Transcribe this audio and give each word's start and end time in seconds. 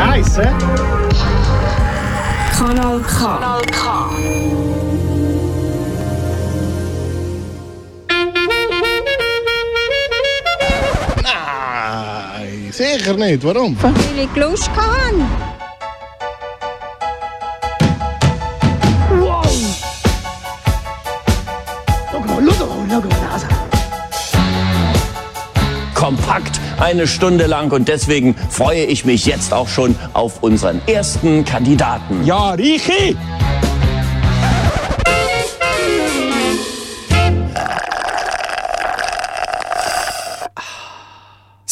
Nice, 0.00 0.38
eh? 0.38 0.52
Kanal 2.56 3.00
K. 3.02 3.18
Kanal 3.18 3.60
K. 3.66 4.10
Nein, 11.22 12.72
sicher 12.72 13.12
nicht. 13.14 13.44
Warum? 13.44 13.76
Weil 13.82 13.92
ich 14.24 14.34
Lust 14.36 14.70
kompakt 26.10 26.60
eine 26.80 27.06
Stunde 27.06 27.46
lang 27.46 27.70
und 27.70 27.86
deswegen 27.86 28.34
freue 28.34 28.82
ich 28.82 29.04
mich 29.04 29.26
jetzt 29.26 29.54
auch 29.54 29.68
schon 29.68 29.94
auf 30.12 30.42
unseren 30.42 30.80
ersten 30.88 31.44
Kandidaten. 31.44 32.24
Ja, 32.24 32.50
Richi! 32.50 33.16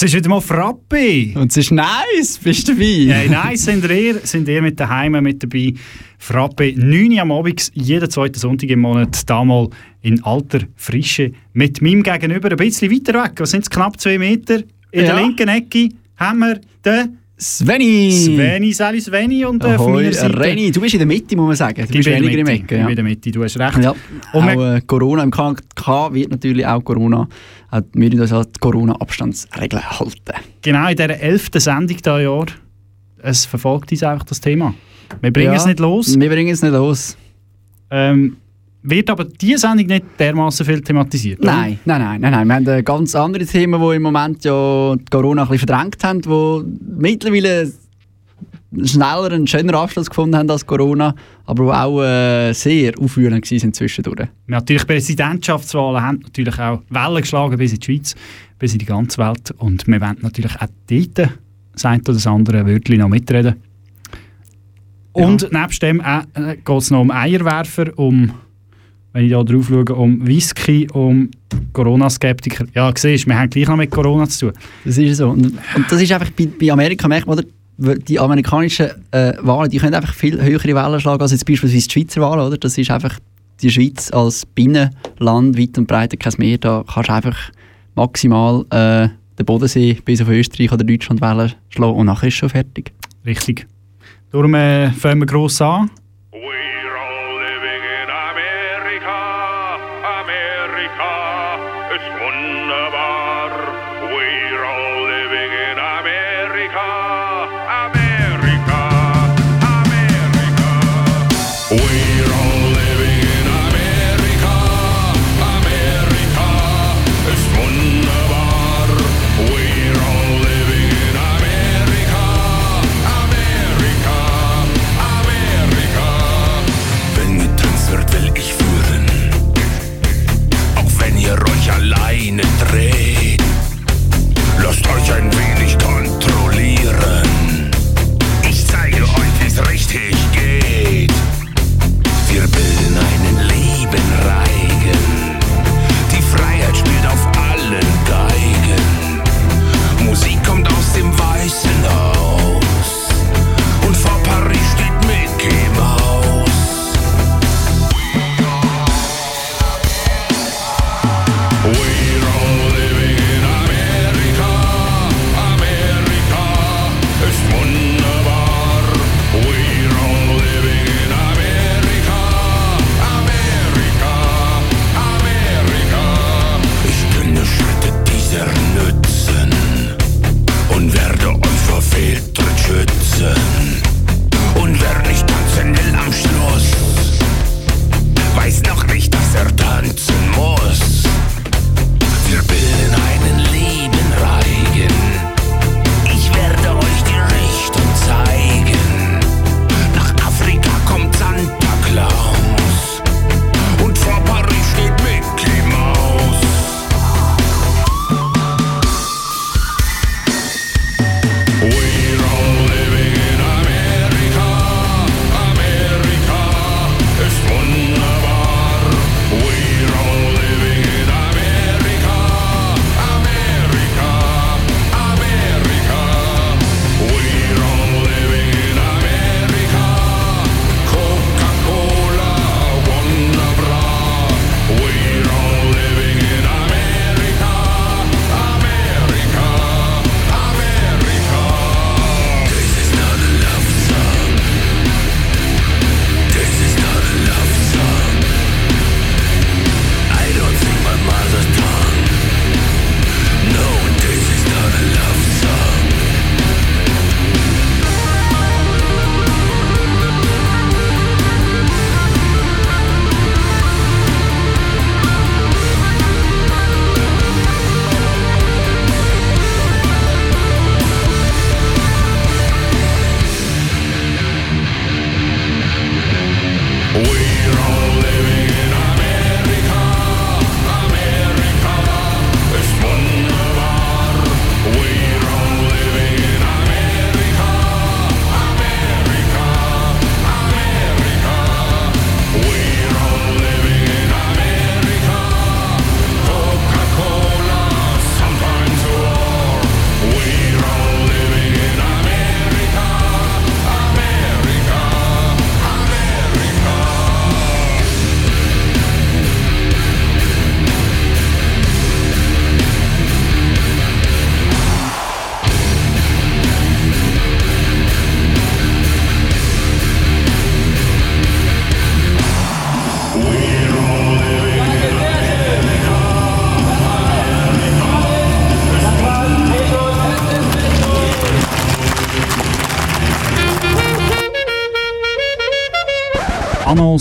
Es 0.00 0.04
ist 0.04 0.14
wieder 0.14 0.28
mal 0.28 0.40
Frappe. 0.40 1.32
Und 1.34 1.50
es 1.50 1.56
ist 1.56 1.72
nice, 1.72 2.38
bist 2.40 2.68
du 2.68 2.72
dabei? 2.74 3.12
Hey, 3.12 3.28
nice 3.28 3.64
sind 3.64 3.84
ihr, 3.90 4.20
sind 4.22 4.46
ihr 4.48 4.62
mit 4.62 4.78
daheim 4.78 5.20
mit 5.24 5.42
dabei. 5.42 5.74
Frappe 6.20 6.72
9 6.76 7.10
Uhr 7.14 7.20
am 7.22 7.32
Abend, 7.32 7.68
jeden 7.74 8.08
zweiten 8.08 8.38
Sonntag 8.38 8.70
im 8.70 8.78
Monat, 8.78 9.28
damals 9.28 9.70
in 10.02 10.22
alter 10.22 10.60
Frische. 10.76 11.32
Mit 11.52 11.82
meinem 11.82 12.04
Gegenüber 12.04 12.48
ein 12.48 12.56
bisschen 12.58 12.92
weiter 12.92 13.24
weg, 13.24 13.32
was 13.38 13.50
sind 13.50 13.62
es, 13.64 13.70
knapp 13.70 13.98
zwei 14.00 14.18
Meter. 14.18 14.58
In 14.92 15.04
Ja. 15.04 15.16
der 15.16 15.16
linken 15.16 15.48
Ecke 15.48 15.88
haben 16.16 16.38
wir 16.38 16.60
den 16.84 17.18
Sveni! 17.40 18.10
Sveni, 18.12 18.72
Sally 18.72 19.00
Sveni 19.00 19.44
und 19.44 19.64
äh, 19.64 19.76
von 19.76 19.92
meiner 19.94 20.12
Seite... 20.12 20.38
Reni, 20.40 20.70
du 20.72 20.80
bist 20.80 20.94
in 20.94 20.98
der 21.00 21.06
Mitte, 21.06 21.36
muss 21.36 21.46
man 21.46 21.56
sagen. 21.56 21.74
Du 21.76 21.82
Ich 21.82 21.88
bist 21.90 22.04
bin 22.08 22.14
in 22.16 22.22
der 22.22 22.30
weniger 22.32 22.40
im 22.40 22.46
Ecke. 22.48 22.74
Ich 22.74 22.80
Ja. 22.80 22.86
bin 22.86 22.90
in 22.90 22.96
der 22.96 23.04
Mitte, 23.04 23.30
du 23.30 23.44
hast 23.44 23.58
recht. 23.58 23.78
Ja. 23.82 23.94
Und 24.32 24.42
auch 24.48 24.74
äh, 24.74 24.80
Corona 24.86 25.22
im 25.24 25.30
KK 25.30 26.14
wird 26.14 26.30
natürlich 26.30 26.66
auch 26.66 26.82
Corona. 26.84 27.28
Wir 27.70 28.20
uns 28.20 28.32
an 28.32 28.46
die 28.54 28.58
Corona-Abstandsregeln 28.60 29.82
halten. 29.90 30.14
Genau 30.62 30.88
in 30.88 30.96
dieser 30.96 31.20
elften 31.20 31.60
Sendung 31.60 31.96
dieses 31.96 32.04
Jahr, 32.22 32.46
es 33.22 33.44
verfolgt 33.44 33.92
uns 33.92 34.02
einfach 34.02 34.24
das 34.24 34.40
Thema. 34.40 34.74
Wir 35.20 35.32
bringen 35.32 35.52
Ja, 35.52 35.56
es 35.56 35.66
nicht 35.66 35.80
los. 35.80 36.18
Wir 36.18 36.28
bringen 36.30 36.52
es 36.52 36.62
nicht 36.62 36.72
los. 36.72 37.16
Ähm, 37.90 38.36
wird 38.82 39.10
aber 39.10 39.24
diese 39.24 39.58
Sendung 39.58 39.86
nicht 39.86 40.04
dermaßen 40.18 40.64
viel 40.64 40.80
thematisiert? 40.80 41.40
oder? 41.40 41.52
Nein, 41.52 41.78
nein, 41.84 42.00
nein, 42.00 42.20
nein, 42.20 42.46
nein. 42.46 42.66
Wir 42.66 42.74
haben 42.76 42.84
ganz 42.84 43.14
andere 43.14 43.44
Themen, 43.44 43.80
die 43.80 43.96
im 43.96 44.02
Moment 44.02 44.44
ja 44.44 44.94
die 44.96 45.04
Corona 45.10 45.42
ein 45.42 45.48
bisschen 45.48 45.66
verdrängt 45.68 46.02
haben, 46.04 46.20
die 46.22 47.00
mittlerweile 47.00 47.70
schneller 48.84 49.32
einen 49.32 49.46
schöneren 49.46 49.76
Abschluss 49.76 50.08
gefunden 50.08 50.36
haben 50.36 50.50
als 50.50 50.66
Corona, 50.66 51.14
aber 51.46 51.82
auch 51.82 52.02
äh, 52.02 52.52
sehr 52.52 52.92
aufwühlend 52.98 53.50
waren 53.50 53.72
zwischendurch. 53.72 54.28
Natürlich, 54.46 54.86
Präsidentschaftswahlen 54.86 56.02
haben 56.02 56.20
natürlich 56.20 56.58
auch 56.58 56.82
Wellen 56.90 57.22
geschlagen 57.22 57.56
bis 57.56 57.72
in 57.72 57.80
die 57.80 57.86
Schweiz, 57.86 58.14
bis 58.58 58.72
in 58.72 58.78
die 58.78 58.84
ganze 58.84 59.18
Welt. 59.18 59.54
Und 59.58 59.86
wir 59.86 60.00
wollen 60.00 60.18
natürlich 60.20 60.54
auch 60.56 60.68
dort 60.86 61.30
das 61.72 61.84
eine 61.84 62.02
oder 62.02 62.12
das 62.12 62.26
andere 62.26 62.66
Wörtchen 62.66 62.98
noch 62.98 63.08
mitreden. 63.08 63.54
Und 65.12 65.50
nebst 65.52 65.82
dem 65.82 66.00
äh, 66.00 66.56
geht 66.56 66.68
es 66.68 66.90
noch 66.90 67.00
um 67.00 67.10
Eierwerfer, 67.10 67.98
um, 67.98 68.32
wenn 69.12 69.24
ich 69.24 69.32
da 69.32 69.42
drauf 69.42 69.66
schaue, 69.68 69.94
um 69.94 70.24
Whisky, 70.26 70.86
um 70.92 71.30
Corona-Skeptiker. 71.72 72.66
Ja, 72.74 72.92
siehst 72.94 73.26
wir 73.26 73.38
haben 73.38 73.50
gleich 73.50 73.66
noch 73.66 73.76
mit 73.76 73.90
Corona 73.90 74.28
zu 74.28 74.46
tun. 74.46 74.58
Das 74.84 74.98
ist 74.98 75.16
so. 75.16 75.30
Und, 75.30 75.46
und 75.46 75.86
das 75.90 76.02
ist 76.02 76.12
einfach 76.12 76.30
bei, 76.30 76.46
bei 76.46 76.70
Amerika, 76.70 77.08
merkt 77.08 77.26
man, 77.26 77.38
oder? 77.38 77.48
Die 77.80 78.18
amerikanischen 78.18 78.88
äh, 79.12 79.34
Wahlen, 79.40 79.70
die 79.70 79.78
können 79.78 79.94
einfach 79.94 80.12
viel 80.12 80.42
höhere 80.42 80.74
Wellen 80.74 81.00
schlagen 81.00 81.22
als 81.22 81.30
jetzt 81.30 81.46
beispielsweise 81.46 81.86
die 81.86 81.92
Schweizer 81.92 82.20
Wahlen, 82.20 82.46
oder? 82.46 82.58
Das 82.58 82.76
ist 82.76 82.90
einfach 82.90 83.18
die 83.62 83.70
Schweiz 83.70 84.10
als 84.10 84.44
Binnenland, 84.46 85.56
weit 85.56 85.78
und 85.78 85.86
breit 85.86 86.18
kein 86.18 86.32
Meer, 86.38 86.58
da 86.58 86.84
kannst 86.92 87.08
du 87.08 87.12
einfach 87.12 87.36
maximal 87.94 88.64
äh, 88.70 89.08
den 89.38 89.46
Bodensee 89.46 89.94
bis 90.04 90.20
auf 90.20 90.28
Österreich 90.28 90.72
oder 90.72 90.84
Deutschland 90.84 91.20
Wellen 91.20 91.52
schlagen 91.68 91.96
und 91.96 92.06
nachher 92.06 92.28
ist 92.28 92.34
schon 92.34 92.48
fertig. 92.48 92.92
Richtig. 93.24 93.66
Darum 94.32 94.54
äh, 94.54 94.90
fangen 94.90 95.20
wir 95.20 95.26
gross 95.26 95.60
an. 95.62 95.90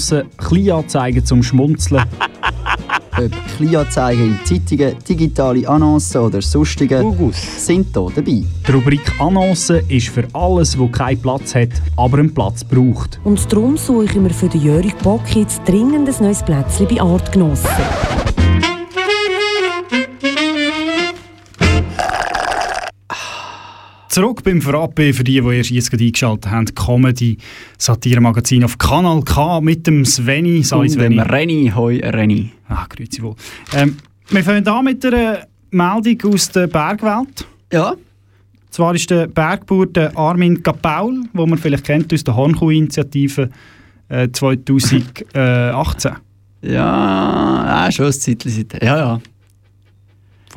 Annoncen, 0.07 0.29
Kleinanzeigen 0.37 1.25
zum 1.25 1.43
Schmunzeln. 1.43 2.03
Ob 3.17 3.31
Kleinanzeigen 3.57 4.37
in 4.37 4.45
Zeitungen, 4.45 4.95
digitale 5.07 5.67
Annoncen 5.67 6.21
oder 6.21 6.41
sonstige 6.41 7.03
sind 7.31 7.87
hier 7.93 8.11
dabei. 8.15 8.43
Die 8.67 8.71
Rubrik 8.71 9.01
Annoncen 9.19 9.81
ist 9.89 10.09
für 10.09 10.27
alles, 10.33 10.77
wo 10.77 10.87
keinen 10.87 11.19
Platz 11.21 11.55
hat, 11.55 11.69
aber 11.97 12.19
einen 12.19 12.33
Platz 12.33 12.63
braucht. 12.63 13.19
Und 13.23 13.51
darum 13.51 13.75
suche 13.75 14.05
ich 14.05 14.15
mir 14.15 14.29
für 14.29 14.49
den 14.49 14.61
Jörg 14.61 14.95
Bock 15.03 15.35
jetzt 15.35 15.61
dringend 15.67 16.07
ein 16.07 16.23
neues 16.23 16.43
Plätzchen 16.43 16.87
bei 16.87 17.01
Artgenossen. 17.01 18.26
Zurück 24.17 24.43
beim 24.43 24.63
Frappe 24.63 25.13
für 25.13 25.23
die, 25.23 25.39
die 25.39 25.55
erst 25.55 25.69
jetzt 25.69 25.93
eingeschaltet 25.93 26.49
haben. 26.49 26.65
Comedy, 26.73 27.37
Satire-Magazin 27.77 28.63
auf 28.63 28.75
Kanal 28.79 29.21
K 29.21 29.61
mit 29.61 29.85
dem 29.85 30.05
Sveni. 30.05 30.63
Sali 30.63 30.89
Und 30.89 30.95
dem 30.95 31.13
Sveni. 31.13 31.19
Renny, 31.19 31.71
hoi 31.75 31.99
Renny. 31.99 32.51
Ah, 32.67 32.87
grüezi 32.89 33.21
wohl. 33.21 33.35
Ähm, 33.75 33.97
wir 34.31 34.43
fangen 34.43 34.67
an 34.67 34.85
mit 34.85 35.05
einer 35.05 35.45
Meldung 35.69 36.33
aus 36.33 36.49
der 36.49 36.65
Bergwelt. 36.65 37.45
Ja, 37.71 37.93
Zwar 38.71 38.95
ist 38.95 39.07
der 39.11 39.27
Bergbauer 39.27 39.85
der 39.85 40.17
Armin 40.17 40.63
Kapaul, 40.63 41.21
den 41.31 41.49
man 41.49 41.59
vielleicht 41.59 41.83
kennt 41.83 42.11
aus 42.11 42.23
der 42.23 42.35
Hornkuh-Initiative 42.35 43.51
äh, 44.09 44.29
2018. 44.31 46.11
ja, 46.63 47.87
äh, 47.87 47.91
schon 47.91 48.07
ein 48.07 48.13
Zeitchen. 48.13 48.67
Ja, 48.81 48.97
ja. 48.97 49.21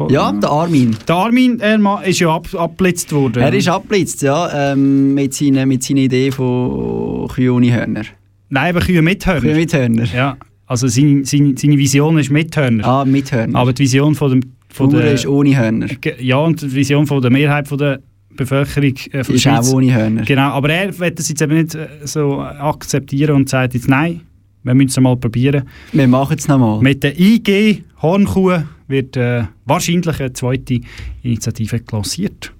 Von- 0.00 0.10
Ja, 0.10 0.32
der 0.32 0.48
Armin. 0.50 0.96
Der 1.06 1.14
Armin 1.14 1.60
er 1.60 2.02
ist 2.06 2.20
ja 2.20 2.34
ab, 2.34 2.48
abgeblitzt 2.54 3.12
worden. 3.12 3.42
Er 3.42 3.52
ist 3.52 3.68
abgeblitzt, 3.68 4.22
ja, 4.22 4.72
ähm, 4.72 5.12
mit, 5.12 5.34
seiner, 5.34 5.66
mit 5.66 5.82
seiner 5.82 6.00
Idee 6.00 6.30
von 6.30 7.28
Kühe 7.28 7.52
ohne 7.52 7.70
Hörner. 7.70 8.04
Nein, 8.48 8.74
aber 8.74 8.80
Kühe 8.84 9.02
mit 9.02 9.26
Hörner. 9.26 9.40
Kühe 9.42 9.54
mit 9.56 9.74
Hörner. 9.74 10.04
Ja, 10.14 10.38
also 10.66 10.88
seine, 10.88 11.26
seine, 11.26 11.54
seine 11.58 11.76
Vision 11.76 12.18
ist 12.18 12.30
mit 12.30 12.56
Hörner. 12.56 12.82
Ah, 12.86 13.04
mit 13.04 13.30
Hörner. 13.30 13.58
Aber 13.58 13.74
die 13.74 13.82
Vision 13.82 14.14
von 14.14 14.30
dem... 14.30 14.40
Von 14.72 14.88
der, 14.88 15.12
ist 15.12 15.26
ohne 15.26 15.54
Hörner. 15.58 15.88
Ja, 16.18 16.36
und 16.38 16.62
die 16.62 16.72
Vision 16.74 17.06
von 17.06 17.20
der 17.20 17.30
Mehrheit 17.30 17.68
von 17.68 17.76
der 17.76 18.00
Bevölkerung 18.36 18.94
äh, 19.12 19.22
von 19.24 19.34
Ist 19.34 19.44
der 19.44 19.52
auch 19.58 19.64
Schweiz. 19.64 19.74
ohne 19.74 19.94
Hörner. 19.94 20.22
Genau, 20.22 20.48
aber 20.52 20.70
er 20.70 20.98
wird 20.98 21.18
das 21.18 21.28
jetzt 21.28 21.42
eben 21.42 21.54
nicht 21.58 21.74
äh, 21.74 21.88
so 22.04 22.40
akzeptieren 22.40 23.34
und 23.36 23.48
sagt 23.50 23.74
jetzt 23.74 23.88
nein, 23.88 24.22
wir 24.62 24.72
müssen 24.74 24.88
es 24.88 25.00
mal 25.00 25.16
probieren. 25.16 25.64
Wir 25.92 26.06
machen 26.08 26.36
es 26.38 26.46
nochmal. 26.48 26.80
Mit 26.80 27.02
der 27.02 27.18
IG 27.20 27.82
Hornkuh 28.00 28.58
wird 28.90 29.16
äh, 29.16 29.44
wahrscheinlich 29.64 30.20
eine 30.20 30.32
zweite 30.32 30.80
Initiative 31.22 31.80
lanciert. 31.92 32.52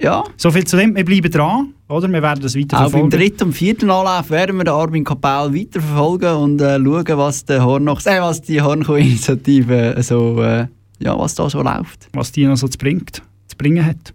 Ja, 0.00 0.24
So 0.36 0.50
viel 0.50 0.64
zu 0.64 0.76
dem, 0.76 0.94
wir 0.96 1.04
bleiben 1.04 1.30
dran, 1.30 1.72
oder? 1.88 2.08
Wir 2.08 2.20
werden 2.20 2.42
das 2.42 2.56
weiter 2.56 2.76
auch 2.78 2.82
beim 2.82 2.90
verfolgen. 2.90 3.10
dritten 3.10 3.44
und 3.44 3.52
vierten 3.52 3.90
Anlauf 3.90 4.28
werden 4.28 4.56
wir 4.56 4.64
den 4.64 4.74
Armin 4.74 5.04
Kapell 5.04 5.54
weiterverfolgen 5.54 6.34
und 6.36 6.60
äh, 6.60 6.78
schauen, 6.78 7.18
was, 7.18 7.44
der 7.44 7.64
Hornochs, 7.64 8.04
äh, 8.06 8.20
was 8.20 8.42
die 8.42 8.60
Hornkuh-Initiative 8.60 9.94
so, 10.02 10.42
äh, 10.42 10.66
ja, 10.98 11.18
was 11.18 11.34
da 11.36 11.48
so 11.48 11.62
läuft. 11.62 12.08
was 12.12 12.32
die 12.32 12.44
noch 12.44 12.56
so 12.56 12.66
zu, 12.68 12.76
bringt, 12.76 13.22
zu 13.46 13.56
bringen 13.56 13.84
hat. 13.86 14.12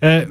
Äh, 0.00 0.26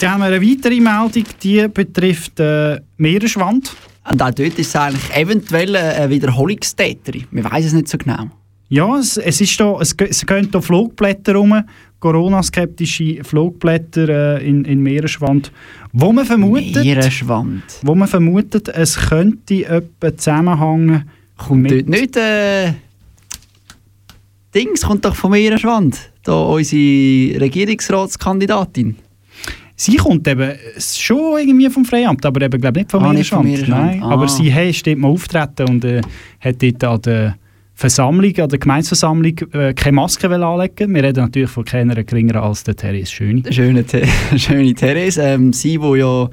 dann 0.00 0.12
haben 0.12 0.20
wir 0.20 0.26
eine 0.26 0.40
weitere 0.42 0.80
Meldung, 0.80 1.24
die 1.42 1.68
betrifft 1.68 2.40
äh, 2.40 2.80
Meeresschwand. 2.96 3.76
Und 4.10 4.20
auch 4.22 4.30
dort 4.30 4.58
ist 4.58 4.60
es 4.60 4.76
eigentlich 4.76 5.14
eventuell 5.14 5.76
eine 5.76 6.10
Wiederholungstäterin. 6.10 7.26
Wir 7.30 7.44
weiß 7.44 7.66
es 7.66 7.72
nicht 7.74 7.88
so 7.88 7.98
genau. 7.98 8.26
Ja, 8.74 8.96
es, 8.98 9.18
es, 9.18 9.40
ist 9.40 9.60
da, 9.60 9.76
es, 9.80 9.94
es 9.98 10.24
gehen 10.24 10.48
hier 10.50 10.62
Flugblätter 10.62 11.34
rum, 11.34 11.62
Corona-skeptische 12.00 13.22
Flugblätter 13.22 14.38
äh, 14.40 14.48
in, 14.48 14.64
in 14.64 14.82
Meeresschwand, 14.82 15.52
wo 15.92 16.10
man 16.10 16.24
vermutet, 16.24 16.82
Meeresschwand. 16.82 17.62
wo 17.82 17.94
man 17.94 18.08
vermutet, 18.08 18.68
es 18.70 18.96
könnte 18.96 19.66
etwa 19.66 20.16
zusammenhängen 20.16 21.04
Kommt 21.36 21.62
mit- 21.62 21.88
nicht 21.88 22.16
äh, 22.16 22.72
Dings, 24.54 24.82
kommt 24.86 25.04
doch 25.04 25.14
von 25.14 25.30
Meeresschwand. 25.32 25.98
Da 26.24 26.32
unsere 26.32 27.40
Regierungsratskandidatin. 27.40 28.96
Sie 29.76 29.96
kommt 29.96 30.26
eben 30.28 30.52
schon 30.78 31.38
irgendwie 31.40 31.68
vom 31.70 31.84
Freiamt, 31.84 32.24
aber 32.24 32.42
eben 32.42 32.60
glaube 32.60 32.80
nicht 32.80 32.90
vom 32.90 33.02
Ah, 33.04 33.12
Meeresschwand. 33.12 33.68
Nein, 33.68 34.02
Ah. 34.02 34.10
aber 34.12 34.28
sie 34.28 34.50
hey, 34.50 34.72
dort 34.84 34.98
mal 34.98 35.08
auftreten 35.08 35.68
und 35.68 35.84
äh, 35.84 36.00
hat 36.40 36.56
dort 36.62 36.84
an 36.84 37.02
der 37.02 37.36
Versammlung, 37.74 38.38
an 38.38 38.48
der 38.48 38.58
Gemeinsversammlung 38.58 39.38
äh, 39.52 39.74
keine 39.74 39.96
Maske 39.96 40.28
anlegen. 40.30 40.94
Wir 40.94 41.02
reden 41.02 41.24
natürlich 41.24 41.50
von 41.50 41.64
keiner 41.64 42.02
geringeren 42.04 42.42
als 42.42 42.64
der 42.64 42.76
Therese 42.76 43.10
Schöni. 43.10 43.42
Schöne, 43.50 43.84
The 43.86 44.02
schöne 44.38 44.74
Therese. 44.74 45.22
Ähm, 45.22 45.52
sie, 45.52 45.80
wo 45.80 45.94
ja. 45.94 46.28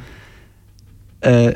Äh, 1.22 1.54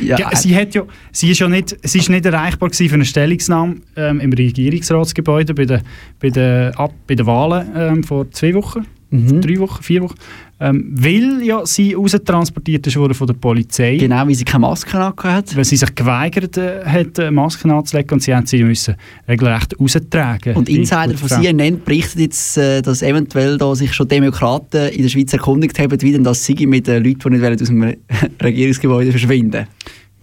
ja, 0.00 0.18
Ja, 0.18 0.36
sie, 0.36 0.54
hat 0.54 0.74
ja, 0.74 0.82
sie, 1.12 1.30
ist 1.30 1.40
ja 1.40 1.48
nicht, 1.48 1.76
sie 1.82 1.98
ist 1.98 2.08
nicht 2.08 2.24
erreichbar 2.24 2.70
für 2.72 2.94
eine 2.94 3.04
Stellungnahme 3.04 3.76
ähm, 3.96 4.20
im 4.20 4.32
Regierungsratsgebäude 4.32 5.54
bei 5.54 5.64
den, 5.64 5.82
bei 6.20 6.30
den, 6.30 6.74
ab, 6.76 6.94
bei 7.06 7.14
den 7.14 7.26
Wahlen 7.26 7.68
ähm, 7.74 8.04
vor 8.04 8.30
zwei 8.30 8.54
Wochen, 8.54 8.86
mhm. 9.10 9.40
drei 9.40 9.58
Wochen, 9.58 9.82
vier 9.82 10.02
Wochen, 10.02 10.14
ähm, 10.60 10.92
weil 10.98 11.42
ja 11.44 11.64
sie 11.64 11.94
rausgetransportiert 11.94 12.86
ist 12.86 12.96
worden 12.96 13.14
von 13.14 13.26
der 13.28 13.34
Polizei, 13.34 13.96
Genau, 13.96 14.26
wie 14.26 14.34
sie 14.34 14.44
keine 14.44 14.62
Maske 14.62 14.98
hat. 14.98 15.56
weil 15.56 15.64
sie 15.64 15.76
sich 15.76 15.94
geweigert 15.94 16.56
äh, 16.56 16.84
hat, 16.84 17.18
äh, 17.18 17.30
Masken 17.30 17.70
anzulegen 17.70 18.14
und 18.14 18.20
sie 18.22 18.34
haben 18.34 18.46
sie 18.46 18.62
müssen 18.64 18.96
regelrecht 19.28 19.78
raustragen. 19.78 20.56
Und 20.56 20.68
Insider 20.68 21.16
von. 21.16 21.28
CNN 21.28 21.82
berichtet 21.84 22.20
jetzt, 22.20 22.58
äh, 22.58 22.82
dass 22.82 23.02
eventuell 23.02 23.56
da 23.58 23.74
sich 23.74 23.92
schon 23.92 24.08
Demokraten 24.08 24.88
in 24.88 25.02
der 25.02 25.08
Schweiz 25.08 25.32
erkundigt 25.32 25.78
haben, 25.78 26.00
wie 26.02 26.12
denn 26.12 26.24
das 26.24 26.44
sei 26.44 26.56
mit 26.66 26.86
den 26.86 27.04
Leuten, 27.04 27.32
die 27.32 27.38
nicht 27.38 27.62
aus 27.62 27.68
dem 27.68 27.82
Re- 27.82 27.96
Regierungsgebäude 28.42 29.10
verschwinden 29.10 29.66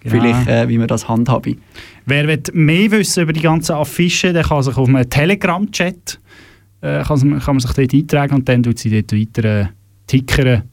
Genau. 0.01 0.22
Vielleicht, 0.22 0.48
äh, 0.48 0.70
wie 0.70 0.77
man 0.77 0.88
das 0.88 1.08
handhabe. 1.10 1.56
Wer 2.06 2.27
will 2.27 2.44
mehr 2.54 2.92
wissen 2.92 3.24
über 3.24 3.34
die 3.34 3.39
ganzen 3.42 3.72
Affischen, 3.72 4.34
der 4.36 4.44
kann 4.44 4.62
sich 4.62 4.77
auf 4.77 4.88
einem 4.88 5.10
Telegram-Chat 5.10 6.20
äh, 6.82 7.01
kann, 7.04 7.20
kann 7.39 7.56
man 7.56 7.60
sich 7.60 7.72
dort 7.72 7.92
eintragen 7.92 8.36
und 8.36 8.48
dann 8.48 8.62
tut 8.62 8.77
sie 8.77 8.92
dort 8.92 9.12
weiter 9.13 9.62
äh, 9.62 9.65
tickern 10.08 10.64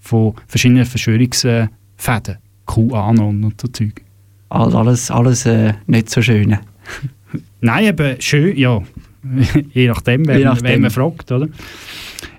von 0.00 0.34
verschiedenen 0.46 0.84
Verschwörungsfäden. 0.84 2.38
QAnon 2.66 3.44
und 3.44 3.60
so 3.60 3.68
Zeug. 3.68 4.02
Alles, 4.48 5.10
alles 5.10 5.46
äh, 5.46 5.74
nicht 5.86 6.10
so 6.10 6.22
schön. 6.22 6.58
Nein, 7.60 7.84
eben 7.84 8.20
schön, 8.20 8.56
ja. 8.56 8.82
Je 9.72 9.88
nachdem, 9.88 10.26
wer, 10.26 10.38
Je 10.38 10.44
nachdem. 10.44 10.64
wer 10.64 10.78
man 10.80 10.90
fragt, 10.90 11.30
oder? 11.32 11.48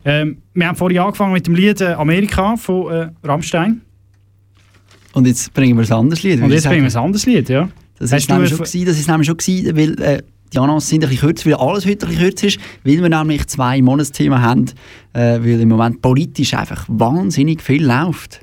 Ähm, 0.05 0.37
wir 0.53 0.67
haben 0.67 0.75
vorhin 0.75 0.99
angefangen 0.99 1.33
mit 1.33 1.47
dem 1.47 1.55
Lied 1.55 1.81
äh, 1.81 1.93
Amerika 1.93 2.55
von 2.57 2.91
äh, 2.91 3.09
Rammstein. 3.23 3.81
Und 5.13 5.27
jetzt 5.27 5.53
bringen 5.53 5.77
wir 5.77 5.85
ein 5.85 5.91
anderes 5.91 6.23
Lied. 6.23 6.41
Und 6.41 6.51
jetzt 6.51 6.67
bringen 6.67 6.83
wir 6.83 6.91
ein 6.91 7.03
anderes 7.03 7.25
Lied, 7.25 7.49
ja. 7.49 7.69
Das 7.99 8.09
du 8.09 8.33
nämlich 8.33 8.49
schon 8.49 8.57
gewesen, 8.59 8.85
das 8.85 8.99
ist 8.99 9.07
nämlich 9.07 9.27
schon 9.27 9.37
gewesen, 9.37 9.77
weil 9.77 10.01
äh, 10.01 10.23
die 10.53 10.59
Annons 10.59 10.87
sind 10.87 11.03
ein 11.03 11.09
bisschen 11.09 11.27
kürzer, 11.29 11.45
weil 11.49 11.55
alles 11.55 11.85
heute 11.85 12.05
ein 12.05 12.09
bisschen 12.09 12.23
kürzer 12.29 12.47
ist, 12.47 12.59
weil 12.83 13.01
wir 13.01 13.09
nämlich 13.09 13.47
zwei 13.47 13.81
Monatsthemen 13.81 14.41
haben, 14.41 14.65
äh, 15.13 15.39
weil 15.39 15.59
im 15.61 15.69
Moment 15.69 16.01
politisch 16.01 16.53
einfach 16.53 16.85
wahnsinnig 16.87 17.61
viel 17.61 17.85
läuft. 17.85 18.41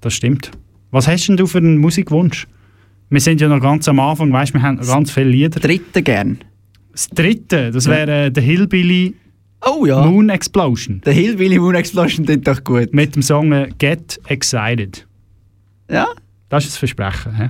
Das 0.00 0.14
stimmt. 0.14 0.50
Was 0.90 1.08
hast 1.08 1.26
denn 1.28 1.36
du 1.36 1.46
für 1.46 1.58
einen 1.58 1.78
Musikwunsch? 1.78 2.46
Wir 3.10 3.20
sind 3.20 3.40
ja 3.40 3.48
noch 3.48 3.60
ganz 3.60 3.88
am 3.88 4.00
Anfang, 4.00 4.32
weißt 4.32 4.54
wir 4.54 4.62
haben 4.62 4.76
noch 4.76 4.86
ganz 4.86 5.10
viele 5.10 5.30
Lieder. 5.30 5.58
Dritte 5.60 6.02
gern. 6.02 6.38
Das 6.92 7.08
dritte, 7.08 7.70
das 7.70 7.86
Ja. 7.86 7.92
wäre 7.92 8.24
äh, 8.26 8.30
der 8.30 8.42
Hillbilly 8.42 9.14
Oh 9.66 9.86
ja, 9.86 10.04
Moon 10.06 10.28
Explosion 10.28 11.00
der 11.04 11.12
Hillbilly 11.14 11.58
Moon 11.58 11.74
Explosion 11.74 12.24
tut 12.24 12.46
doch 12.46 12.62
gut. 12.62 12.94
mit 12.94 13.16
dem 13.16 13.22
Song 13.22 13.50
äh, 13.52 13.68
Get 13.78 14.20
Excited. 14.28 15.04
Ja? 15.90 16.06
Das 16.48 16.64
ist 16.64 16.72
das 16.74 16.78
Versprechen. 16.78 17.34
He? 17.36 17.48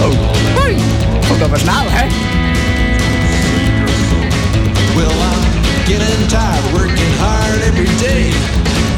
Hui, 0.00 0.76
kommt 0.76 1.13
schnell, 1.34 1.88
hä? 1.90 2.08
Well, 4.96 5.10
I'm 5.10 5.42
getting 5.86 6.28
tired, 6.28 6.64
working 6.72 7.12
hard 7.18 7.60
every 7.62 7.90
day. 7.98 8.30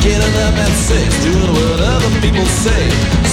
Getting 0.02 0.36
up 0.46 0.56
at 0.66 0.74
six, 0.88 1.08
doing 1.24 1.52
what 1.58 1.80
other 1.80 2.12
people 2.20 2.46
say. 2.64 2.84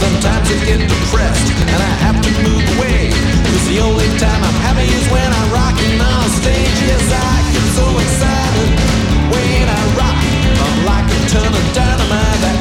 Sometimes 0.03 0.47
I 0.49 0.57
get 0.65 0.79
depressed 0.89 1.47
and 1.71 1.79
I 1.91 1.93
have 2.05 2.17
to 2.25 2.31
move 2.47 2.65
away. 2.77 3.11
Cause 3.49 3.65
the 3.67 3.79
only 3.81 4.09
time 4.17 4.41
I'm 4.49 4.59
happy 4.67 4.87
is 4.99 5.05
when 5.11 5.29
I'm 5.39 5.49
rocking 5.51 5.99
on 6.01 6.25
stage. 6.41 6.77
Yes, 6.89 7.05
I 7.11 7.33
get 7.53 7.67
so 7.79 7.85
excited 8.03 8.69
when 9.33 9.65
I 9.79 9.81
rock. 9.99 10.17
I'm 10.65 10.77
like 10.91 11.07
a 11.17 11.21
ton 11.33 11.51
of 11.59 11.65
dynamite 11.77 12.39
that 12.45 12.57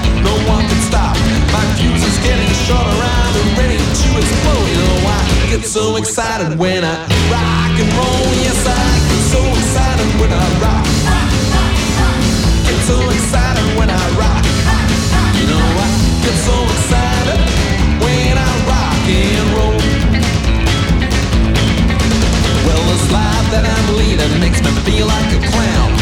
explode. 4.18 4.68
You 4.68 4.78
know, 4.82 5.08
I 5.08 5.18
get 5.50 5.64
so 5.64 5.96
excited 5.96 6.58
when 6.58 6.84
I 6.84 6.94
rock 7.30 7.74
and 7.80 7.90
roll. 7.96 8.28
Yes, 8.44 8.60
I 8.66 8.82
get 9.08 9.22
so 9.34 9.40
excited 9.60 10.08
when 10.20 10.32
I 10.32 10.44
rock. 10.60 10.86
Get 12.66 12.80
so 12.88 12.98
excited 13.10 13.66
when 13.78 13.90
I 13.90 14.04
rock. 14.18 14.44
You 15.38 15.46
know, 15.48 15.64
I 15.84 15.88
get 16.24 16.36
so 16.48 16.56
excited 16.74 17.40
when 18.04 18.34
I 18.38 18.50
rock 18.68 19.02
and 19.08 19.46
roll. 19.56 19.80
Well, 22.66 22.82
this 22.90 23.06
life 23.12 23.48
that 23.54 23.64
I'm 23.64 23.96
leading 23.96 24.40
makes 24.40 24.60
me 24.62 24.70
feel 24.86 25.06
like 25.06 25.30
a 25.36 25.40
clown. 25.50 26.01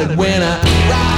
So 0.00 0.04
excited 0.04 0.18
when 0.18 0.42
I 0.42 1.09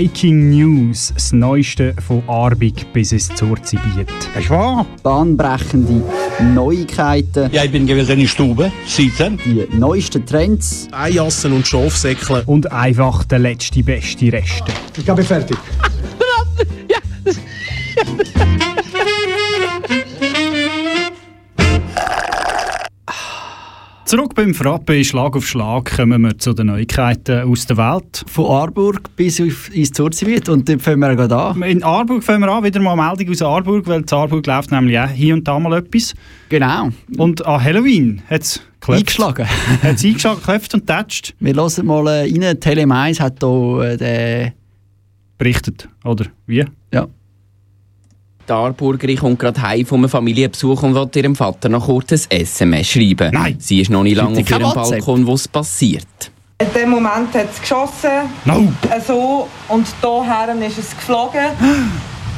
Breaking 0.00 0.48
News, 0.48 1.12
das 1.12 1.30
Neueste 1.30 1.94
von 2.00 2.22
Arbig 2.26 2.90
bis 2.94 3.12
ins 3.12 3.28
Zurzibiet. 3.34 4.08
Das 4.32 4.44
ist 4.44 4.48
wahr. 4.48 4.86
Bahnbrechende 5.02 6.02
Neuigkeiten, 6.54 7.50
Ja, 7.52 7.64
ich 7.64 7.70
bin 7.70 7.86
gewesen 7.86 8.12
in 8.12 8.20
der 8.20 8.26
Stube, 8.26 8.72
sitzen. 8.86 9.38
die 9.44 9.66
neuesten 9.76 10.24
Trends, 10.24 10.88
Eijassen 10.90 11.52
und 11.52 11.66
Schafsäckle. 11.66 12.44
Und 12.46 12.72
einfach 12.72 13.24
der 13.24 13.40
letzte 13.40 13.82
beste 13.82 14.32
Reste. 14.32 14.72
Ich 14.96 15.04
bin 15.04 15.22
fertig. 15.22 15.58
Zurück 24.10 24.34
beim 24.34 24.52
Frappe, 24.54 25.04
Schlag 25.04 25.36
auf 25.36 25.46
Schlag, 25.46 25.96
kommen 25.96 26.22
wir 26.22 26.36
zu 26.36 26.52
den 26.52 26.66
Neuigkeiten 26.66 27.48
aus 27.48 27.64
der 27.66 27.76
Welt. 27.76 28.24
von 28.26 28.46
Aarburg 28.46 29.14
bis 29.14 29.38
ins 29.38 29.92
Zurzibiet 29.92 30.48
und 30.48 30.68
dort 30.68 30.82
fangen 30.82 30.98
wir 30.98 31.14
gerade 31.14 31.36
an. 31.36 31.62
In 31.62 31.84
Aarburg 31.84 32.24
fangen 32.24 32.40
wir 32.40 32.50
an, 32.50 32.64
wieder 32.64 32.80
mal 32.80 32.94
eine 32.98 33.02
Meldung 33.06 33.30
aus 33.30 33.40
Aarburg, 33.40 33.86
weil 33.86 34.00
in 34.00 34.06
Aarburg 34.10 34.44
läuft 34.48 34.72
nämlich 34.72 34.98
auch 34.98 35.08
hier 35.10 35.34
und 35.34 35.46
da 35.46 35.60
mal 35.60 35.78
etwas. 35.78 36.16
Genau, 36.48 36.88
Und 37.18 37.46
an 37.46 37.62
Halloween 37.62 38.20
hat 38.28 38.42
es 38.42 38.60
eingeschlagen. 38.84 39.46
Hat 39.82 39.94
es 39.94 40.04
eingeschlagen, 40.04 40.40
geklopft 40.40 40.74
und 40.74 40.88
tätscht. 40.88 41.34
Wir 41.38 41.54
hören 41.54 41.86
mal 41.86 42.08
äh, 42.08 42.36
rein, 42.36 42.58
Tele 42.58 42.92
1 42.92 43.20
hat 43.20 43.36
hier 43.40 43.96
äh. 44.00 44.50
Berichtet, 45.38 45.88
oder 46.04 46.26
wie? 46.48 46.64
Ja. 48.50 48.56
Die 48.56 48.64
Aarburgerin 48.64 49.16
kommt 49.18 49.38
gerade 49.38 49.62
heim 49.62 49.86
von 49.86 50.00
einem 50.00 50.08
Familienbesuch 50.08 50.82
und 50.82 50.94
will 50.94 51.08
ihrem 51.14 51.36
Vater 51.36 51.68
noch 51.68 51.86
kurz 51.86 52.12
ein 52.12 52.40
SMS 52.40 52.88
schreiben. 52.88 53.30
Nein. 53.32 53.56
Sie 53.60 53.80
ist 53.80 53.90
noch 53.90 54.02
nicht 54.02 54.16
lange 54.16 54.40
auf 54.40 54.50
ihrem? 54.50 54.74
Balkon, 54.74 55.26
wo 55.26 55.34
es 55.34 55.46
passiert. 55.46 56.04
In 56.60 56.66
dem 56.74 56.90
Moment 56.90 57.32
hat 57.32 57.46
es 57.52 57.60
geschossen, 57.60 58.28
No! 58.44 58.72
so, 59.06 59.48
und 59.68 59.86
hierher 60.02 60.66
ist 60.66 60.78
es 60.78 60.90
geflogen. 60.96 61.46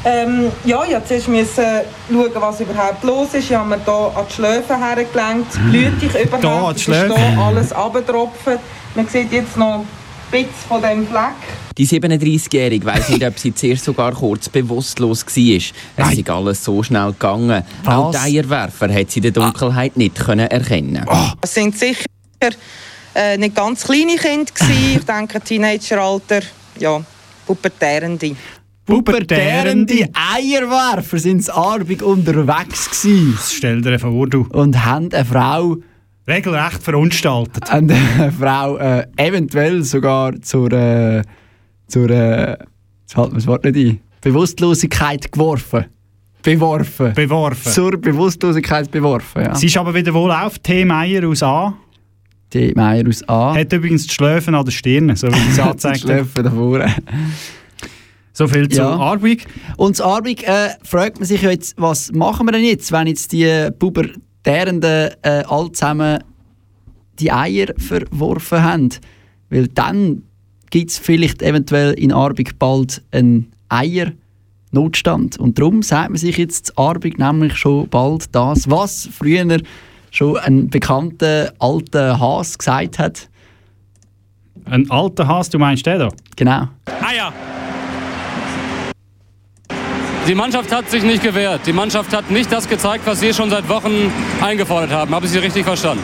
Ähm, 0.05 0.51
ja, 0.65 0.83
ich 0.83 1.29
musste 1.29 1.53
zuerst 1.53 1.85
schauen, 2.11 2.29
was 2.41 2.59
überhaupt 2.59 3.03
los 3.05 3.27
ist. 3.35 3.49
Ich 3.49 3.55
habe 3.55 3.69
mir 3.69 3.79
hier 3.81 3.93
an 3.93 4.25
die 4.29 4.33
Schläfen 4.33 4.77
hergelenkt, 4.77 5.47
blutig 5.71 6.11
Da 6.11 6.19
an 6.19 6.25
überhaupt, 6.25 6.75
die 6.75 6.75
es 6.75 6.75
ist 6.75 6.83
Schläfe? 6.83 7.15
hier 7.17 7.39
alles 7.39 7.71
abgetropft. 7.71 8.59
Man 8.95 9.07
sieht 9.07 9.31
jetzt 9.31 9.55
noch 9.55 9.85
bisschen 10.33 10.49
von 10.67 10.81
diesem 10.81 11.07
Fleck. 11.07 11.77
Die 11.77 11.87
37-Jährige 11.87 12.85
weiss 12.85 13.09
nicht, 13.09 13.23
ob 13.25 13.39
sie 13.39 13.53
zuerst 13.53 13.85
sogar 13.85 14.13
kurz 14.13 14.49
bewusstlos 14.49 15.25
war. 15.25 15.55
Es 15.55 15.73
Nein. 15.97 16.19
ist 16.19 16.29
alles 16.29 16.63
so 16.63 16.83
schnell 16.83 17.11
gegangen. 17.13 17.63
Was? 17.83 17.95
Auch 17.95 18.11
die 18.11 18.17
Eierwerfer 18.17 18.93
hat 18.93 19.11
sie 19.11 19.19
in 19.19 19.23
der 19.23 19.31
Dunkelheit 19.31 19.97
nicht 19.97 20.15
können 20.15 20.47
erkennen. 20.47 21.05
Es 21.41 21.53
sind 21.53 21.77
sicher 21.77 22.05
äh, 23.15 23.37
nicht 23.37 23.55
ganz 23.55 23.83
kleine 23.83 24.15
Kinder 24.15 24.51
gewesen. 24.53 24.97
Ich 24.97 25.05
denke, 25.05 25.39
Teenageralter, 25.41 26.41
ja, 26.79 27.01
Pubertärende. 27.45 28.35
Pubertärende 28.85 30.09
Eierwerfer 30.13 31.17
sind 31.17 31.47
in 31.47 31.53
Aarburg 31.53 32.01
unterwegs 32.01 32.89
gewesen 32.89 33.39
Stell 33.41 33.81
dir 33.81 33.97
vor, 33.97 34.27
du. 34.27 34.45
und 34.51 34.83
haben 34.83 35.09
eine 35.13 35.23
Frau, 35.23 35.77
Regelrecht 36.27 36.81
verunstaltet. 36.81 37.69
haben 37.69 37.89
eine 38.19 38.31
Frau 38.31 38.77
äh, 38.77 39.05
eventuell 39.17 39.83
sogar 39.83 40.39
zur, 40.41 40.71
äh, 40.71 41.21
zur 41.87 42.09
äh, 42.09 42.57
jetzt 43.01 43.15
halten 43.15 43.31
wir 43.33 43.35
das 43.35 43.47
Wort 43.47 43.65
nicht 43.65 43.75
ein, 43.75 43.99
Bewusstlosigkeit 44.21 45.31
geworfen. 45.31 45.85
Beworfen. 46.41 47.13
Beworfen. 47.13 47.71
Zur 47.71 47.97
Bewusstlosigkeit 47.97 48.89
beworfen, 48.91 49.43
ja. 49.43 49.55
Sie 49.55 49.67
ist 49.67 49.77
aber 49.77 49.93
wieder 49.93 50.13
wohl 50.13 50.31
auf. 50.31 50.59
T. 50.59 50.83
Meier 50.85 51.27
aus 51.27 51.43
A. 51.43 51.73
Die 52.53 52.73
Meier 52.75 53.07
aus 53.07 53.27
A. 53.27 53.55
Hat 53.55 53.71
übrigens 53.73 54.07
die 54.07 54.13
Schläfen 54.13 54.53
an 54.55 54.63
der 54.65 54.71
Stirn, 54.71 55.15
so 55.15 55.27
wie 55.27 55.51
es 55.51 55.59
angezeigt 55.59 56.03
hat. 56.03 56.09
Schläfen 56.09 56.43
da 56.43 56.51
vorne. 56.51 56.93
So 58.33 58.47
viel 58.47 58.67
zu 58.67 58.79
Ja. 58.79 58.95
Aarburg. 58.95 59.39
Und 59.77 59.99
in 59.99 60.05
Aarburg 60.05 60.43
äh, 60.43 60.69
fragt 60.83 61.19
man 61.19 61.27
sich 61.27 61.41
ja 61.41 61.51
jetzt, 61.51 61.75
was 61.77 62.11
machen 62.11 62.45
wir 62.47 62.51
denn 62.51 62.63
jetzt, 62.63 62.91
wenn 62.91 63.07
jetzt 63.07 63.31
die 63.31 63.69
pubertärenden 64.43 65.11
äh, 65.21 65.43
alle 65.47 65.71
zusammen 65.71 66.23
die 67.19 67.31
Eier 67.31 67.67
verworfen 67.77 68.63
haben? 68.63 68.89
Weil 69.49 69.67
dann 69.67 70.23
gibt 70.69 70.91
es 70.91 70.97
vielleicht 70.97 71.41
eventuell 71.41 71.93
in 71.93 72.11
Aarburg 72.11 72.57
bald 72.59 73.01
einen 73.11 73.51
Eiernotstand. 73.69 75.37
Und 75.37 75.59
darum 75.59 75.81
sagt 75.81 76.09
man 76.09 76.17
sich 76.17 76.37
jetzt 76.37 76.71
in 76.71 76.77
Aarburg 76.77 77.17
nämlich 77.17 77.55
schon 77.55 77.87
bald 77.89 78.33
das, 78.33 78.69
was 78.69 79.07
früher 79.11 79.59
schon 80.11 80.37
ein 80.37 80.69
bekannter 80.69 81.53
alter 81.59 82.19
Has 82.19 82.57
gesagt 82.57 82.99
hat. 82.99 83.29
Ein 84.65 84.89
alter 84.89 85.27
Hass, 85.27 85.49
du 85.49 85.59
meinst 85.59 85.85
den 85.85 85.99
da? 85.99 86.09
Genau. 86.35 86.69
Eier! 87.01 87.33
Die 90.25 90.35
Mannschaft 90.35 90.71
hat 90.71 90.89
sich 90.89 91.03
nicht 91.03 91.21
gewehrt. 91.21 91.67
Die 91.67 91.73
Mannschaft 91.73 92.15
hat 92.15 92.31
nicht 92.31 92.49
das 92.49 92.69
gezeigt, 92.69 93.05
was 93.05 93.21
wir 93.21 93.33
schon 93.33 93.49
seit 93.49 93.67
Wochen 93.67 94.09
eingefordert 94.41 94.91
haben. 94.91 95.13
Habe 95.13 95.25
ich 95.25 95.31
Sie 95.33 95.37
richtig 95.37 95.65
verstanden? 95.65 96.01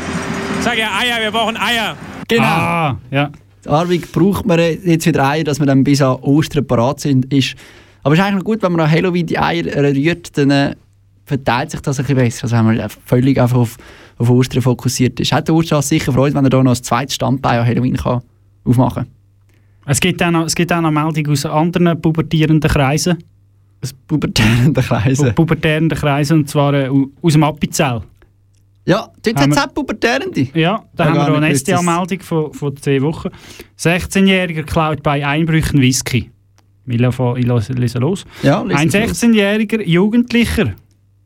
Sag 0.59 0.77
ja 0.77 0.89
Eier, 0.99 1.21
wir 1.21 1.31
brauchen 1.31 1.55
Eier. 1.55 1.95
Genau. 2.27 2.43
Ah, 2.43 2.97
ja. 3.11 3.31
Aarburg 3.65 4.11
braucht 4.11 4.45
man 4.45 4.59
jetzt 4.59 5.05
wieder 5.05 5.25
Eier, 5.25 5.45
dass 5.45 5.59
man 5.59 5.69
dann 5.69 5.85
bis 5.85 6.01
an 6.01 6.17
Ostern 6.17 6.67
parat 6.67 6.99
sind, 6.99 7.33
ist. 7.33 7.55
Aber 8.03 8.13
es 8.13 8.19
ist 8.19 8.25
eigentlich 8.25 8.43
gut, 8.43 8.61
wenn 8.61 8.73
man 8.73 8.81
an 8.81 8.91
Halloween 8.91 9.25
die 9.25 9.39
Eier 9.39 9.65
rührt, 9.65 10.37
dann 10.37 10.51
äh, 10.51 10.75
verteilt 11.25 11.71
sich 11.71 11.79
das 11.79 11.99
ein 11.99 12.03
bisschen 12.05 12.17
besser, 12.17 12.43
als 12.43 12.51
wenn 12.51 12.65
man 12.65 12.77
äh, 12.77 12.89
völlig 13.05 13.39
einfach 13.39 13.57
auf, 13.57 13.77
auf 14.17 14.29
Ostern 14.29 14.61
fokussiert 14.61 15.17
ist. 15.21 15.31
Hat 15.31 15.47
der 15.47 15.55
Ostern 15.55 15.81
sicher 15.81 16.11
Freude, 16.11 16.35
wenn 16.35 16.43
er 16.43 16.49
da 16.49 16.61
noch 16.61 16.75
ein 16.75 16.83
zweites 16.83 17.15
Standbein 17.15 17.59
an 17.59 17.65
Halloween 17.65 17.95
kann 17.95 18.21
aufmachen 18.65 19.05
Es 19.85 20.01
gibt 20.01 20.21
auch 20.21 20.31
noch, 20.31 20.45
es 20.45 20.55
gibt 20.55 20.73
auch 20.73 20.81
noch 20.81 20.91
Meldungen 20.91 21.31
aus 21.31 21.45
anderen 21.45 22.01
pubertierenden 22.01 22.69
Kreisen. 22.69 23.17
Aus 23.81 23.93
pubertärenden 24.07 24.83
Kreisen? 24.83 25.33
Pubertärenden 25.35 25.97
Kreisen, 25.97 26.39
und 26.39 26.49
zwar 26.49 26.73
äh, 26.73 26.89
au- 26.89 27.07
aus 27.21 27.33
dem 27.33 27.43
Appenzell. 27.43 28.01
Ja, 28.85 29.07
dort 29.21 29.39
hat 29.39 29.51
es 29.51 29.57
auch 29.57 29.73
Pubertärende. 29.73 30.47
Ja, 30.53 30.83
da 30.95 31.05
haben 31.05 31.15
wir 31.15 31.31
auch 31.31 31.37
eine 31.41 31.55
STA-Meldung 31.55 32.19
von, 32.21 32.53
von 32.53 32.75
10 32.75 33.01
Wochen. 33.03 33.29
16-Jähriger 33.77 34.63
klaut 34.63 35.03
bei 35.03 35.25
Einbrüchen 35.25 35.79
Whisky. 35.79 36.31
Ich 36.87 36.99
lese 36.99 37.99
los. 37.99 38.25
Ja, 38.41 38.63
lese 38.63 38.79
Ein 38.79 38.87
los. 38.89 39.21
16-jähriger 39.23 39.83
Jugendlicher, 39.85 40.73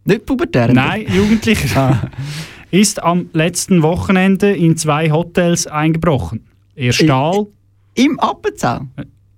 Nicht 0.03 0.25
Pubertärende? 0.25 0.75
nein, 0.81 1.05
Jugendlicher, 1.15 1.79
Ah. 1.79 2.09
ist 2.71 3.01
am 3.01 3.29
letzten 3.33 3.81
Wochenende 3.81 4.51
in 4.51 4.75
zwei 4.75 5.09
Hotels 5.11 5.65
eingebrochen. 5.67 6.45
Er 6.75 6.91
stahl, 6.91 7.47
Im 7.95 8.19
Appenzell? 8.19 8.81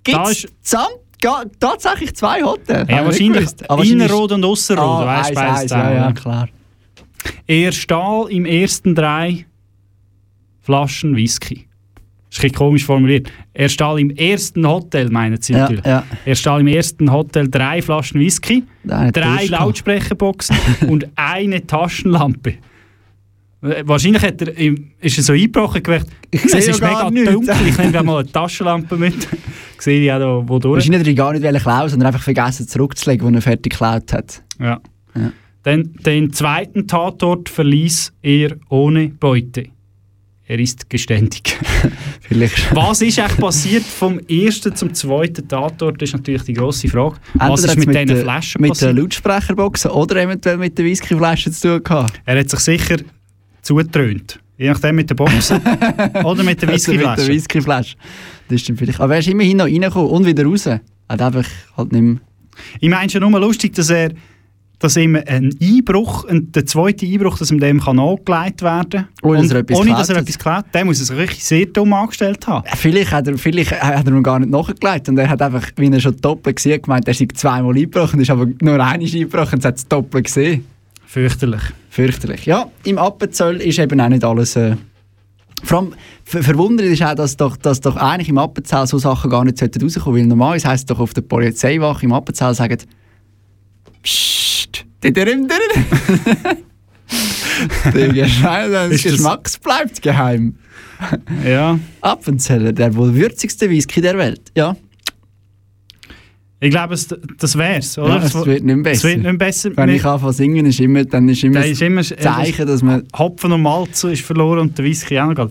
Gibt 0.03 0.17
Da 0.17 0.87
es 1.21 1.57
tatsächlich 1.59 2.15
zwei 2.15 2.41
Hotels? 2.43 2.89
Ja, 2.89 2.97
nicht 2.97 3.05
wahrscheinlich 3.05 3.45
wahrscheinlich- 3.67 3.91
Innerrot 3.91 4.31
und 4.31 4.43
Ausserrot, 4.45 4.81
Ah, 5.05 5.05
weißt 5.19 5.37
eins, 5.37 5.71
ja, 5.71 5.93
ja, 5.93 6.11
klar. 6.11 6.47
Er 7.47 7.71
stahl 7.71 8.27
im 8.31 8.45
ersten 8.45 8.93
drei 8.95 9.45
Flaschen 10.61 11.15
Whisky. 11.15 11.67
Das 12.29 12.39
ist 12.39 12.43
ein 12.43 12.49
bisschen 12.49 12.51
komisch 12.57 12.85
formuliert. 12.85 13.31
Er 13.53 13.69
stahl 13.69 13.99
im 13.99 14.09
ersten 14.11 14.67
Hotel, 14.67 15.09
meinen 15.09 15.41
sie 15.41 15.53
Ja, 15.53 15.59
natürlich. 15.59 15.85
ja. 15.85 16.03
Er 16.25 16.35
stahl 16.35 16.61
im 16.61 16.67
ersten 16.67 17.11
Hotel 17.11 17.47
drei 17.49 17.81
Flaschen 17.81 18.19
Whisky, 18.19 18.63
drei. 18.83 19.45
Lautsprecherboxen 19.47 20.55
und 20.87 21.07
eine 21.15 21.65
Taschenlampe. 21.65 22.55
Wahrscheinlich 23.85 24.21
hat 24.21 24.41
er, 24.41 24.57
ist 24.57 25.17
er 25.17 25.23
so 25.23 25.33
eingebrochen 25.33 25.81
gewesen. 25.81 26.05
Ich 26.31 26.43
es 26.45 26.51
sehe 26.51 26.59
ist 26.59 26.79
ja 26.79 26.87
gar 26.89 27.09
mega 27.09 27.31
nichts. 27.33 27.47
dunkel, 27.47 27.67
ich 27.67 27.77
nehme 27.77 28.03
mal 28.03 28.19
eine 28.19 28.31
Taschenlampe 28.31 28.95
mit. 28.95 29.27
Sehe 29.79 30.01
ich 30.05 30.11
auch 30.11 30.19
da, 30.19 30.43
wo 30.47 30.59
durch. 30.59 30.75
Wahrscheinlich 30.75 31.01
hat 31.01 31.07
er 31.07 31.13
gar 31.13 31.33
nicht 31.33 31.63
klauen, 31.63 31.89
sondern 31.89 32.07
einfach 32.07 32.21
vergessen 32.23 32.67
zurückzulegen, 32.67 33.27
als 33.27 33.35
er 33.35 33.41
fertig 33.41 33.71
geklaut 33.73 34.13
hat. 34.13 34.41
Ja. 34.59 34.79
Ja. 35.15 35.31
Den, 35.65 35.93
den 36.05 36.31
zweiten 36.31 36.87
Tatort 36.87 37.49
verließ 37.49 38.13
er 38.21 38.55
ohne 38.69 39.09
Beute. 39.09 39.65
Er 40.47 40.59
ist 40.59 40.87
geständig. 40.91 41.57
Was 42.71 43.01
ist 43.01 43.17
eigentlich 43.17 43.39
passiert 43.39 43.83
vom 43.83 44.19
ersten 44.19 44.75
zum 44.75 44.93
zweiten 44.93 45.47
Tatort, 45.47 45.99
ist 46.03 46.13
natürlich 46.13 46.43
die 46.43 46.53
grosse 46.53 46.87
Frage. 46.87 47.15
Was 47.33 47.63
Entweder 47.63 47.79
ist 47.79 47.87
mit 47.87 47.97
hat's 47.97 48.05
diesen 48.07 48.21
Flaschen 48.23 48.61
Mit 48.61 48.69
passiert? 48.69 48.91
den 48.91 48.97
Lautsprecherboxen 48.97 49.91
oder 49.91 50.21
eventuell 50.21 50.57
mit 50.57 50.77
den 50.77 50.85
Whiskyflaschen 50.85 51.51
zu 51.51 51.67
tun 51.67 51.83
gehabt. 51.83 52.21
Er 52.25 52.39
hat 52.39 52.49
sich 52.49 52.59
sicher 52.59 52.97
zugetrönt. 53.65 54.39
Je 54.57 54.69
nachdem 54.69 54.95
mit 54.95 55.09
der 55.09 55.15
Boxen 55.15 55.59
oder 56.23 56.43
mit 56.43 56.61
der 56.61 56.69
Also 56.69 56.91
mit 56.91 57.01
der 57.01 57.17
Whiskyflasche. 57.17 57.27
Whiskyflasche. 57.27 57.95
Das 58.47 58.61
stimmt 58.61 58.79
vielleicht. 58.79 59.01
Aber 59.01 59.13
er 59.13 59.19
ist 59.19 59.27
immerhin 59.27 59.57
noch 59.57 59.65
reingekommen 59.65 60.09
und 60.09 60.25
wieder 60.25 60.45
raus. 60.45 60.65
Er 60.65 60.81
hat 61.09 61.21
einfach 61.21 61.47
halt 61.75 61.91
nicht 61.91 62.01
mehr... 62.01 62.17
Ich 62.79 62.89
meine 62.89 63.09
schon 63.09 63.29
nur 63.29 63.39
lustig, 63.39 63.73
dass 63.73 63.89
er 63.89 64.11
dass 64.79 64.97
ihm 64.97 65.15
ein 65.15 65.55
Einbruch, 65.61 66.25
ein, 66.25 66.51
der 66.51 66.65
zweite 66.65 67.05
Einbruch, 67.05 67.37
dass 67.37 67.49
ihm 67.49 67.59
dem 67.59 67.79
kann 67.79 67.97
angelegt 67.97 68.61
werden 68.61 69.07
Ohne, 69.23 69.41
dass 69.41 69.51
er 69.51 69.59
etwas 69.59 69.79
ohne 69.79 69.91
dass 69.91 70.09
er 70.09 70.15
hat. 70.17 70.23
etwas 70.23 70.37
geklaut 70.37 70.57
hat. 70.57 70.75
Der 70.75 70.85
muss 70.85 70.99
es 70.99 71.09
wirklich 71.09 71.43
sehr 71.43 71.65
dumm 71.65 71.93
angestellt 71.93 72.45
haben. 72.45 72.67
Vielleicht 72.75 73.11
hat 73.11 73.27
er, 73.27 73.37
vielleicht 73.37 73.71
hat 73.71 74.05
er 74.05 74.11
noch 74.11 74.21
gar 74.21 74.37
nicht 74.37 74.51
nachgelegt 74.51 75.09
und 75.09 75.17
er 75.17 75.29
hat 75.29 75.41
einfach, 75.41 75.71
wie 75.77 75.89
er 75.89 75.99
schon 75.99 76.17
doppelt 76.17 76.57
gesehen 76.57 76.81
gemeint, 76.81 77.07
er 77.07 77.13
sei 77.13 77.27
zweimal 77.33 77.75
eingebrochen, 77.75 78.19
ist 78.19 78.29
aber 78.29 78.47
nur 78.61 78.73
einmal 78.73 78.99
eingebrochen 78.99 79.59
und 79.59 79.65
hat 79.65 79.77
es 79.77 79.87
doppelt 79.87 80.25
gesehen. 80.25 80.65
Fürchterlich. 81.07 81.61
Fürchterlich. 81.89 82.45
Ja, 82.45 82.69
im 82.83 82.97
Appenzell 82.97 83.57
ist 83.61 83.79
eben 83.79 83.99
auch 84.01 84.09
nicht 84.09 84.23
alles... 84.23 84.55
Äh, 84.55 84.75
vor 85.63 85.79
allem 85.79 85.93
ver 86.25 86.43
verwundert 86.43 86.87
ist 86.87 87.01
auch, 87.01 87.15
dass 87.15 87.37
doch, 87.37 87.57
dass 87.57 87.79
doch 87.81 87.95
eigentlich 87.95 88.29
im 88.29 88.37
Appenzell 88.37 88.85
so 88.87 88.97
Sachen 88.97 89.31
gar 89.31 89.43
nicht 89.45 89.57
sollten 89.57 89.81
rauskommen 89.81 90.19
weil 90.19 90.27
normalerweise 90.27 90.67
heisst 90.67 90.83
es 90.83 90.85
doch 90.87 90.99
auf 90.99 91.13
der 91.13 91.21
Polizeiwache 91.21 92.05
im 92.05 92.11
Appenzell 92.13 92.53
sagen 92.53 92.77
Psst, 94.03 94.85
didirim, 95.03 95.47
didirim. 95.47 96.57
Der 97.93 98.09
Geschmack 98.09 98.71
das- 98.71 99.01
Geschmacks 99.03 99.57
bleibt 99.57 100.01
geheim. 100.01 100.55
Ja. 101.45 101.79
Appenzeller, 102.01 102.71
der 102.73 102.95
wohl 102.95 103.13
würzigste 103.15 103.69
Whisky 103.69 104.01
der 104.01 104.17
Welt. 104.17 104.51
Ja, 104.55 104.75
Ich 106.61 106.71
glaube, 106.71 106.93
es- 106.93 107.07
das 107.37 107.57
wär's, 107.57 107.97
oder? 107.97 108.15
ja 108.17 108.23
es 108.23 108.33
wird 108.45 108.63
nicht 108.63 108.83
besser. 108.83 108.95
Es 108.95 109.03
wird 109.15 109.23
nicht 109.25 109.37
besser. 109.37 109.71
Wenn 109.75 109.89
ich 109.89 110.05
anfange 110.05 110.31
zu 110.31 110.37
singen, 110.37 110.65
ist 110.65 110.79
immer, 110.79 111.03
dann 111.03 111.27
ist 111.29 111.43
immer 111.43 111.59
Da 111.59 111.65
ist 111.65 111.81
immer 111.81 112.01
das 112.01 112.15
Zeichen, 112.17 112.65
dass 112.65 112.81
man... 112.81 113.03
Hopfen 113.17 113.51
und 113.51 113.61
Malz 113.61 114.03
ist 114.05 114.21
verloren 114.21 114.59
und 114.59 114.77
der 114.77 114.85
Whisky 114.85 115.19
auch 115.19 115.27
noch. 115.27 115.35
geht. 115.35 115.49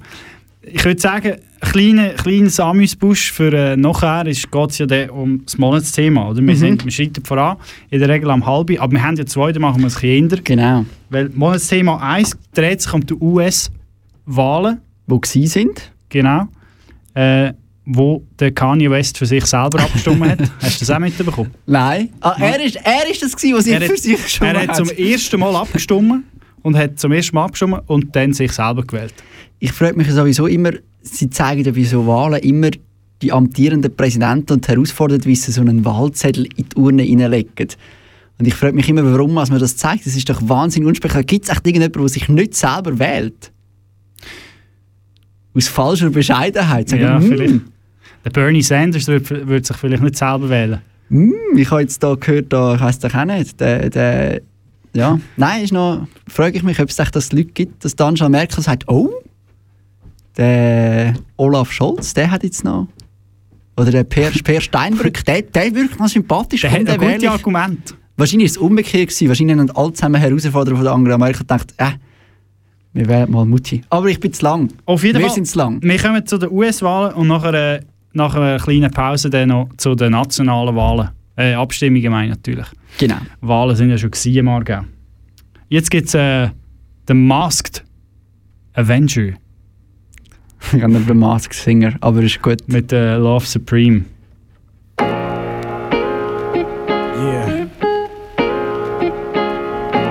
Ich 0.66 0.82
würde 0.82 0.98
sagen, 0.98 1.32
ein 1.60 1.70
kleiner, 1.72 2.08
kleines 2.14 2.58
Amüsbusch 2.58 3.32
für 3.32 3.52
äh, 3.52 3.76
nachher 3.76 4.24
geht 4.24 4.70
es 4.70 4.78
ja 4.78 4.86
dann 4.86 5.10
um 5.10 5.44
das 5.44 5.58
Monatsthema. 5.58 6.30
Oder? 6.30 6.36
Wir, 6.40 6.54
Mhm. 6.54 6.58
sind, 6.58 6.84
wir 6.86 6.90
schreiten 6.90 7.22
voran, 7.22 7.58
in 7.90 8.00
der 8.00 8.08
Regel 8.08 8.30
am 8.30 8.46
halben, 8.46 8.78
aber 8.78 8.92
wir 8.92 9.02
haben 9.02 9.16
ja 9.16 9.26
zwei, 9.26 9.52
da 9.52 9.60
machen 9.60 9.82
wir 9.82 9.88
es 9.88 9.96
ein 10.02 10.26
bisschen 10.28 10.30
eher. 10.30 10.42
Genau. 10.42 10.86
Weil 11.10 11.28
Monatsthema 11.34 11.98
1 11.98 12.34
dreht 12.54 12.80
sich 12.80 12.92
um 12.94 13.04
die 13.04 13.12
US-Wahlen. 13.14 14.78
Wo 15.06 15.20
sie 15.24 15.46
sind. 15.46 15.92
Genau. 16.08 16.48
Äh, 17.12 17.52
wo 17.86 18.24
der 18.38 18.52
Kanye 18.52 18.90
West 18.90 19.18
für 19.18 19.26
sich 19.26 19.44
selber 19.44 19.80
abgestimmt 19.80 20.24
hat. 20.24 20.38
Hast 20.62 20.80
du 20.80 20.86
das 20.86 20.90
auch 20.90 20.98
mitbekommen? 20.98 21.50
Nein. 21.66 22.10
Ah, 22.20 22.36
er, 22.40 22.64
ist, 22.64 22.76
er 22.76 23.10
ist 23.10 23.22
das 23.22 23.36
gewesen, 23.36 23.56
was 23.56 23.66
ich 23.66 23.74
er 23.74 23.80
für 23.82 23.92
hat, 23.92 23.98
sich 23.98 24.28
schon 24.28 24.46
er 24.46 24.62
hat 24.66 24.76
zum 24.76 24.88
ersten 24.90 25.40
Mal 25.40 25.54
abgestimmt 25.54 26.24
und 26.62 26.76
hat 26.76 26.98
zum 26.98 27.12
ersten 27.12 27.34
Mal 27.34 27.44
abgestimmt 27.44 27.82
und 27.86 28.16
dann 28.16 28.32
sich 28.32 28.52
selber 28.52 28.82
gewählt. 28.82 29.14
Ich 29.58 29.72
frage 29.72 29.96
mich 29.96 30.10
sowieso 30.10 30.46
immer, 30.46 30.70
sie 31.02 31.28
zeigen 31.28 31.64
ja 31.64 31.72
bei 31.72 31.84
so 31.84 32.06
Wahlen 32.06 32.40
immer 32.42 32.70
die 33.22 33.32
amtierenden 33.32 33.94
Präsidenten 33.94 34.54
und 34.54 34.66
herausfordern, 34.68 35.24
wie 35.24 35.36
sie 35.36 35.52
so 35.52 35.60
einen 35.60 35.84
Wahlzettel 35.84 36.46
in 36.56 36.68
die 36.68 36.76
Urne 36.76 37.02
reinlegen. 37.02 37.68
Und 38.38 38.46
ich 38.46 38.54
frage 38.54 38.74
mich 38.74 38.88
immer, 38.88 39.04
warum 39.04 39.34
man 39.34 39.46
das 39.48 39.76
zeigt. 39.76 40.06
Das 40.06 40.16
ist 40.16 40.28
doch 40.28 40.40
wahnsinnig 40.48 40.88
unspektakulär. 40.88 41.24
Gibt 41.24 41.44
es 41.44 41.50
echt 41.50 41.66
irgendjemanden, 41.66 42.00
der 42.02 42.08
sich 42.08 42.28
nicht 42.28 42.54
selber 42.54 42.98
wählt? 42.98 43.52
Aus 45.54 45.68
falscher 45.68 46.10
Bescheidenheit. 46.10 46.88
Sagen, 46.88 47.02
Ja, 47.02 47.18
«Hm, 47.18 47.28
vielleicht. 47.28 47.60
Der 48.24 48.30
Bernie 48.30 48.62
Sanders 48.62 49.06
wird, 49.06 49.28
wird 49.46 49.66
sich 49.66 49.76
vielleicht 49.76 50.02
nicht 50.02 50.16
selber 50.16 50.48
wählen. 50.48 50.80
hm, 51.08 51.34
ich 51.56 51.70
habe 51.70 51.82
jetzt 51.82 52.02
da 52.02 52.14
gehört, 52.14 52.52
da, 52.52 52.74
ich 52.74 52.80
weiß 52.80 52.98
doch 53.00 53.14
auch 53.14 53.24
nicht, 53.24 53.60
der, 53.60 53.90
der, 53.90 54.40
ja, 54.94 55.18
nein, 55.36 55.64
ist 55.64 55.72
noch, 55.72 56.06
frage 56.28 56.56
ich 56.56 56.62
mich, 56.62 56.80
ob 56.80 56.88
es 56.88 56.98
echt 56.98 57.14
das 57.14 57.32
Leute 57.32 57.52
gibt, 57.52 57.84
dass 57.84 57.98
Angela 57.98 58.28
Merkel 58.28 58.62
sagt, 58.62 58.88
oh, 58.88 59.10
der 60.36 61.14
Olaf 61.36 61.70
Scholz, 61.70 62.14
der 62.14 62.30
hat 62.30 62.42
jetzt 62.42 62.64
noch, 62.64 62.88
oder 63.76 63.90
der 63.90 64.04
Per, 64.04 64.30
per 64.30 64.60
Steinbrück, 64.60 65.24
der, 65.24 65.42
der 65.42 65.74
wirkt 65.74 65.98
noch 65.98 66.08
sympathisch. 66.08 66.62
Der 66.62 66.72
hat 66.72 66.88
ein 66.88 66.98
gutes. 66.98 67.28
Argument. 67.28 67.94
Wahrscheinlich 68.16 68.46
ist 68.46 68.52
es 68.52 68.58
umgekehrt 68.58 69.08
gewesen, 69.08 69.28
wahrscheinlich 69.28 69.58
haben 69.58 69.70
alle 69.70 69.92
zusammen 69.92 70.20
Herausforderer 70.20 70.76
von 70.76 70.84
der 70.84 70.94
Angela 70.94 71.18
Merkel 71.18 71.40
gedacht, 71.40 71.74
äh, 71.78 71.90
wir 72.92 73.08
wählen 73.08 73.30
mal 73.30 73.44
Mutti. 73.44 73.82
Aber 73.90 74.06
ich 74.06 74.20
bin 74.20 74.32
zu 74.32 74.44
lang. 74.44 74.68
Auf 74.86 75.02
jeden 75.02 75.18
wir 75.18 75.26
Fall. 75.26 75.34
sind 75.34 75.48
zu 75.48 75.58
lang. 75.58 75.82
Wir 75.82 75.98
kommen 75.98 76.24
zu 76.24 76.38
den 76.38 76.52
US-Wahlen 76.52 77.14
und 77.14 77.26
nachher, 77.26 77.54
äh, 77.54 77.80
nach 78.14 78.34
einer 78.34 78.58
kleinen 78.58 78.90
Pause 78.90 79.30
dann 79.30 79.48
noch 79.50 79.68
zu 79.76 79.94
den 79.94 80.12
nationalen 80.12 80.74
Wahlen. 80.74 81.10
Äh, 81.36 81.54
Abstimmungen 81.54 82.10
meine 82.10 82.30
ich 82.30 82.36
natürlich. 82.36 82.66
Genau. 82.98 83.16
Wahlen 83.40 83.76
sind 83.76 83.90
ja 83.90 83.98
schon 83.98 84.10
gewesen 84.10 84.36
im 84.36 84.48
Aargau. 84.48 84.80
Jetzt 85.68 85.90
gibt 85.90 86.08
es 86.08 86.14
äh, 86.14 86.48
den 87.08 87.26
Masked 87.26 87.84
Avenger 88.74 89.34
Ich 90.72 90.82
habe 90.82 90.92
nicht 90.92 91.08
den 91.08 91.18
Mask 91.18 91.52
Singer, 91.52 91.94
aber 92.00 92.22
ist 92.22 92.40
gut. 92.42 92.66
mit 92.66 92.92
äh, 92.92 93.16
Love 93.16 93.44
Supreme. 93.46 94.04
Yeah. 97.16 97.66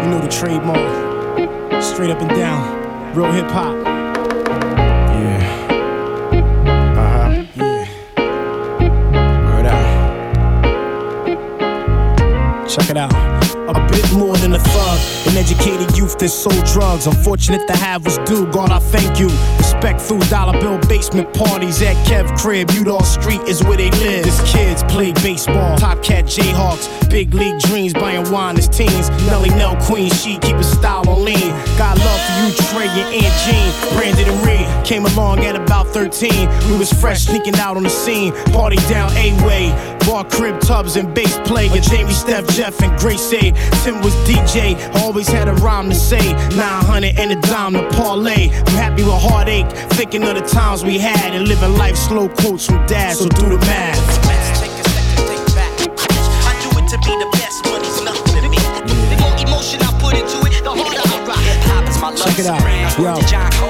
You 0.04 0.10
know 0.10 0.22
the 0.22 0.28
trademark. 0.30 1.82
Straight 1.82 2.12
up 2.12 2.22
and 2.22 2.30
down. 2.32 3.16
Real 3.16 3.32
hip 3.32 3.50
hop. 3.52 3.93
Check 12.74 12.90
it 12.90 12.98
out. 12.98 13.14
A 13.70 13.88
bit 13.92 14.12
more 14.14 14.36
than 14.38 14.54
a 14.54 14.60
thug, 14.60 15.28
an 15.28 15.38
educated 15.38 15.96
youth 15.96 16.18
that 16.18 16.30
sold 16.30 16.66
drugs. 16.66 17.06
Unfortunate 17.06 17.68
to 17.68 17.74
have 17.78 18.04
was 18.04 18.18
due. 18.26 18.48
God, 18.52 18.72
I 18.72 18.80
thank 18.80 19.20
you. 19.20 19.28
Respect 19.58 20.02
through 20.02 20.22
dollar 20.22 20.60
bill 20.60 20.80
basement 20.90 21.32
parties 21.36 21.84
at 21.84 21.96
Kev 22.08 22.36
Crib. 22.36 22.72
Udall 22.72 23.04
Street 23.04 23.42
is 23.42 23.64
where 23.64 23.78
they 23.78 23.92
live. 23.92 24.26
His 24.26 24.42
kids 24.52 24.82
play 24.86 25.14
baseball. 25.14 25.78
Cat 26.04 26.26
Jayhawks. 26.26 27.10
Big 27.10 27.34
league 27.34 27.60
dreams, 27.60 27.94
buying 27.94 28.30
wine 28.32 28.58
as 28.58 28.68
teens. 28.68 29.10
Nelly 29.26 29.50
Nell 29.50 29.76
Queen, 29.84 30.12
she 30.12 30.38
keep 30.40 30.58
his 30.58 30.72
style 30.72 31.08
on 31.10 31.24
lean. 31.24 31.50
Got 31.78 31.98
love 32.00 32.20
for 32.22 32.34
you, 32.42 32.54
Trey, 32.70 32.88
and 32.88 33.24
Aunt 33.24 33.36
Jean. 33.46 33.98
Brandon 33.98 34.30
and 34.30 34.46
Reed 34.46 34.86
came 34.86 35.06
along 35.06 35.40
at 35.46 35.56
about 35.56 35.88
13. 35.88 36.32
We 36.70 36.78
was 36.78 36.92
fresh, 36.92 37.22
sneaking 37.22 37.56
out 37.56 37.78
on 37.78 37.84
the 37.84 37.90
scene. 37.90 38.34
Party 38.52 38.78
down 38.90 39.12
A-Way. 39.14 39.72
Bar 40.06 40.26
crib 40.26 40.60
tubs 40.60 40.98
and 40.98 41.14
bass 41.14 41.40
play. 41.46 41.68
A 41.68 41.80
Jamie, 41.80 42.12
Steph, 42.12 42.48
Jeff, 42.50 42.82
and 42.82 42.98
Grace 43.00 43.32
A. 43.34 43.52
Tim 43.84 44.02
was 44.02 44.14
DJ, 44.28 44.76
always 45.02 45.28
had 45.28 45.48
a 45.48 45.54
rhyme 45.56 45.90
to 45.90 45.96
say. 45.96 46.34
900 46.56 47.18
and 47.18 47.32
a 47.32 47.42
dime 47.48 47.74
to 47.74 47.88
parlay. 47.92 48.50
I'm 48.50 48.76
happy 48.76 49.04
with 49.04 49.14
heartache, 49.14 49.70
thinking 49.92 50.24
of 50.24 50.36
the 50.36 50.42
times 50.42 50.84
we 50.84 50.98
had 50.98 51.34
and 51.34 51.48
living 51.48 51.78
life 51.78 51.96
slow 51.96 52.28
quotes 52.28 52.66
from 52.66 52.86
dad. 52.86 53.16
So 53.16 53.30
do 53.30 53.50
the 53.50 53.58
math. 53.60 54.23
Check 62.12 62.38
it 62.38 62.48
out. 62.48 62.60
Yo, 63.00 63.16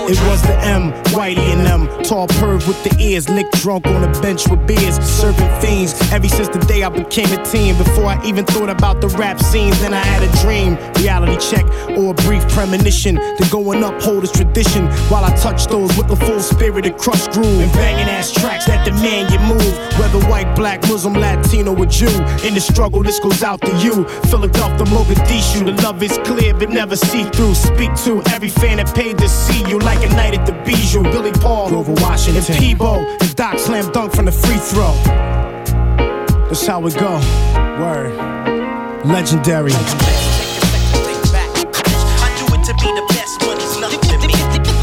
it 0.10 0.20
was 0.28 0.42
the 0.42 0.58
M, 0.64 0.92
Whitey 1.14 1.54
and 1.54 1.64
them. 1.64 1.88
Tall 2.04 2.28
perv 2.28 2.68
with 2.68 2.84
the 2.84 2.96
ears, 3.00 3.30
licked 3.30 3.54
drunk 3.62 3.86
on 3.86 4.04
a 4.04 4.22
bench 4.22 4.50
with 4.50 4.66
beers, 4.66 4.98
serving 5.00 5.48
fiends. 5.62 5.94
Ever 6.12 6.28
since 6.28 6.50
the 6.50 6.58
day 6.60 6.82
I 6.82 6.90
became 6.90 7.32
a 7.32 7.46
teen, 7.46 7.78
before 7.78 8.06
I 8.06 8.26
even 8.26 8.44
thought 8.44 8.70
about 8.70 9.02
the 9.02 9.08
rap 9.10 9.40
scenes, 9.40 9.80
then 9.82 9.94
I 9.94 10.04
had 10.04 10.24
a 10.24 10.32
dream. 10.42 10.78
Reality 10.96 11.38
check 11.38 11.66
or 11.96 12.12
a 12.12 12.14
brief 12.26 12.42
premonition. 12.50 13.16
The 13.16 13.48
going 13.52 13.84
up 13.84 14.02
hold 14.02 14.24
is 14.24 14.32
tradition. 14.32 14.88
While 15.10 15.26
I 15.26 15.36
touch 15.36 15.68
those 15.68 15.96
with 15.96 16.08
the 16.08 16.16
full 16.16 16.40
spirit 16.40 16.88
of 16.88 16.98
crush 16.98 17.28
groove. 17.28 17.62
And 17.62 17.72
banging 17.74 18.10
ass 18.10 18.32
tracks 18.32 18.66
that 18.66 18.84
demand 18.84 19.32
you 19.32 19.40
move. 19.46 19.74
Whether 20.00 20.20
white, 20.28 20.56
black, 20.56 20.82
Muslim, 20.90 21.14
Latino, 21.14 21.78
or 21.78 21.86
Jew. 21.86 22.10
In 22.44 22.56
the 22.56 22.62
struggle, 22.62 23.04
this 23.04 23.20
goes 23.20 23.44
out 23.44 23.62
to 23.62 23.72
you. 23.78 24.06
Philadelphia, 24.32 24.86
Mogadishu. 24.88 25.66
The 25.66 25.82
love 25.84 26.02
is 26.02 26.18
clear, 26.26 26.56
but 26.56 26.72
never 26.72 26.96
see 26.96 27.26
through. 27.26 27.54
Speak 27.54 27.94
to 28.06 28.23
every 28.30 28.50
fan 28.50 28.78
that 28.78 28.94
paid 28.96 29.18
to 29.20 29.28
see 29.28 29.64
you 29.70 29.80
like 29.80 30.04
a 30.04 30.10
night 30.16 30.38
at 30.38 30.46
the 30.46 30.54
Bijou. 30.64 31.04
Billy 31.04 31.32
Paul, 31.32 31.70
Grover 31.70 31.94
Washington, 32.02 32.44
and 32.44 32.56
Peebo. 32.62 33.06
And 33.22 33.36
Doc 33.36 33.60
slam 33.60 33.92
dunk 33.92 34.14
from 34.14 34.26
the 34.26 34.32
free 34.32 34.58
throw. 34.58 34.94
That's 36.48 36.66
how 36.68 36.86
it 36.86 36.96
go. 36.96 37.20
Word. 37.82 38.14
Legendary. 39.06 39.74
I 39.74 39.78
do 42.40 42.46
it 42.54 42.64
to 42.70 42.74
be 42.78 42.90
the 42.94 43.06
best, 43.10 43.40
but 43.40 43.58
it's 43.58 43.78
nothing 43.80 44.00
to 44.00 44.18
me. 44.28 44.34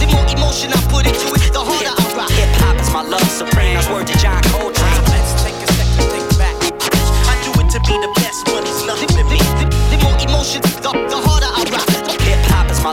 The 0.00 0.08
more 0.10 0.26
emotion 0.28 0.72
I 0.72 0.80
put 0.90 1.06
into 1.06 1.28
it, 1.32 1.52
the 1.52 1.62
harder 1.62 1.94
I 1.94 2.16
rock. 2.16 2.30
Hip 2.30 2.50
hop 2.60 2.76
is 2.80 2.90
my 2.92 3.02
love 3.02 3.30
supreme. 3.30 3.74
That's 3.74 3.88
word 3.88 4.06
to 4.08 4.18
John 4.18 4.42
Coltrane. 4.50 5.04
Let's 5.08 5.32
take 5.42 5.54
a 5.54 5.66
second, 5.72 6.10
think 6.10 6.28
back. 6.36 6.56
I 7.30 7.34
do 7.46 7.52
it 7.62 7.70
to 7.70 7.80
be 7.86 7.94
the 7.96 8.10
best, 8.20 8.44
but 8.44 8.66
it's 8.66 8.84
nothing. 8.84 9.08
The 9.08 9.98
more 10.02 10.18
emotion, 10.20 10.60
the, 10.82 10.90
the 10.92 11.29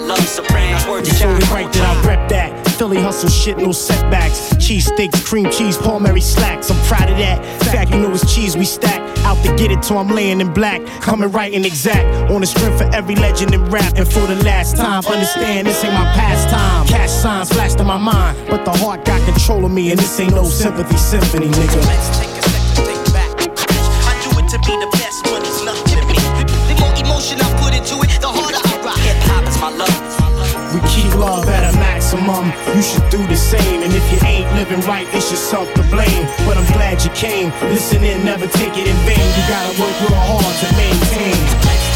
love 0.07 0.27
supreme. 0.27 0.71
That's 0.71 0.87
word 0.87 1.05
to 1.05 1.11
It's 1.11 1.21
only 1.21 1.45
right 1.47 1.71
that 1.73 1.83
I 1.83 2.07
rep 2.07 2.29
that. 2.29 2.67
Philly 2.77 3.01
hustle 3.01 3.29
shit, 3.29 3.57
no 3.57 3.71
setbacks. 3.71 4.55
Cheese 4.57 4.85
steaks, 4.85 5.27
cream 5.27 5.49
cheese, 5.51 5.77
Paul 5.77 5.99
Mary 5.99 6.21
slacks. 6.21 6.71
I'm 6.71 6.81
proud 6.87 7.09
of 7.09 7.17
that. 7.17 7.43
Fact, 7.63 7.91
you 7.91 7.97
know 7.97 8.11
it's 8.11 8.33
cheese 8.33 8.55
we 8.55 8.65
stack. 8.65 9.01
Out 9.25 9.43
to 9.43 9.55
get 9.57 9.71
it 9.71 9.81
till 9.83 9.97
I'm 9.97 10.07
laying 10.07 10.39
in 10.39 10.53
black. 10.53 10.85
Coming 11.01 11.29
right 11.31 11.53
and 11.53 11.65
exact. 11.65 12.31
On 12.31 12.41
the 12.41 12.47
strength 12.47 12.77
for 12.77 12.89
every 12.95 13.15
legend 13.15 13.53
in 13.53 13.65
rap. 13.65 13.93
And 13.97 14.07
for 14.07 14.21
the 14.21 14.35
last 14.43 14.77
time, 14.77 15.03
understand 15.05 15.67
this 15.67 15.83
ain't 15.83 15.93
my 15.93 16.05
pastime. 16.13 16.87
Cash 16.87 17.09
signs 17.09 17.51
flashed 17.51 17.79
in 17.79 17.87
my 17.87 17.97
mind. 17.97 18.37
But 18.49 18.63
the 18.63 18.71
heart 18.71 19.03
got 19.03 19.21
control 19.25 19.65
of 19.65 19.71
me. 19.71 19.91
And 19.91 19.99
this 19.99 20.19
ain't 20.19 20.33
no 20.33 20.45
sympathy 20.45 20.97
symphony, 20.97 21.47
nigga. 21.47 21.85
Let's 21.85 22.19
take 22.19 22.29
a 22.29 22.41
second, 22.49 22.85
think 22.85 23.13
back. 23.13 23.31
I 24.07 24.13
do 24.23 24.39
it 24.39 24.47
to 24.53 24.59
be 24.59 24.73
the 24.77 24.89
best, 24.93 25.23
but 25.23 25.41
it's 25.41 25.63
nothing 25.65 25.99
to 25.99 26.05
me. 26.05 26.15
The 26.69 26.79
more 26.79 26.93
emotion 26.95 27.41
I 27.41 27.49
put 27.59 27.73
into 27.73 27.95
it, 28.05 28.21
the 28.21 28.29
harder 28.29 28.66
maximum. 32.07 32.45
You 32.75 32.81
should 32.81 33.09
do 33.09 33.17
the 33.27 33.35
same. 33.35 33.83
And 33.83 33.93
if 33.93 34.11
you 34.11 34.27
ain't 34.27 34.51
living 34.55 34.81
right, 34.87 35.07
it's 35.13 35.29
yourself 35.31 35.73
to 35.73 35.83
blame. 35.83 36.25
But 36.45 36.57
I'm 36.57 36.65
glad 36.73 37.03
you 37.03 37.09
came. 37.11 37.51
Listen 37.69 38.03
in, 38.03 38.23
never 38.23 38.47
take 38.47 38.77
it 38.77 38.87
in 38.87 38.95
vain. 39.05 39.27
You 39.37 39.43
gotta 39.47 39.81
work 39.81 39.95
real 40.01 40.19
hard 40.19 40.55
to 40.63 40.75
maintain. 40.75 41.86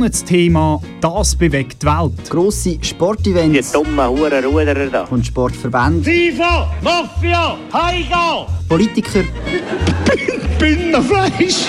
Monatsthema 0.00 0.80
«Das 1.02 1.36
bewegt 1.36 1.82
die 1.82 1.86
Welt». 1.86 2.30
Grosse 2.30 2.78
Sportevents. 2.80 3.70
Die 3.70 3.72
dummen 3.74 4.08
Hurenruderer 4.08 4.86
da. 4.86 5.04
Und 5.04 5.26
Sportverbände. 5.26 6.10
FIFA, 6.10 6.72
Mafia, 6.80 7.58
Heiga! 7.70 8.46
Politiker. 8.66 9.22
Binnenfleisch! 10.58 11.66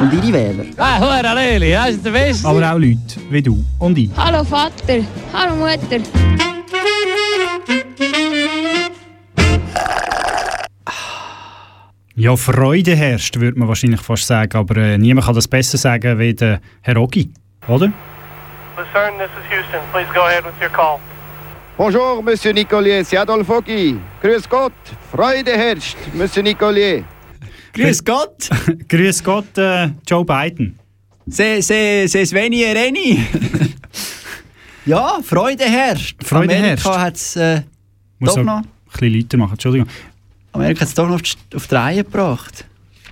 Und 0.00 0.12
ihre 0.12 0.32
Wähler. 0.34 0.66
Ah, 0.76 1.00
Hure 1.00 1.34
Leli, 1.34 1.72
das 1.72 1.90
ist 1.92 2.04
der 2.04 2.10
Beste. 2.10 2.46
Aber 2.46 2.72
auch 2.72 2.78
Leute 2.78 2.98
wie 3.30 3.40
du 3.40 3.64
und 3.78 3.96
ich. 3.96 4.10
Hallo 4.18 4.44
Vater, 4.44 5.00
hallo 5.32 5.56
Mutter. 5.56 6.02
Ja, 12.14 12.36
Freude 12.36 12.94
herrscht, 12.94 13.40
würde 13.40 13.58
man 13.58 13.68
wahrscheinlich 13.68 14.02
fast 14.02 14.26
sagen. 14.26 14.58
Aber 14.58 14.76
äh, 14.76 14.98
niemand 14.98 15.24
kann 15.24 15.34
das 15.34 15.48
besser 15.48 15.78
sagen 15.78 16.18
wie 16.18 16.34
der 16.34 16.60
Herr 16.82 16.98
Ogi, 16.98 17.30
oder? 17.68 17.92
Lucerne, 18.76 19.18
this 19.18 19.30
is 19.38 19.44
Houston. 19.50 19.80
Please 19.92 20.08
go 20.14 20.26
ahead 20.26 20.44
with 20.44 20.54
your 20.60 20.70
call. 20.70 21.00
Bonjour, 21.76 22.22
Monsieur 22.22 22.52
Nicolier, 22.52 23.02
c'est 23.04 23.16
Adolphe 23.16 23.50
Ogi. 23.50 23.96
Grüß 24.22 24.48
Gott, 24.48 24.72
Freude 25.10 25.52
herrscht, 25.52 25.96
Monsieur 26.14 26.42
Nicolier. 26.42 27.04
Grüß 27.74 28.04
Gott! 28.04 28.50
Grüß 28.88 29.24
Gott, 29.24 29.56
äh, 29.56 29.88
Joe 30.06 30.24
Biden. 30.24 30.78
Se 31.26 31.62
Sveni 31.62 32.64
Reni. 32.64 33.24
ja, 34.86 35.18
Freude 35.24 35.64
herrscht. 35.64 36.22
Freude 36.22 36.54
Amerika 36.56 37.00
hat 37.00 37.16
es 37.16 37.36
äh, 37.36 37.62
Muss 38.18 38.34
doch 38.34 38.42
noch 38.42 38.56
ein 38.58 38.64
bisschen 38.92 39.20
lauter 39.20 39.36
machen, 39.38 39.52
Entschuldigung. 39.52 39.88
Amerika 40.52 40.80
hat 40.82 40.88
es 40.88 40.94
doch 40.94 41.06
noch 41.08 41.14
auf 41.14 41.22
die- 41.22 41.56
auf 41.56 41.66
die 41.66 41.74
Reihe 41.74 42.04
gebracht. 42.04 42.66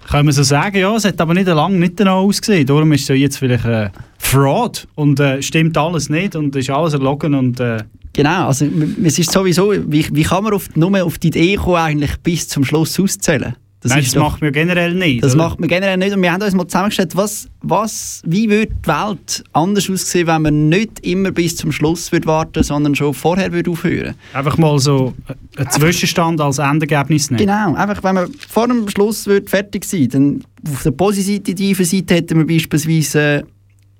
Kann 0.08 0.26
man 0.26 0.32
so 0.34 0.42
sagen, 0.42 0.76
ja. 0.76 0.94
Es 0.94 1.04
hat 1.04 1.20
aber 1.20 1.32
nicht 1.34 1.46
lange 1.46 1.78
nicht 1.78 1.98
danach 1.98 2.14
ausgesehen. 2.14 2.66
Darum 2.66 2.92
ist 2.92 3.08
es 3.08 3.16
jetzt 3.18 3.38
vielleicht 3.38 3.64
äh, 3.64 3.88
Fraud 4.30 4.86
und 4.94 5.18
äh, 5.20 5.42
stimmt 5.42 5.76
alles 5.76 6.08
nicht 6.08 6.36
und 6.36 6.54
ist 6.56 6.70
alles 6.70 6.94
erlogen 6.94 7.34
und 7.34 7.60
äh, 7.60 7.78
Genau, 8.12 8.48
also 8.48 8.66
es 9.04 9.18
ist 9.20 9.30
sowieso, 9.30 9.72
wie, 9.72 10.04
wie 10.12 10.22
kann 10.24 10.42
man 10.42 10.52
auf, 10.52 10.74
nur 10.74 11.04
auf 11.04 11.18
die 11.18 11.28
Idee 11.28 11.54
kommen, 11.56 11.76
eigentlich 11.76 12.16
bis 12.22 12.48
zum 12.48 12.64
Schluss 12.64 12.98
auszuzählen? 12.98 13.54
Nein, 13.82 14.00
ist 14.00 14.08
das 14.08 14.14
doch- 14.14 14.30
macht 14.30 14.42
man 14.42 14.52
generell 14.52 14.92
nicht. 14.94 15.24
Das 15.24 15.34
oder? 15.34 15.44
macht 15.44 15.60
man 15.60 15.68
generell 15.68 15.96
nicht. 15.96 16.14
Und 16.14 16.20
wir 16.20 16.32
haben 16.32 16.42
uns 16.42 16.54
mal 16.54 16.66
zusammengestellt, 16.66 17.16
was, 17.16 17.48
was, 17.62 18.20
wie 18.26 18.50
würde 18.50 18.72
die 18.84 18.88
Welt 18.88 19.44
anders 19.52 19.88
aussehen, 19.88 20.26
wenn 20.26 20.42
man 20.42 20.68
nicht 20.68 21.00
immer 21.00 21.30
bis 21.30 21.56
zum 21.56 21.72
Schluss 21.72 22.12
würde 22.12 22.26
warten 22.26 22.62
sondern 22.62 22.94
schon 22.94 23.14
vorher 23.14 23.52
würde 23.52 23.70
aufhören 23.70 24.14
Einfach 24.34 24.58
mal 24.58 24.78
so 24.78 25.14
einen 25.56 25.70
Zwischenstand 25.70 26.40
als 26.40 26.58
Endergebnis 26.58 27.30
nehmen. 27.30 27.38
Genau, 27.46 27.74
einfach 27.74 28.02
wenn 28.04 28.16
man 28.16 28.30
vor 28.48 28.68
dem 28.68 28.88
Schluss 28.90 29.26
würde 29.26 29.48
fertig 29.48 29.84
sein 29.84 30.08
dann 30.10 30.44
auf 30.70 30.82
der 30.82 30.90
positiven 30.90 31.84
Seite 31.84 32.14
hätten 32.16 32.38
wir 32.38 32.46
beispielsweise 32.46 33.20
äh, 33.20 33.42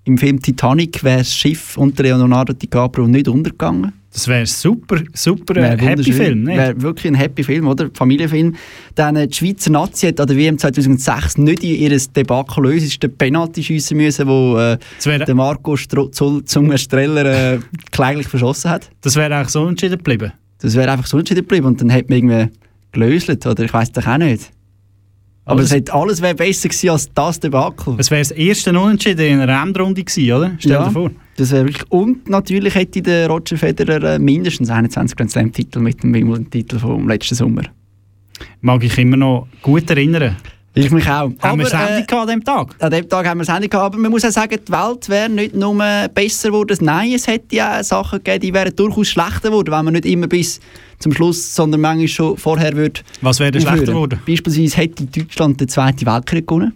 im 0.05 0.19
Film 0.19 0.41
Titanic 0.41 1.03
wäre 1.05 1.19
das 1.19 1.35
Schiff 1.35 1.77
unter 1.77 2.03
Leonardo 2.03 2.53
DiCaprio 2.53 3.07
nicht 3.07 3.29
untergegangen. 3.29 3.93
Das 4.13 4.27
wäre 4.27 4.45
super, 4.45 5.01
super 5.13 5.57
äh, 5.57 5.63
Wäre 5.63 5.79
Happy. 5.79 6.13
Film. 6.13 6.43
Nicht? 6.43 6.57
Wäre 6.57 6.83
wirklich 6.83 7.13
ein 7.13 7.15
Happy 7.15 7.45
Film, 7.45 7.69
oder? 7.69 7.89
Familienfilm. 7.95 8.57
Dann 8.97 9.15
äh, 9.15 9.29
die 9.29 9.37
Schweizer 9.37 9.71
Nazi 9.71 10.09
hat 10.09 10.19
an 10.19 10.27
der 10.27 10.37
WM 10.37 10.59
2006 10.59 11.39
nicht 11.39 11.63
in 11.63 11.77
ihr 11.77 11.97
Debakel 11.97 12.65
lösen, 12.65 12.89
ist 12.89 13.03
der 13.03 13.09
Penalty 13.09 13.63
schiessen 13.63 13.99
müssen, 13.99 14.27
wo 14.27 14.59
äh, 14.59 14.79
der 15.05 15.35
Marco 15.35 15.77
Zungenstreller 15.77 17.55
äh, 17.55 17.59
kläglich 17.93 18.27
verschossen 18.27 18.71
hat. 18.71 18.91
Das 19.03 19.15
wäre 19.15 19.35
eigentlich 19.35 19.51
so 19.51 19.69
entschieden 19.69 19.99
geblieben. 19.99 20.33
Das 20.61 20.75
wäre 20.75 20.91
einfach 20.91 21.07
so 21.07 21.19
entschieden 21.19 21.43
geblieben 21.43 21.67
und 21.67 21.81
dann 21.81 21.91
hätte 21.91 22.09
man 22.09 22.19
irgendwie 22.19 22.57
gelöst, 22.91 23.47
oder 23.47 23.63
ich 23.63 23.73
weiß 23.73 23.93
doch 23.93 24.07
auch 24.07 24.19
nicht. 24.19 24.51
Aber 25.45 25.63
es 25.63 25.73
hätte 25.73 25.93
alles 25.93 26.23
wäre 26.23 26.35
besser 26.35 26.69
gewesen 26.69 26.91
als 26.91 27.11
das 27.13 27.41
Debakel. 27.41 27.97
Es 27.99 28.11
wäre 28.11 28.21
das 28.21 28.31
erste 28.31 28.71
Unentschieden 28.79 29.27
in 29.27 29.41
einer 29.41 29.63
Endrunde 29.63 30.05
gewesen, 30.05 30.33
oder? 30.33 30.53
Stell 30.59 30.79
dir 30.79 30.91
vor. 30.91 31.11
Das 31.37 31.51
wäre 31.51 31.67
wirklich. 31.67 31.91
Und 31.91 32.29
natürlich 32.29 32.75
hätte 32.75 33.03
der 33.03 33.29
Roger 33.29 33.57
Federer 33.57 34.15
äh, 34.15 34.19
mindestens 34.19 34.71
21 34.71 35.17
Grand 35.17 35.31
Slam 35.31 35.53
Titel 35.53 35.81
mit 35.81 36.03
dem 36.03 36.15
Wimbledon-Titel 36.15 36.79
vom 36.79 37.09
letzten 37.09 37.35
Sommer. 37.35 37.63
Mag 38.61 38.85
ich 38.85 38.97
immer 38.99 39.17
noch 39.17 39.49
gut 39.63 39.91
erinnern. 39.91 40.37
Ich 40.73 40.91
mich 40.91 41.09
auch. 41.09 41.33
Haben 41.41 41.59
wir 41.59 41.67
Sendung 41.67 41.89
äh, 41.89 42.05
gehabt 42.05 42.13
an 42.13 42.29
dem 42.29 42.45
Tag? 42.45 42.77
An 42.79 42.91
dem 42.91 43.09
Tag 43.09 43.27
haben 43.27 43.39
wir 43.39 43.45
Sendung 43.45 43.69
gehabt, 43.69 43.87
aber 43.87 43.99
man 43.99 44.11
muss 44.11 44.25
auch 44.25 44.31
sagen, 44.31 44.57
die 44.67 44.73
Welt 44.73 45.09
wäre 45.09 45.29
nicht 45.29 45.55
nur 45.55 45.75
besser 46.15 46.51
geworden. 46.51 46.79
Nein, 46.83 47.13
es 47.13 47.27
hätte 47.27 47.57
ja 47.57 47.81
auch 47.81 47.85
Sachen 47.85 48.19
gegeben, 48.23 48.41
die 48.41 48.55
wären 48.55 48.77
durchaus 48.77 49.09
schlechter 49.09 49.51
geworden, 49.51 49.73
wenn 49.73 49.85
man 49.85 49.95
nicht 49.95 50.07
immer 50.07 50.29
bis 50.29 50.61
zum 51.01 51.13
Schluss, 51.13 51.57
sondern 51.57 51.81
manchmal 51.81 52.07
schon 52.07 52.37
vorher 52.37 52.77
würde. 52.77 53.01
Was 53.21 53.41
wäre 53.41 53.51
denn 53.51 53.63
schlechter 53.63 53.87
geworden? 53.87 54.21
Beispielsweise 54.25 54.77
hätte 54.77 55.05
Deutschland 55.07 55.61
den 55.61 55.69
Zweiten 55.69 56.07
Weltkrieg 56.07 56.47
gewonnen. 56.47 56.73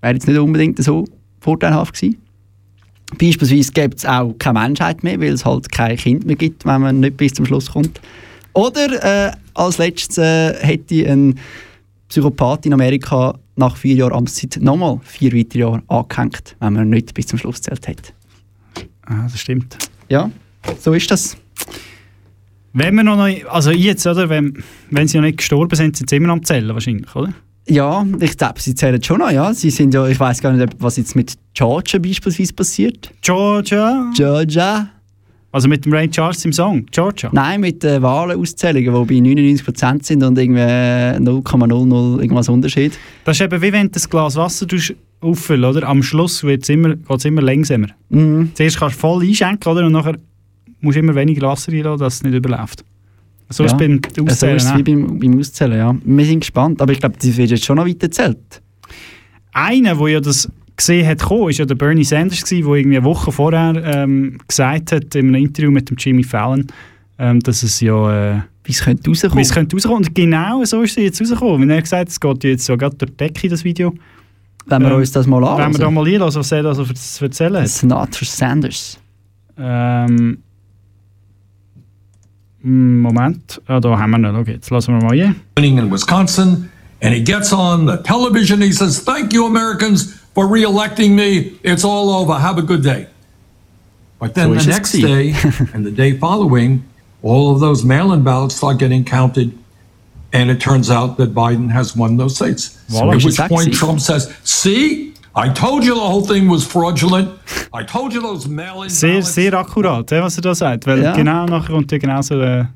Wäre 0.00 0.14
jetzt 0.14 0.26
nicht 0.26 0.38
unbedingt 0.38 0.82
so 0.82 1.04
vorteilhaft 1.40 1.94
gewesen. 1.94 2.20
Beispielsweise 3.18 3.72
gibt 3.72 3.98
es 3.98 4.06
auch 4.06 4.34
keine 4.38 4.60
Menschheit 4.60 5.04
mehr, 5.04 5.20
weil 5.20 5.32
es 5.32 5.44
halt 5.44 5.70
kein 5.70 5.96
Kind 5.96 6.26
mehr 6.26 6.36
gibt, 6.36 6.64
wenn 6.64 6.80
man 6.80 7.00
nicht 7.00 7.16
bis 7.16 7.34
zum 7.34 7.46
Schluss 7.46 7.70
kommt. 7.70 8.00
Oder 8.52 9.28
äh, 9.28 9.32
als 9.54 9.78
letztes 9.78 10.18
äh, 10.18 10.54
hätte 10.54 11.08
ein 11.08 11.38
Psychopath 12.10 12.66
in 12.66 12.72
Amerika 12.72 13.38
nach 13.56 13.76
vier 13.76 13.94
Jahren 13.94 14.12
Amtszeit 14.12 14.58
nochmal 14.60 15.00
vier 15.04 15.32
weitere 15.32 15.60
Jahre 15.60 15.82
angehängt, 15.86 16.56
wenn 16.58 16.72
man 16.74 16.90
nicht 16.90 17.14
bis 17.14 17.28
zum 17.28 17.38
Schluss 17.38 17.62
zählt 17.62 17.86
hätte. 17.86 18.12
Ah, 19.06 19.22
das 19.22 19.40
stimmt. 19.40 19.78
Ja, 20.08 20.30
so 20.80 20.92
ist 20.92 21.10
das. 21.10 21.36
Wenn 22.72 22.94
wir 22.96 23.04
noch, 23.04 23.18
also 23.48 23.70
jetzt, 23.70 24.06
oder? 24.06 24.28
Wenn, 24.28 24.62
wenn 24.90 25.08
sie 25.08 25.18
noch 25.18 25.24
nicht 25.24 25.38
gestorben 25.38 25.74
sind, 25.74 25.96
sind 25.96 26.10
sie 26.10 26.16
immer 26.16 26.28
noch 26.28 26.34
am 26.34 26.44
Zellen 26.44 26.72
wahrscheinlich, 26.74 27.14
oder? 27.14 27.32
Ja, 27.68 28.04
ich 28.20 28.36
glaube, 28.36 28.60
sie 28.60 28.74
zählen 28.74 29.02
schon 29.02 29.18
noch, 29.18 29.30
ja. 29.30 29.54
Sie 29.54 29.70
sind 29.70 29.94
ja, 29.94 30.06
ich 30.08 30.18
weiß 30.18 30.40
gar 30.40 30.52
nicht, 30.52 30.74
was 30.78 30.96
jetzt 30.96 31.14
mit 31.14 31.34
Georgia 31.54 32.00
beispielsweise 32.00 32.52
passiert. 32.52 33.12
Georgia? 33.22 34.10
Georgia? 34.16 34.90
Also 35.52 35.68
mit 35.68 35.84
dem 35.84 35.92
Ray 35.92 36.08
Charles 36.08 36.44
im 36.44 36.52
Song, 36.52 36.86
Georgia? 36.92 37.28
Nein, 37.32 37.60
mit 37.60 37.82
den 37.82 38.02
Wahlenauszählungen, 38.02 39.06
die 39.08 39.20
bei 39.20 39.28
99% 39.28 40.04
sind 40.04 40.22
und 40.22 40.38
irgendwie 40.38 40.60
0,00 40.60 42.20
irgendwas 42.20 42.48
Unterschied. 42.48 42.92
Das 43.24 43.36
ist 43.36 43.40
eben 43.42 43.60
wie 43.60 43.72
wenn 43.72 43.90
du 43.90 43.98
ein 43.98 44.10
Glas 44.10 44.36
Wasser 44.36 44.66
tust 44.68 44.94
auffüllen, 45.20 45.64
oder? 45.64 45.86
Am 45.88 46.02
Schluss 46.02 46.42
immer, 46.44 46.94
geht 46.94 47.08
es 47.08 47.24
immer 47.24 47.42
langsamer. 47.42 47.88
Mhm. 48.10 48.52
Zuerst 48.54 48.78
kannst 48.78 48.96
du 48.96 49.00
voll 49.00 49.24
einschenken, 49.24 49.72
oder? 49.72 49.84
Und 49.86 49.92
nachher 49.92 50.16
musst 50.80 50.96
du 50.96 51.00
immer 51.00 51.14
weniger 51.14 51.48
Wasser 51.48 51.72
reinlassen, 51.72 51.98
dass 51.98 52.14
es 52.14 52.22
nicht 52.22 52.34
überläuft. 52.34 52.84
So 53.48 53.64
ist 53.64 53.72
es 53.72 53.76
beim 53.78 54.00
So 54.14 54.24
Auszählen. 54.24 54.56
ist 54.56 54.64
es 54.64 54.70
auch. 54.70 54.78
wie 54.78 54.82
beim, 54.84 55.18
beim 55.18 55.38
Auszählen, 55.38 55.76
ja. 55.76 55.96
Wir 56.04 56.24
sind 56.24 56.40
gespannt, 56.40 56.80
aber 56.80 56.92
ich 56.92 57.00
glaube, 57.00 57.16
das 57.20 57.36
wird 57.36 57.50
jetzt 57.50 57.64
schon 57.64 57.76
noch 57.76 57.86
weiter 57.86 58.08
zählt. 58.10 58.62
Einer, 59.52 59.96
der 59.96 60.08
ja 60.08 60.20
das 60.20 60.48
gesehen 60.80 61.06
hat, 61.06 61.20
kommen, 61.20 61.50
ist 61.50 61.58
ja 61.58 61.64
der 61.64 61.74
Bernie 61.74 62.04
Sanders, 62.04 62.44
der 62.44 62.58
irgendwie 62.58 62.96
eine 62.96 63.04
Woche 63.04 63.30
vorher 63.30 63.74
ähm, 63.84 64.38
gesagt 64.46 64.92
hat, 64.92 65.14
in 65.14 65.28
einem 65.28 65.46
Interview 65.46 65.70
mit 65.70 65.88
dem 65.88 65.96
Jimmy 65.96 66.22
Fallon, 66.22 66.66
ähm, 67.18 67.40
dass 67.40 67.62
es 67.62 67.80
ja... 67.80 68.38
Äh, 68.38 68.40
wie 68.64 68.72
es 68.72 68.82
könnte 68.82 69.08
rauskommen. 69.08 69.38
Wie 69.38 69.42
es 69.42 69.52
könnte 69.52 69.76
rauskommen. 69.76 70.04
Und 70.04 70.14
genau 70.14 70.64
so 70.64 70.82
ist 70.82 70.98
es 70.98 71.04
jetzt 71.04 71.20
rausgekommen. 71.20 71.62
Wenn 71.62 71.70
er 71.70 71.80
gesagt 71.80 72.00
hat, 72.00 72.08
es 72.08 72.20
geht 72.20 72.44
jetzt 72.44 72.66
so 72.66 72.76
gerade 72.76 72.96
durch 72.96 73.10
die 73.10 73.16
Decke, 73.16 73.48
das 73.48 73.64
Video. 73.64 73.94
Wenn 74.66 74.82
wir 74.82 74.94
uns 74.94 75.12
das 75.12 75.26
mal 75.26 75.40
Wenn 75.40 75.72
wir 75.72 75.78
da 75.78 75.90
mal 75.90 76.06
einlassen, 76.06 76.40
was 76.40 76.52
er 76.52 76.62
da 76.62 76.74
so 76.74 76.84
zu 76.84 77.24
erzählen 77.24 77.56
hat. 77.56 77.68
Senator 77.68 78.26
Sanders. 78.26 78.98
Ähm, 79.58 80.38
Moment, 82.62 83.60
ah, 83.66 83.80
da 83.80 83.98
haben 83.98 84.10
wir 84.10 84.18
ihn. 84.18 84.36
Okay, 84.36 84.52
jetzt 84.52 84.70
lassen 84.70 84.92
wir 84.92 85.02
mal 85.02 85.34
winning 85.56 85.78
in 85.78 85.90
Wisconsin, 85.90 86.68
and 87.00 87.14
he 87.14 87.22
gets 87.22 87.52
on 87.52 87.86
the 87.86 87.96
television. 88.02 88.60
He 88.60 88.70
says, 88.70 89.02
"Thank 89.02 89.32
you, 89.32 89.46
Americans, 89.46 90.19
for 90.34 90.46
re-electing 90.48 91.14
me. 91.16 91.52
It's 91.62 91.84
all 91.84 92.10
over. 92.10 92.34
Have 92.38 92.58
a 92.58 92.62
good 92.62 92.82
day." 92.82 93.06
But 94.18 94.34
then 94.34 94.48
So 94.58 94.64
the 94.64 94.70
next 94.70 94.88
Steve. 94.90 95.06
day 95.06 95.34
and 95.74 95.84
the 95.86 95.90
day 95.90 96.16
following, 96.18 96.82
all 97.22 97.52
of 97.54 97.60
those 97.60 97.84
mail-in 97.84 98.22
ballots 98.22 98.54
start 98.56 98.78
getting 98.78 99.04
counted, 99.04 99.52
and 100.32 100.50
it 100.50 100.60
turns 100.60 100.90
out 100.90 101.16
that 101.16 101.34
Biden 101.34 101.70
has 101.70 101.96
won 101.96 102.16
those 102.18 102.34
states. 102.36 102.78
Voilà. 102.90 103.12
At 103.12 103.14
which 103.16 103.24
Exactly. 103.26 103.56
point 103.56 103.74
Trump 103.74 104.00
says, 104.00 104.28
"See, 104.44 105.14
I 105.34 105.48
told 105.48 105.84
you 105.84 105.94
the 105.94 106.00
whole 106.00 106.22
thing 106.26 106.48
was 106.50 106.64
fraudulent. 106.64 107.28
I 107.72 107.82
told 107.84 108.12
you 108.12 108.20
those 108.20 108.46
mail-in 108.48 108.90
Sehr, 108.90 109.22
sehr 109.22 109.54
akkurat, 109.54 110.10
ja, 110.10 110.22
was 110.22 110.36
er 110.36 110.42
da 110.42 110.54
sagt. 110.54 110.86
Weil 110.86 111.02
Ja. 111.02 111.12
genau 111.14 111.46
nachher 111.46 111.72
kommt 111.72 111.90
ja 111.92 111.98
genau 111.98 112.20
so 112.20 112.34
eine 112.34 112.68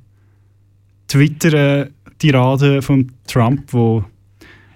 Twitter-Tirade 1.09 2.83
von 2.83 3.11
Trump, 3.27 3.73
wo 3.73 4.05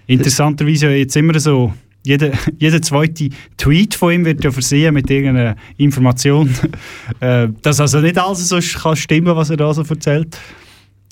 interessanterweise 0.07 0.89
jetzt 0.89 1.15
immer 1.15 1.39
so 1.39 1.73
jeder, 2.09 2.31
jeder 2.57 2.81
zweite 2.81 3.29
Tweet 3.57 3.95
von 3.95 4.11
ihm 4.11 4.25
wird 4.25 4.43
ja 4.43 4.51
versehen 4.51 4.93
mit 4.93 5.09
irgendeiner 5.09 5.55
Information, 5.77 6.53
äh, 7.19 7.47
dass 7.61 7.79
also 7.79 8.01
nicht 8.01 8.17
alles 8.17 8.49
so 8.49 8.59
kann 8.59 8.95
stimmen, 8.95 9.35
was 9.35 9.49
er 9.49 9.57
da 9.57 9.73
so 9.73 9.83
erzählt. 9.83 10.37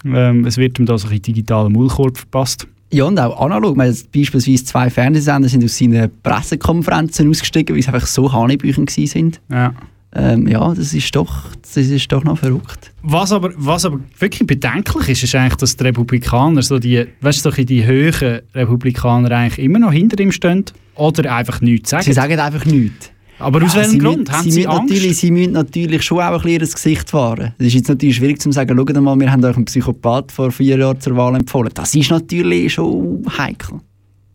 Ähm, 0.04 0.46
es 0.46 0.58
wird 0.58 0.80
ihm 0.80 0.86
da 0.86 0.98
so 0.98 1.08
ein 1.08 1.22
digitaler 1.22 1.70
Maulkorb 1.70 2.18
verpasst. 2.18 2.68
Ja, 2.92 3.06
und 3.06 3.20
auch 3.20 3.40
analog. 3.42 3.78
Haben 3.78 3.96
beispielsweise 4.14 4.64
zwei 4.64 4.90
Fernsehsender 4.90 5.50
sind 5.50 5.64
aus 5.64 5.78
seinen 5.78 6.10
Pressekonferenzen 6.24 7.30
ausgestiegen, 7.30 7.76
weil 7.76 7.84
sie 7.84 7.90
einfach 7.90 8.08
so 8.08 8.32
Hanebüchen 8.32 8.88
sind. 8.88 9.42
Ja. 9.50 9.74
Ähm, 10.18 10.48
ja, 10.48 10.74
das 10.74 10.94
ist, 10.94 11.16
doch, 11.16 11.44
das 11.62 11.78
ist 11.78 12.12
doch 12.12 12.24
noch 12.24 12.40
verrückt. 12.40 12.92
Was 13.04 13.32
aber, 13.32 13.52
was 13.56 13.86
aber 13.86 14.00
wirklich 14.18 14.48
bedenklich 14.48 15.10
ist, 15.10 15.24
ist 15.24 15.36
eigentlich, 15.36 15.58
dass 15.58 15.78
die 15.78 15.84
Republikaner, 15.84 16.62
so 16.64 16.80
die, 16.80 17.06
weißt 17.22 17.46
du, 17.46 17.52
so 17.52 17.64
die 17.64 17.86
höheren 17.86 18.42
Republikaner 18.56 19.30
eigentlich 19.32 19.64
immer 19.64 19.80
noch 19.80 19.92
hinter 19.92 20.20
ihm 20.22 20.32
stehen 20.32 20.66
oder 20.96 21.36
einfach 21.36 21.62
nichts 21.62 21.92
sagen. 21.92 22.04
Sie 22.04 22.14
sagen 22.14 22.40
einfach 22.40 22.66
nichts. 22.66 23.12
Aber 23.40 23.62
aus 23.64 23.76
Ja, 23.76 23.82
welchem 23.82 23.92
sie 23.92 23.98
Grund? 24.00 24.18
müssen- 24.22 24.32
Haben 24.34 24.44
sie, 24.46 24.52
sie 24.52 24.60
müssen 24.62 24.72
Angst? 24.72 24.94
Natürlich, 24.94 25.18
sie 25.18 25.32
müssen 25.32 25.52
natürlich 25.52 26.02
schon 26.02 26.20
auch 26.22 26.24
ein 26.38 26.42
bisschen 26.42 26.60
das 26.60 26.74
Gesicht 26.74 27.14
wahren. 27.14 27.54
Das 27.60 27.68
ist 27.68 27.74
jetzt 27.76 27.88
natürlich 27.90 28.16
schwierig 28.16 28.42
zu 28.42 28.52
sagen, 28.52 28.76
schaut 28.76 29.00
mal, 29.00 29.20
wir 29.20 29.32
haben 29.32 29.44
euch 29.46 29.56
einen 29.56 29.66
Psychopath 29.66 30.32
vor 30.32 30.50
vier 30.52 30.78
Jahren 30.80 31.00
zur 31.00 31.16
Wahl 31.16 31.36
empfohlen. 31.36 31.70
Das 31.76 31.94
ist 31.94 32.10
natürlich 32.10 32.74
schon 32.74 33.24
heikel. 33.38 33.80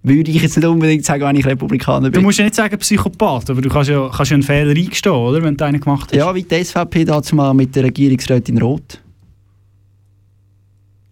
Würde 0.04 0.30
ich 0.32 0.42
jetzt 0.42 0.56
nicht 0.56 0.66
unbedingt 0.66 1.04
sagen, 1.04 1.22
wenn 1.24 1.36
ich 1.36 1.46
Republikaner 1.46 2.08
Du 2.08 2.14
bin. 2.14 2.22
musst 2.24 2.38
ja 2.38 2.44
nicht 2.44 2.56
sagen 2.56 2.76
Psychopath, 2.76 3.50
aber 3.50 3.60
du 3.60 3.68
kannst 3.68 3.88
ja, 3.88 4.10
kannst 4.12 4.30
ja 4.32 4.34
einen 4.34 4.42
Fehler 4.42 4.70
eingestehen, 4.70 5.14
oder? 5.14 5.42
Wenn 5.42 5.56
du 5.56 5.64
einen 5.64 5.80
gemacht 5.80 6.10
hast. 6.10 6.16
Ja, 6.18 6.34
wie 6.34 6.42
die 6.42 6.64
SVP 6.64 7.04
dazu 7.04 7.36
mal 7.36 7.54
mit 7.54 7.74
der 7.76 7.84
Regierungsrätin 7.84 8.58
Roth. 8.60 9.00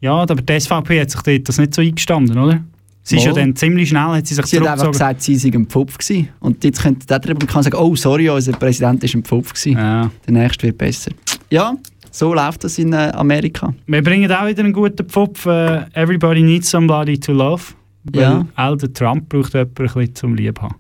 Ja, 0.00 0.14
aber 0.14 0.35
die 0.35 0.59
SVP 0.61 1.00
hat 1.00 1.11
sich 1.11 1.44
das 1.44 1.59
nicht 1.59 1.74
so 1.74 1.83
eingestanden, 1.83 2.37
oder? 2.38 2.64
Sie 3.03 3.16
ist 3.16 3.24
ja 3.24 3.33
dann 3.33 3.57
ziemlich 3.57 3.88
schnell, 3.88 4.03
hat 4.03 4.26
sie 4.26 4.35
sich 4.35 4.44
Sie 4.46 4.61
hat 4.61 4.66
einfach 4.66 4.90
gesagt, 4.92 5.22
sie 5.22 5.37
sei 5.37 5.50
ein 5.53 5.66
Pfupf 5.66 5.96
gewesen. 5.98 6.29
Und 6.40 6.62
jetzt 6.64 6.83
könnte 6.83 7.07
der 7.07 7.16
Republikaner 7.24 7.64
sagen, 7.64 7.76
oh 7.76 7.96
sorry, 7.96 8.29
unser 8.29 8.53
Präsident 8.53 9.03
ist 9.05 9.14
ein 9.14 9.24
Pfupf 9.24 9.53
gewesen. 9.53 9.76
Der 9.76 10.11
nächste 10.29 10.64
wird 10.66 10.79
besser. 10.79 11.11
Ja, 11.50 11.74
so 12.11 12.35
läuft 12.35 12.64
das 12.64 12.79
in 12.79 12.92
äh, 12.92 13.11
Amerika. 13.14 13.72
Wir 13.87 14.03
bringen 14.03 14.31
auch 14.31 14.46
wieder 14.46 14.62
einen 14.64 14.72
guten 14.72 15.09
Pfupf. 15.09 15.46
Äh, 15.46 15.85
Everybody 15.94 16.42
needs 16.42 16.70
somebody 16.70 17.18
to 17.18 17.33
love. 17.33 17.62
Weil 18.04 18.22
Ja. 18.22 18.46
auch 18.56 18.76
der 18.76 18.92
Trump 18.92 19.28
braucht 19.28 19.52
jemanden 19.54 19.74
ein 19.82 19.84
bisschen 19.86 20.14
zum 20.14 20.34
Lieb 20.34 20.60
haben. 20.60 20.76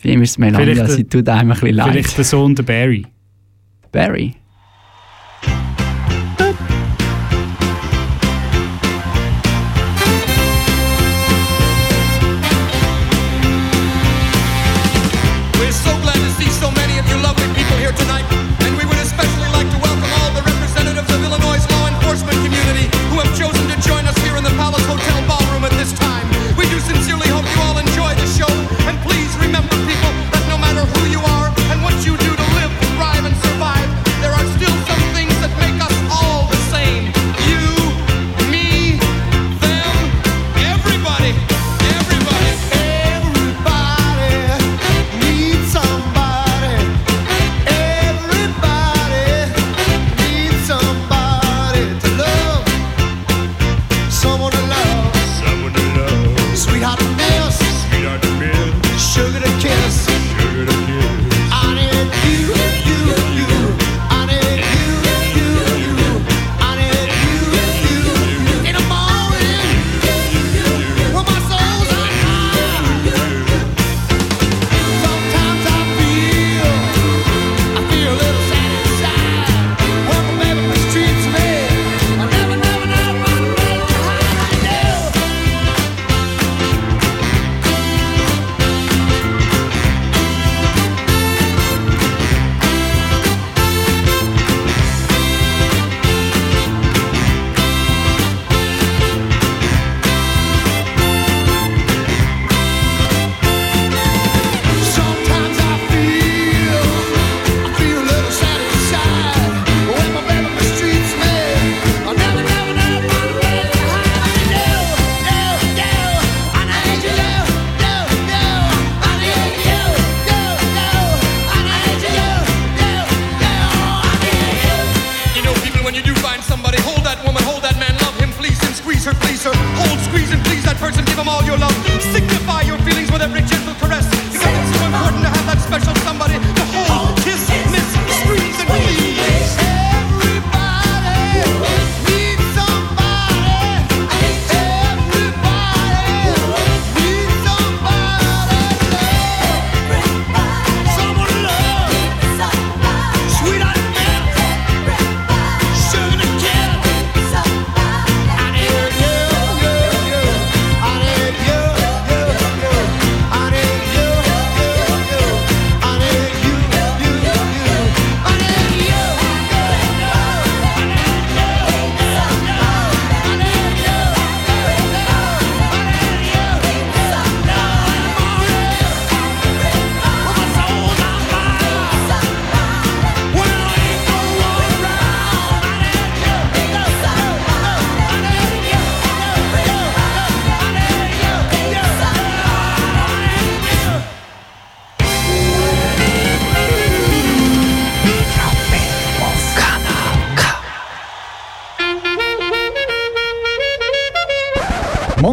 Wie 0.00 0.12
immer 0.12 0.22
es 0.22 0.38
Melania, 0.38 0.86
sie 0.88 1.04
tut 1.04 1.28
einem 1.28 1.50
ein 1.50 1.54
bisschen 1.60 1.74
leid. 1.74 1.90
Vielleicht 1.90 2.16
der 2.16 2.24
Sohn 2.24 2.54
der 2.54 2.62
Barry. 2.62 3.06
Barry. 3.92 4.34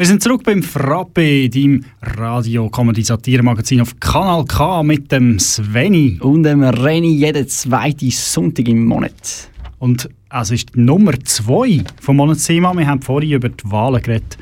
Wir 0.00 0.06
sind 0.06 0.22
zurück 0.22 0.44
beim 0.44 0.62
Frappe, 0.62 1.50
deinem 1.50 1.84
Radio-Comedy-Satire-Magazin 2.00 3.82
auf 3.82 4.00
Kanal 4.00 4.46
K 4.46 4.82
mit 4.82 5.12
dem 5.12 5.38
Sveni. 5.38 6.18
Und 6.22 6.44
dem 6.44 6.62
Reni 6.62 7.16
jeden 7.16 7.46
zweiten 7.46 8.10
Sonntag 8.10 8.66
im 8.66 8.86
Monat. 8.86 9.50
Und 9.78 10.08
also 10.30 10.54
ist 10.54 10.74
die 10.74 10.80
Nummer 10.80 11.12
2 11.22 11.84
vom 12.00 12.16
Monatsthema. 12.16 12.74
Wir 12.78 12.86
haben 12.86 13.02
vorhin 13.02 13.32
über 13.32 13.50
die 13.50 13.70
Wahlen 13.70 14.00
geredet 14.00 14.38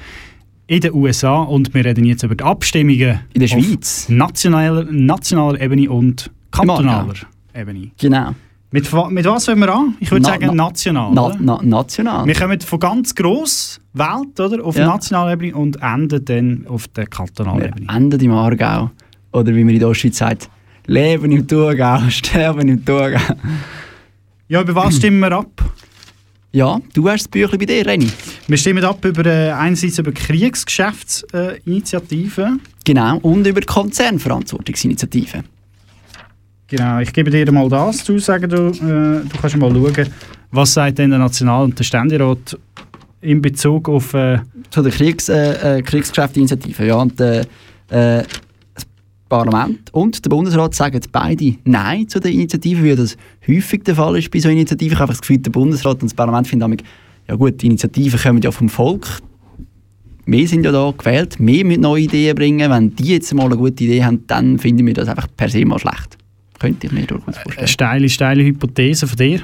in 0.69 0.81
den 0.81 0.95
USA 0.95 1.43
und 1.43 1.75
wir 1.75 1.85
reden 1.85 2.05
jetzt 2.05 2.23
über 2.23 2.37
die 2.37 2.45
Abstimmungen 2.45 3.19
in 3.33 3.41
der 3.41 3.49
Schweiz. 3.49 4.09
Nationaler, 4.09 4.85
nationaler 4.85 5.61
Ebene 5.61 5.91
und 5.91 6.31
kantonaler 6.53 7.15
Ebene. 7.53 7.91
Genau. 7.99 8.33
Mit, 8.71 8.87
mit 9.11 9.25
was 9.25 9.47
fangen 9.47 9.61
wir 9.61 9.75
an? 9.75 9.95
Ich 9.99 10.11
würde 10.11 10.25
Na- 10.25 10.29
sagen 10.29 10.47
na- 10.49 10.53
national. 10.53 11.11
Na, 11.15 11.35
na, 11.41 11.59
national. 11.63 12.27
Wir 12.27 12.35
kommen 12.35 12.61
von 12.61 12.79
ganz 12.79 13.15
gross 13.15 13.81
Welt 13.95 14.39
oder, 14.39 14.63
auf 14.63 14.77
Ja. 14.77 14.87
nationaler 14.87 15.33
Ebene 15.33 15.55
und 15.57 15.77
enden 15.83 16.23
dann 16.25 16.67
auf 16.69 16.87
der 16.89 17.07
kantonalen 17.07 17.69
Ebene. 17.69 17.87
enden 17.91 18.21
im 18.21 18.33
Aargau. 18.33 18.91
Oder 19.33 19.55
wie 19.55 19.65
man 19.65 19.73
in 19.73 19.81
der 19.81 19.89
Ostschweiz 19.89 20.19
sagt, 20.19 20.51
Leben 20.87 21.33
im 21.33 21.49
Thurgau, 21.49 22.01
sterben 22.11 22.69
im 22.69 22.85
Thurgau. 22.85 23.19
Ja, 24.49 24.61
über 24.61 24.75
was 24.75 24.97
stimmen 24.99 25.21
wir 25.21 25.33
ab? 25.33 25.47
Ja, 26.53 26.79
du 26.95 27.09
hast 27.09 27.23
das 27.25 27.29
Büchlein 27.29 27.59
bei 27.59 27.65
dir, 27.67 27.87
Reni. 27.87 28.09
Wir 28.47 28.57
stimmen 28.59 28.83
ab 28.85 29.03
über 29.05 29.25
äh, 29.27 29.51
einerseits 29.51 29.99
über 29.99 30.13
Kriegsgeschäftsinitiativen. 30.13 32.61
Genau, 32.85 33.19
und 33.19 33.47
über 33.47 33.61
die 33.61 33.67
Konzernverantwortungsinitiative. 33.67 35.43
Genau, 36.69 36.99
ich 36.99 37.13
gebe 37.15 37.31
dir 37.31 37.51
mal 37.51 37.69
das 37.71 38.05
zu, 38.05 38.19
sagen 38.19 38.51
du, 38.51 38.69
äh, 38.69 39.25
du 39.25 39.39
kannst 39.41 39.57
mal 39.57 39.73
schauen, 39.73 40.09
was 40.51 40.75
sagt 40.75 40.99
denn 40.99 41.11
der 41.11 41.19
National- 41.19 41.65
und 41.65 41.79
der 41.79 41.85
Ständerat 41.85 42.59
in 43.23 43.41
Bezug 43.41 43.89
auf... 43.89 44.13
Äh, 44.13 44.41
Zu 44.71 44.83
der 44.83 44.93
Kriegs, 44.93 45.31
äh, 45.31 45.79
äh, 45.79 45.83
Kriegsgeschäftsinitiative. 45.83 46.87
Ja, 46.87 46.97
und, 46.97 47.19
äh, 47.21 47.41
äh, 47.41 48.23
das 48.75 48.87
Parlament 49.31 49.93
und 49.95 50.23
der 50.23 50.29
Bundesrat 50.29 50.75
sagen 50.75 51.01
beide 51.11 51.55
Nein 51.65 52.07
zu 52.07 52.21
der 52.21 52.33
Initiative, 52.33 52.85
wie 52.85 52.95
das 52.95 53.17
häufig 53.49 53.85
der 53.85 53.95
Fall 53.95 54.19
ist 54.19 54.31
bei 54.31 54.39
so 54.39 54.51
Initiativen. 54.51 54.93
Ich 54.93 54.99
habe 54.99 55.13
das 55.13 55.23
Gefühl, 55.23 55.39
der 55.39 55.51
Bundesrat 55.51 56.03
und 56.03 56.11
das 56.11 56.15
Parlament 56.15 56.47
finden 56.47 56.77
ja 57.29 57.35
gut, 57.35 57.63
die 57.63 57.67
Initiativen 57.67 58.21
kommen 58.21 58.43
ja 58.43 58.51
vom 58.51 58.69
Volk. 58.69 59.07
Wir 60.27 60.47
sind 60.47 60.65
ja 60.65 60.73
da 60.73 60.93
gewählt, 60.97 61.37
wir 61.39 61.65
müssen 61.65 61.81
neue 61.81 62.03
Ideen 62.03 62.35
bringen. 62.35 62.71
Wenn 62.71 62.95
die 62.95 63.15
jetzt 63.15 63.33
mal 63.33 63.47
eine 63.47 63.57
gute 63.57 63.85
Idee 63.85 64.05
haben, 64.05 64.27
dann 64.27 64.59
finden 64.59 64.87
wir 64.87 64.93
das 64.93 65.09
einfach 65.09 65.29
per 65.35 65.49
se 65.49 65.65
mal 65.65 65.79
schlecht. 65.79 66.18
Könnte 66.59 66.87
ich 66.87 66.93
mir 66.93 67.07
durchaus 67.07 67.37
vorstellen. 67.37 67.59
eine 67.59 67.69
steile, 67.69 68.09
steile 68.09 68.45
Hypothese 68.45 69.07
von 69.07 69.17
dir. 69.17 69.43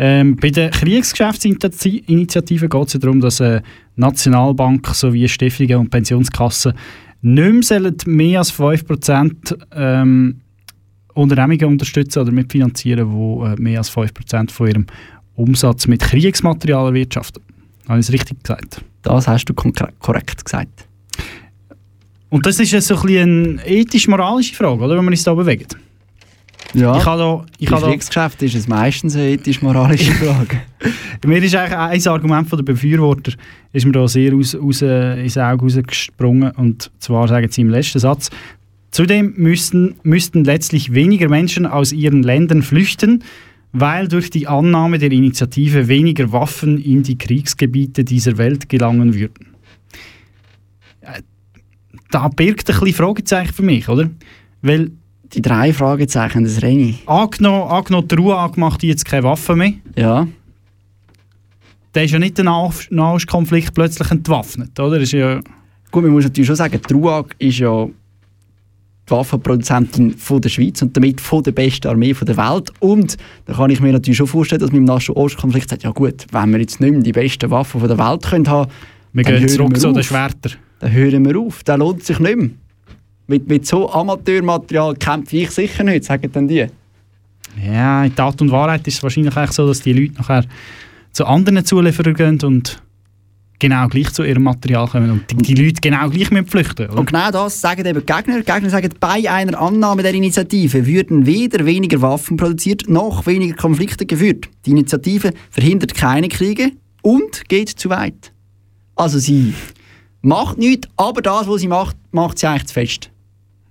Ähm, 0.00 0.36
bei 0.36 0.50
der 0.50 0.70
Kriegsgeschäftsinitiative 0.70 2.68
geht 2.68 2.86
es 2.86 2.92
ja 2.92 3.00
darum, 3.00 3.20
dass 3.20 3.40
eine 3.40 3.62
Nationalbank 3.96 4.86
sowie 4.94 5.28
Stiftungen 5.28 5.76
und 5.76 5.90
Pensionskassen 5.90 6.74
nicht 7.20 7.70
mehr, 7.70 7.92
mehr 8.06 8.38
als 8.38 8.52
5% 8.52 9.58
ähm, 9.72 10.40
Unternehmungen 11.14 11.64
unterstützen 11.64 12.20
oder 12.20 12.30
mitfinanzieren, 12.30 13.10
die 13.10 13.44
äh, 13.44 13.60
mehr 13.60 13.78
als 13.78 13.90
5% 13.90 14.52
von 14.52 14.68
ihrem 14.68 14.86
Umsatz 15.34 15.88
mit 15.88 16.00
Kriegsmaterial 16.00 16.86
erwirtschaften. 16.86 17.42
Habe 17.88 17.98
ich 17.98 18.06
es 18.06 18.12
richtig 18.12 18.42
gesagt? 18.44 18.84
Das 19.02 19.26
hast 19.26 19.46
du 19.46 19.54
korrekt 19.54 20.44
gesagt. 20.44 20.86
Und 22.28 22.46
das 22.46 22.60
ist 22.60 22.72
ja 22.72 22.80
so 22.80 22.94
ein 22.96 23.02
bisschen 23.02 23.60
eine 23.60 23.66
ethisch-moralische 23.66 24.54
Frage, 24.54 24.84
oder, 24.84 24.96
wenn 24.96 25.04
wir 25.04 25.10
uns 25.10 25.24
da 25.24 25.34
bewegen. 25.34 25.66
Ja, 26.74 26.96
Ich 26.98 27.04
habe 27.06 27.18
da, 27.20 27.46
ich 27.58 27.70
habe 27.70 27.86
Kriegsgeschäft 27.86 28.42
ist 28.42 28.54
es 28.54 28.68
meistens 28.68 29.16
eine 29.16 29.30
ethisch-moralische 29.30 30.12
Frage. 30.24 30.60
Mir 31.26 31.42
ist 31.42 31.54
eigentlich 31.54 32.06
ein 32.06 32.12
Argument 32.12 32.48
von 32.48 32.58
der 32.58 32.64
Befürworter 32.64 33.32
ist 33.72 33.86
mir 33.86 33.92
da 33.92 34.06
sehr 34.06 34.34
aus, 34.34 34.54
aus, 34.54 34.82
äh, 34.82 35.22
ins 35.22 35.38
Auge 35.38 35.62
rausgesprungen 35.62 36.50
und 36.52 36.90
zwar 36.98 37.26
sagen 37.28 37.48
sie 37.50 37.62
im 37.62 37.70
letzten 37.70 37.98
Satz 37.98 38.30
Zudem 38.90 39.34
müssten, 39.36 39.96
müssten 40.02 40.44
letztlich 40.44 40.94
weniger 40.94 41.28
Menschen 41.28 41.66
aus 41.66 41.92
ihren 41.92 42.22
Ländern 42.22 42.62
flüchten, 42.62 43.22
weil 43.72 44.08
durch 44.08 44.30
die 44.30 44.46
Annahme 44.46 44.98
der 44.98 45.12
Initiative 45.12 45.88
weniger 45.88 46.32
Waffen 46.32 46.78
in 46.78 47.02
die 47.02 47.18
Kriegsgebiete 47.18 48.02
dieser 48.04 48.38
Welt 48.38 48.68
gelangen 48.70 49.14
würden. 49.14 49.54
Äh, 51.02 51.20
Da 52.10 52.28
birgt 52.28 52.70
ein 52.70 52.78
bisschen 52.80 52.94
Fragezeichen 52.94 53.52
für 53.52 53.62
mich, 53.62 53.88
oder? 53.88 54.08
Weil 54.62 54.92
Die 55.34 55.42
drei 55.42 55.72
Fragezeichen 55.72 56.44
des 56.44 56.62
Reni. 56.62 56.98
angenommen, 57.06 57.70
angenommen 57.70 58.08
die 58.08 58.14
Ruag 58.14 58.56
macht 58.56 58.82
jetzt 58.82 59.04
keine 59.04 59.24
Waffen 59.24 59.58
mehr, 59.58 59.72
Ja. 59.96 60.26
dann 61.92 62.04
ist 62.04 62.10
ja 62.12 62.18
nicht 62.18 62.36
der 62.38 62.44
Nah- 62.46 62.70
Nahostkonflikt 62.90 63.74
plötzlich 63.74 64.10
entwaffnet, 64.10 64.78
oder? 64.80 64.98
Ist 65.00 65.12
ja 65.12 65.40
Gut, 65.90 66.02
man 66.02 66.12
muss 66.12 66.24
natürlich 66.24 66.46
schon 66.46 66.56
sagen, 66.56 66.78
die 66.86 66.92
RUAG 66.92 67.34
ist 67.38 67.58
ja 67.60 67.86
die 67.86 69.10
Waffenproduzentin 69.10 70.18
von 70.18 70.38
der 70.38 70.50
Schweiz 70.50 70.82
und 70.82 70.94
damit 70.94 71.18
von 71.18 71.42
der 71.42 71.52
besten 71.52 71.88
Armee 71.88 72.12
von 72.12 72.26
der 72.26 72.36
Welt. 72.36 72.70
Und 72.80 73.16
da 73.46 73.54
kann 73.54 73.70
ich 73.70 73.80
mir 73.80 73.92
natürlich 73.92 74.18
schon 74.18 74.26
vorstellen, 74.26 74.60
dass 74.60 74.70
man 74.70 74.80
im 74.80 74.84
Nahost-Konflikt 74.84 75.70
sagt, 75.70 75.84
ja 75.84 75.90
gut, 75.92 76.26
wenn 76.30 76.50
wir 76.50 76.60
jetzt 76.60 76.78
nicht 76.82 76.90
mehr 76.92 77.00
die 77.00 77.12
besten 77.12 77.50
Waffen 77.50 77.80
von 77.80 77.88
der 77.88 77.96
Welt 77.98 78.22
können 78.22 78.46
haben, 78.48 78.70
Wir 79.14 79.24
dann 79.24 79.32
gehen 79.32 79.40
hören 79.44 79.48
zurück 79.48 79.70
wir 79.70 79.78
zu 79.80 79.88
den 79.92 79.98
auf. 80.00 80.04
Schwertern. 80.06 80.52
Dann 80.80 80.92
hören 80.92 81.24
wir 81.24 81.38
auf, 81.40 81.64
dann 81.64 81.80
lohnt 81.80 82.02
sich 82.04 82.18
nicht 82.18 82.36
mehr. 82.36 82.50
Mit, 83.28 83.46
mit 83.46 83.66
so 83.66 83.92
Amateurmaterial 83.92 84.94
kämpfe 84.96 85.36
ich 85.36 85.50
sicher 85.50 85.84
nicht, 85.84 86.04
sagen 86.04 86.32
dann 86.32 86.48
die. 86.48 86.66
Ja, 87.64 88.04
in 88.04 88.14
Tat 88.14 88.40
und 88.40 88.50
Wahrheit 88.50 88.86
ist 88.86 88.96
es 88.96 89.02
wahrscheinlich 89.02 89.36
eigentlich 89.36 89.52
so, 89.52 89.66
dass 89.66 89.82
die 89.82 89.92
Leute 89.92 90.14
nachher 90.14 90.44
zu 91.12 91.26
anderen 91.26 91.64
Zulieferern 91.64 92.14
gehen 92.14 92.40
und 92.42 92.82
genau 93.58 93.88
gleich 93.88 94.12
zu 94.12 94.22
ihrem 94.22 94.44
Material 94.44 94.88
kommen 94.88 95.10
und 95.10 95.30
die, 95.30 95.36
die 95.36 95.62
Leute 95.62 95.80
genau 95.80 96.08
gleich 96.08 96.30
müssen 96.30 96.46
flüchten. 96.46 96.88
Oder? 96.88 96.98
Und 96.98 97.06
genau 97.06 97.30
das 97.30 97.60
sagen 97.60 97.84
eben 97.84 98.00
die 98.00 98.12
Gegner. 98.12 98.38
Die 98.38 98.50
Gegner 98.50 98.70
sagen, 98.70 98.90
bei 98.98 99.30
einer 99.30 99.60
Annahme 99.60 100.02
der 100.02 100.14
Initiative 100.14 100.86
würden 100.86 101.26
weder 101.26 101.66
weniger 101.66 102.00
Waffen 102.00 102.36
produziert, 102.36 102.88
noch 102.88 103.26
weniger 103.26 103.56
Konflikte 103.56 104.06
geführt. 104.06 104.48
Die 104.64 104.70
Initiative 104.70 105.32
verhindert 105.50 105.94
keine 105.94 106.28
Kriege 106.28 106.72
und 107.02 107.48
geht 107.48 107.68
zu 107.68 107.90
weit. 107.90 108.32
Also 108.94 109.18
sie 109.18 109.54
macht 110.22 110.58
nichts, 110.58 110.88
aber 110.96 111.22
das, 111.22 111.46
was 111.46 111.60
sie 111.60 111.68
macht, 111.68 111.96
macht 112.10 112.38
sie 112.38 112.46
eigentlich 112.46 112.66
zu 112.66 112.74
fest. 112.74 113.10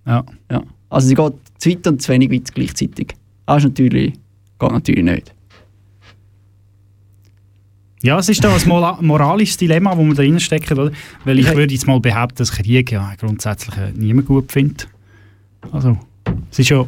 Ja. 0.08 0.26
Ja. 0.50 0.64
Also 0.90 1.10
sie 1.10 1.16
geht 1.16 1.34
Zu 1.60 1.70
weit 1.70 1.88
und 1.88 2.02
zu 2.02 2.12
wenig 2.12 2.32
weit 2.32 2.54
gleichzeitig. 2.54 3.14
Das 3.46 3.58
ist 3.58 3.70
natürlich, 3.70 4.14
geht 4.60 4.72
natürlich 4.72 5.04
nicht. 5.04 5.34
Ja, 8.04 8.20
es 8.20 8.30
ist 8.30 8.44
da 8.44 8.56
ein 8.56 9.06
moralisches 9.06 9.58
Dilemma, 9.58 9.96
das 9.96 10.06
wir 10.06 10.14
da 10.14 10.22
reinstecken, 10.22 10.78
oder? 10.78 10.92
Weil 11.26 11.40
ich 11.40 11.54
würde 11.56 11.74
jetzt 11.74 11.88
mal 11.88 12.00
behaupten, 12.00 12.38
dass 12.38 12.52
Krieg 12.52 12.92
ja 12.92 13.14
grundsätzlich 13.20 13.76
äh, 13.76 13.92
niemand 13.96 14.28
gut 14.28 14.52
findet. 14.52 14.88
Also, 15.72 15.98
es 16.52 16.60
ist 16.60 16.70
ja... 16.70 16.86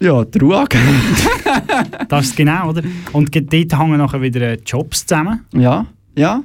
Ja, 0.00 0.24
die 0.24 0.38
Ruhe 0.38 0.64
Das 2.08 2.26
ist 2.26 2.36
genau, 2.36 2.70
oder? 2.70 2.82
Und 3.12 3.34
dort 3.34 3.78
hängen 3.78 3.98
nachher 3.98 4.22
wieder 4.22 4.40
äh, 4.42 4.58
Jobs 4.64 5.06
zusammen. 5.06 5.44
Ja, 5.52 5.86
ja. 6.16 6.42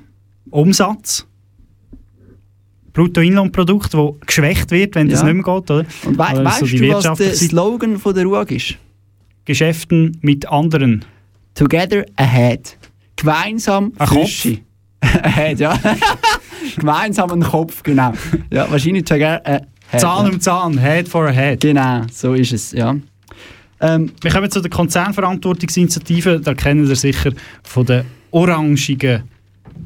Umsatz. 0.50 1.28
Bruttoinlandprodukt, 3.00 3.93
das 3.93 4.10
geschwächt 4.26 4.72
wird, 4.72 4.95
wenn 4.95 5.08
das 5.10 5.22
Ja. 5.22 5.28
nicht 5.32 5.45
mehr 5.45 5.56
geht, 5.60 5.72
oder? 5.72 5.86
Und 6.06 6.18
we 6.18 6.26
Also 6.28 6.43
weißt 6.43 6.62
die 6.74 6.78
du, 6.78 6.93
was 6.93 7.18
der 7.18 7.34
Slogan 7.34 7.97
von 7.97 8.14
der 8.14 8.26
RUAG 8.26 8.52
ist? 8.52 8.76
Geschäften 9.45 10.18
mit 10.22 10.47
anderen. 10.47 11.06
Together 11.56 12.06
ahead. 12.18 12.78
Gemeinsam 13.16 13.93
Ein 13.97 14.08
Kopf? 14.08 14.20
Frische. 14.22 14.60
ahead, 15.02 15.60
ja. 15.60 15.78
Gemeinsam 16.78 17.32
ein 17.32 17.41
Kopf, 17.43 17.84
genau. 17.84 18.14
Ja, 18.52 18.70
wahrscheinlich 18.70 19.06
together 19.06 19.41
ahead. 19.45 19.68
Zahn 19.97 20.26
ja. 20.28 20.32
um 20.34 20.39
Zahn, 20.39 20.78
Head 20.78 21.08
for 21.08 21.32
Head. 21.32 21.62
Genau, 21.62 22.02
so 22.12 22.34
ist 22.34 22.54
es, 22.54 22.72
ja. 22.74 22.95
Ähm, 23.82 24.12
Wir 24.22 24.32
kommen 24.32 24.52
zu 24.52 24.62
der 24.62 24.70
Konzernverantwortungsinitiative. 24.70 26.41
Da 26.41 26.54
kennen 26.54 26.86
Sie 26.86 26.95
sicher 26.95 27.32
von 27.64 27.86
der 27.86 28.06
orangigen 28.32 29.24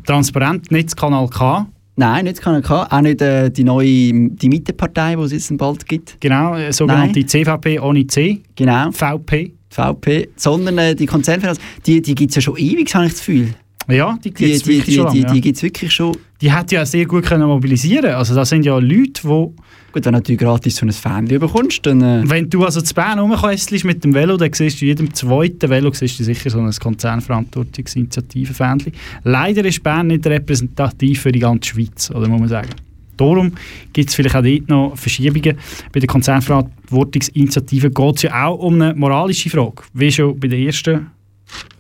Transparent-Netzkanal 0.05 1.29
K. 1.29 1.67
Nein, 1.95 2.25
nicht 2.25 2.41
kann 2.41 2.61
K. 2.61 2.87
Auch 2.89 3.01
nicht 3.01 3.21
äh, 3.21 3.51
die 3.51 3.63
neue 3.63 3.85
die 3.85 4.49
Mittepartei, 4.49 5.15
die 5.15 5.21
es 5.21 5.31
jetzt 5.31 5.57
bald 5.57 5.87
gibt. 5.87 6.17
Genau, 6.19 6.55
äh, 6.55 6.73
sogenannte 6.73 7.25
CVP 7.25 7.79
ohne 7.79 8.07
C. 8.07 8.41
Genau. 8.55 8.91
VP. 8.91 9.53
VP. 9.69 10.29
Sondern 10.35 10.77
äh, 10.77 10.95
die 10.95 11.05
Konzernfinanz, 11.05 11.59
die, 11.85 12.01
die 12.01 12.15
gibt 12.15 12.31
es 12.31 12.35
ja 12.35 12.41
schon 12.41 12.57
ewig, 12.57 12.93
habe 12.95 13.05
ich 13.05 13.11
das 13.11 13.19
Gefühl. 13.19 13.53
Ja, 13.87 14.17
die 14.23 14.33
gibt's 14.33 14.63
die, 14.63 14.69
wirklich 14.69 14.85
die, 14.85 14.95
schon 14.95 15.03
lange, 15.05 15.17
die, 15.17 15.23
ja. 15.23 15.33
die 15.33 15.41
gibt 15.41 15.57
es 15.57 15.63
wirklich 15.63 15.91
schon. 15.91 16.15
Die 16.41 16.51
hat 16.51 16.71
ja 16.71 16.83
sehr 16.85 17.05
gut 17.05 17.25
können 17.25 17.47
mobilisieren 17.47 18.15
Also 18.15 18.33
das 18.35 18.49
sind 18.49 18.65
ja 18.65 18.77
Leute, 18.77 19.21
die... 19.23 19.27
Gut, 19.27 19.53
wenn 19.93 20.03
du 20.03 20.11
natürlich 20.11 20.41
gratis 20.41 20.75
so 20.77 20.85
ein 20.85 20.91
Fähnchen 20.91 21.39
bekommst, 21.39 21.85
dann... 21.85 22.01
Äh, 22.01 22.23
Wenn 22.25 22.49
du 22.49 22.65
also 22.65 22.81
zu 22.81 22.93
Bern 22.93 23.19
rumkästelst 23.19 23.85
mit 23.85 24.03
dem 24.03 24.13
Velo, 24.13 24.35
dann 24.37 24.51
siehst 24.51 24.81
du 24.81 24.85
in 24.85 24.89
jedem 24.89 25.13
zweiten 25.13 25.69
Velo 25.69 25.91
siehst 25.93 26.19
du 26.19 26.23
sicher 26.23 26.49
so 26.49 26.59
ein 26.59 26.71
Konzernverantwortungsinitiative-Fähnchen. 26.71 28.93
Leider 29.23 29.63
ist 29.65 29.83
Bern 29.83 30.07
nicht 30.07 30.25
repräsentativ 30.25 31.21
für 31.21 31.31
die 31.31 31.39
ganze 31.39 31.69
Schweiz, 31.69 32.09
oder 32.09 32.27
muss 32.27 32.39
man 32.39 32.49
sagen. 32.49 32.69
Darum 33.17 33.53
gibt 33.93 34.09
es 34.09 34.15
vielleicht 34.15 34.35
auch 34.35 34.41
dort 34.41 34.69
noch 34.69 34.97
Verschiebungen. 34.97 35.57
Bei 35.91 35.99
der 35.99 36.07
Konzernverantwortungsinitiative 36.07 37.91
geht 37.91 38.15
es 38.15 38.21
ja 38.23 38.45
auch 38.45 38.57
um 38.57 38.81
eine 38.81 38.95
moralische 38.95 39.49
Frage, 39.49 39.83
wie 39.93 40.11
schon 40.11 40.39
bei 40.39 40.47
der 40.47 40.59
ersten 40.59 41.07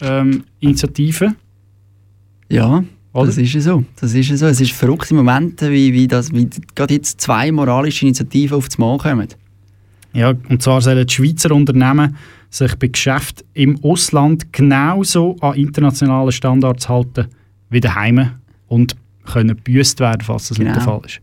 ähm, 0.01 0.43
Initiative. 0.59 1.35
Ja, 2.53 2.83
Oder? 3.13 3.25
das 3.27 3.37
ist 3.37 3.53
ja 3.53 3.61
so. 3.61 3.83
Das 3.99 4.13
ist 4.13 4.29
ja 4.29 4.37
so. 4.37 4.45
Es 4.45 4.61
ist 4.61 4.71
verrückte 4.71 5.13
Momente, 5.15 5.71
wie, 5.71 5.91
wie, 5.93 6.07
das, 6.07 6.31
wie 6.31 6.47
gerade 6.75 6.93
jetzt 6.93 7.19
zwei 7.19 7.51
moralische 7.51 8.05
Initiativen 8.05 8.57
auf 8.57 8.67
das 8.67 8.77
Mal 8.77 8.97
kommen. 8.97 9.27
Ja, 10.13 10.33
und 10.49 10.61
zwar 10.61 10.81
sollen 10.81 11.05
die 11.07 11.13
Schweizer 11.13 11.51
Unternehmen 11.51 12.15
sich 12.51 12.75
bei 12.75 12.87
Geschäften 12.87 13.47
im 13.55 13.83
Ausland 13.83 14.53
genauso 14.53 15.35
an 15.41 15.55
internationale 15.55 16.31
Standards 16.31 16.87
halten 16.87 17.25
wie 17.71 17.79
daheim 17.79 18.33
und 18.67 18.95
können 19.25 19.55
gebüßt 19.55 19.99
werden, 19.99 20.21
falls 20.23 20.49
das 20.49 20.59
nicht 20.59 20.67
der 20.67 20.75
Genau. 20.77 20.99
Fall 20.99 21.01
ist. 21.05 21.21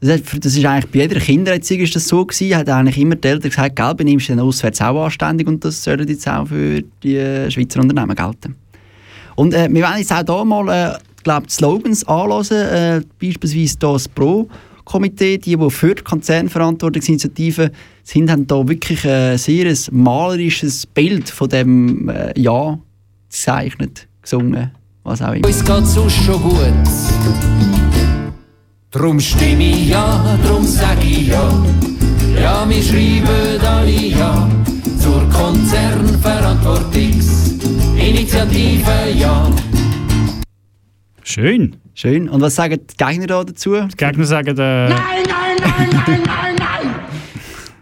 Das 0.00 0.54
ist, 0.54 0.64
eigentlich 0.64 0.92
bei 0.92 1.00
jeder 1.00 1.18
Kindererziehung 1.18 1.82
ist 1.82 1.96
das 1.96 2.06
so 2.06 2.24
gewesen. 2.24 2.56
Hat 2.56 2.68
eigentlich 2.68 2.98
immer 2.98 3.16
die 3.16 3.26
Eltern 3.26 3.50
gesagt, 3.50 3.74
gell, 3.74 3.94
benimmst 3.96 4.28
du 4.28 4.36
dann 4.36 4.46
auswärts 4.46 4.80
auch 4.80 5.04
anständig 5.04 5.48
und 5.48 5.64
das 5.64 5.82
soll 5.82 6.08
jetzt 6.08 6.28
auch 6.28 6.46
für 6.46 6.82
die 7.02 7.50
Schweizer 7.50 7.80
Unternehmen 7.80 8.14
gelten. 8.14 8.54
Und 9.38 9.54
äh, 9.54 9.68
wir 9.70 9.82
werden 9.82 9.98
jetzt 9.98 10.12
auch 10.12 10.24
hier 10.26 10.44
mal, 10.44 10.68
äh, 10.68 10.98
glaub, 11.22 11.46
die 11.46 11.52
Slogans 11.52 12.02
anhören, 12.08 12.50
äh, 12.50 13.00
beispielsweise 13.20 13.78
das 13.78 14.08
Pro-Komitee, 14.08 15.38
die, 15.38 15.56
die 15.56 15.70
für 15.70 15.94
die 15.94 16.02
Konzernverantwortungsinitiative 16.02 17.70
sind, 18.02 18.32
haben 18.32 18.48
da 18.48 18.66
wirklich 18.66 19.04
äh, 19.04 19.36
sehr 19.36 19.66
ein 19.66 19.78
malerisches 19.92 20.86
Bild 20.86 21.30
von 21.30 21.48
dem 21.48 22.08
äh, 22.08 22.32
Ja 22.36 22.80
gezeichnet, 23.28 24.08
gesungen, 24.22 24.72
was 25.04 25.22
auch 25.22 25.34
immer. 25.34 25.46
Uns 25.46 25.64
geht's 25.64 25.94
sonst 25.94 26.16
schon 26.16 26.42
gut. 26.42 26.72
Drum 28.90 29.20
stimme 29.20 29.70
ich 29.70 29.90
ja, 29.90 30.36
drum 30.44 30.66
sag 30.66 30.98
ich 31.00 31.28
ja. 31.28 31.64
Ja, 32.42 32.68
wir 32.68 32.82
schreiben 32.82 33.64
alle 33.64 33.92
ja 33.92 34.50
zur 35.00 35.28
Konzernverantwortungsinitiative 38.08 39.18
ja. 39.18 39.50
Schön. 41.22 41.76
Schön. 41.94 42.28
Und 42.28 42.40
was 42.40 42.54
sagen 42.54 42.78
die 42.90 42.96
Gegner 42.96 43.26
da 43.26 43.44
dazu? 43.44 43.74
Die 43.74 43.96
Gegner 43.96 44.24
sagen, 44.24 44.56
äh, 44.56 44.88
Nein, 44.88 44.90
nein, 44.90 45.56
nein, 45.60 45.88
nein, 45.90 46.22
nein, 46.24 46.56
nein! 46.58 46.94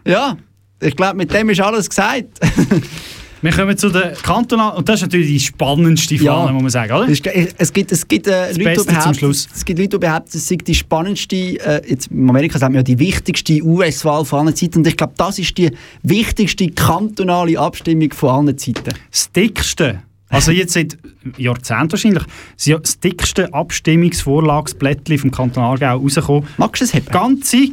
Ja, 0.07 0.37
ich 0.81 0.97
glaube, 0.97 1.17
mit 1.17 1.33
dem 1.33 1.51
ist 1.51 1.61
alles 1.61 1.89
gesagt. 1.89 2.41
wir 3.43 3.53
kommen 3.53 3.77
zu 3.77 3.91
der 3.91 4.13
kantonalen, 4.15 4.79
und 4.79 4.89
das 4.89 4.97
ist 4.97 5.03
natürlich 5.03 5.29
die 5.29 5.41
spannendste 5.41 6.19
Fahne, 6.19 6.53
muss 6.53 6.63
man 6.63 6.71
sagen, 6.71 6.93
oder? 6.93 7.09
Es, 7.09 7.21
es 7.59 7.73
gibt, 7.73 7.93
es 7.93 8.09
gibt, 8.09 8.27
äh, 8.27 8.53
Leute, 8.53 9.15
Schluss. 9.15 9.49
es 9.55 9.65
gibt 9.65 9.79
Leute, 9.79 9.91
die 9.91 9.99
behaupten, 9.99 10.37
es 10.37 10.49
sei 10.49 10.57
die 10.57 10.75
spannendste, 10.75 11.37
äh, 11.37 11.83
jetzt 11.89 12.09
in 12.11 12.29
Amerika 12.29 12.59
sagt 12.59 12.73
man 12.73 12.79
ja 12.79 12.83
die 12.83 12.99
wichtigste 12.99 13.63
US-Wahl 13.63 14.25
von 14.25 14.41
allen 14.41 14.57
Zeiten. 14.57 14.79
Und 14.79 14.87
ich 14.87 14.97
glaube, 14.97 15.13
das 15.17 15.39
ist 15.39 15.57
die 15.57 15.71
wichtigste 16.03 16.69
kantonale 16.71 17.59
Abstimmung 17.59 18.13
von 18.13 18.31
allen 18.31 18.59
Zeiten. 18.59 18.93
Das 19.11 19.31
dickste, 19.31 20.03
also 20.37 20.53
jetzt 20.53 20.75
seit 20.75 20.99
Jahrzehnten 21.39 21.93
wahrscheinlich, 21.93 22.25
das 22.57 22.83
das 22.83 23.01
dickste 23.01 23.53
Abstimmungsvorlagsblättchen 23.55 25.19
vom 25.19 25.31
Kanton 25.31 25.65
Aargau 25.65 25.97
rausgekommen. 25.97 26.47
Magst 26.59 26.83
du 26.83 26.85
es 26.85 26.95
haben? 26.95 27.07
Ganze 27.07 27.69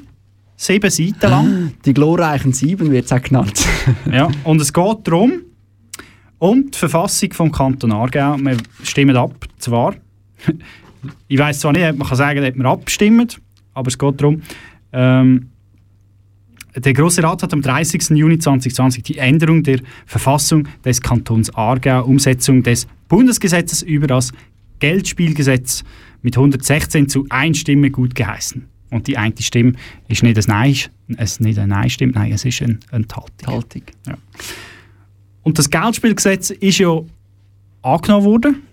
sieben 0.55 0.89
Seiten 0.89 1.29
lang. 1.29 1.73
Die 1.85 1.93
glorreichen 1.93 2.53
Sieben 2.53 2.89
wird 2.89 3.05
es 3.05 3.11
auch 3.11 3.21
genannt. 3.21 3.65
ja, 4.11 4.29
und 4.45 4.61
es 4.61 4.71
geht 4.71 4.97
darum, 5.03 5.41
um 6.39 6.71
die 6.71 6.77
Verfassung 6.77 7.33
vom 7.33 7.51
Kanton 7.51 7.91
Aargau. 7.91 8.37
Wir 8.37 8.57
stimmen 8.81 9.17
ab, 9.17 9.33
zwar. 9.59 9.95
ich 11.27 11.37
weiß 11.37 11.59
zwar 11.59 11.73
nicht, 11.73 11.97
man 11.97 12.07
kann 12.07 12.17
sagen, 12.17 12.45
ob 12.45 12.55
wir 12.55 12.65
abstimmen, 12.65 13.27
aber 13.73 13.89
es 13.89 13.97
geht 13.97 14.21
darum, 14.21 14.41
ähm, 14.93 15.49
der 16.75 16.93
Grosse 16.93 17.23
Rat 17.23 17.43
hat 17.43 17.53
am 17.53 17.61
30. 17.61 18.09
Juni 18.11 18.39
2020 18.39 19.03
die 19.03 19.17
Änderung 19.17 19.63
der 19.63 19.79
Verfassung 20.05 20.67
des 20.83 21.01
Kantons 21.01 21.53
Aargau, 21.53 22.05
Umsetzung 22.05 22.63
des 22.63 22.87
Bundesgesetzes 23.07 23.81
über 23.81 24.07
das 24.07 24.31
Geldspielgesetz 24.79 25.83
mit 26.21 26.35
116 26.35 27.09
zu 27.09 27.25
1 27.29 27.57
Stimme 27.57 27.91
gut 27.91 28.15
geheißen. 28.15 28.67
Und 28.89 29.07
die 29.07 29.17
eine 29.17 29.33
Stimme 29.39 29.73
ist 30.07 30.23
nicht 30.23 30.37
ein 30.37 30.43
Nein, 30.47 30.75
es 31.17 31.31
ist 31.31 31.41
nicht 31.41 31.57
eine 31.57 31.67
Nein-Stimme, 31.67 32.13
nein, 32.13 32.31
es 32.31 32.45
ist 32.45 32.61
eine 32.61 32.79
Enthaltung. 32.91 33.83
Ja. 34.07 34.17
Und 35.41 35.57
das 35.57 35.69
Geldspielgesetz 35.69 36.51
ist 36.51 36.77
ja 36.77 37.01
angenommen 37.81 38.25
worden. 38.25 38.63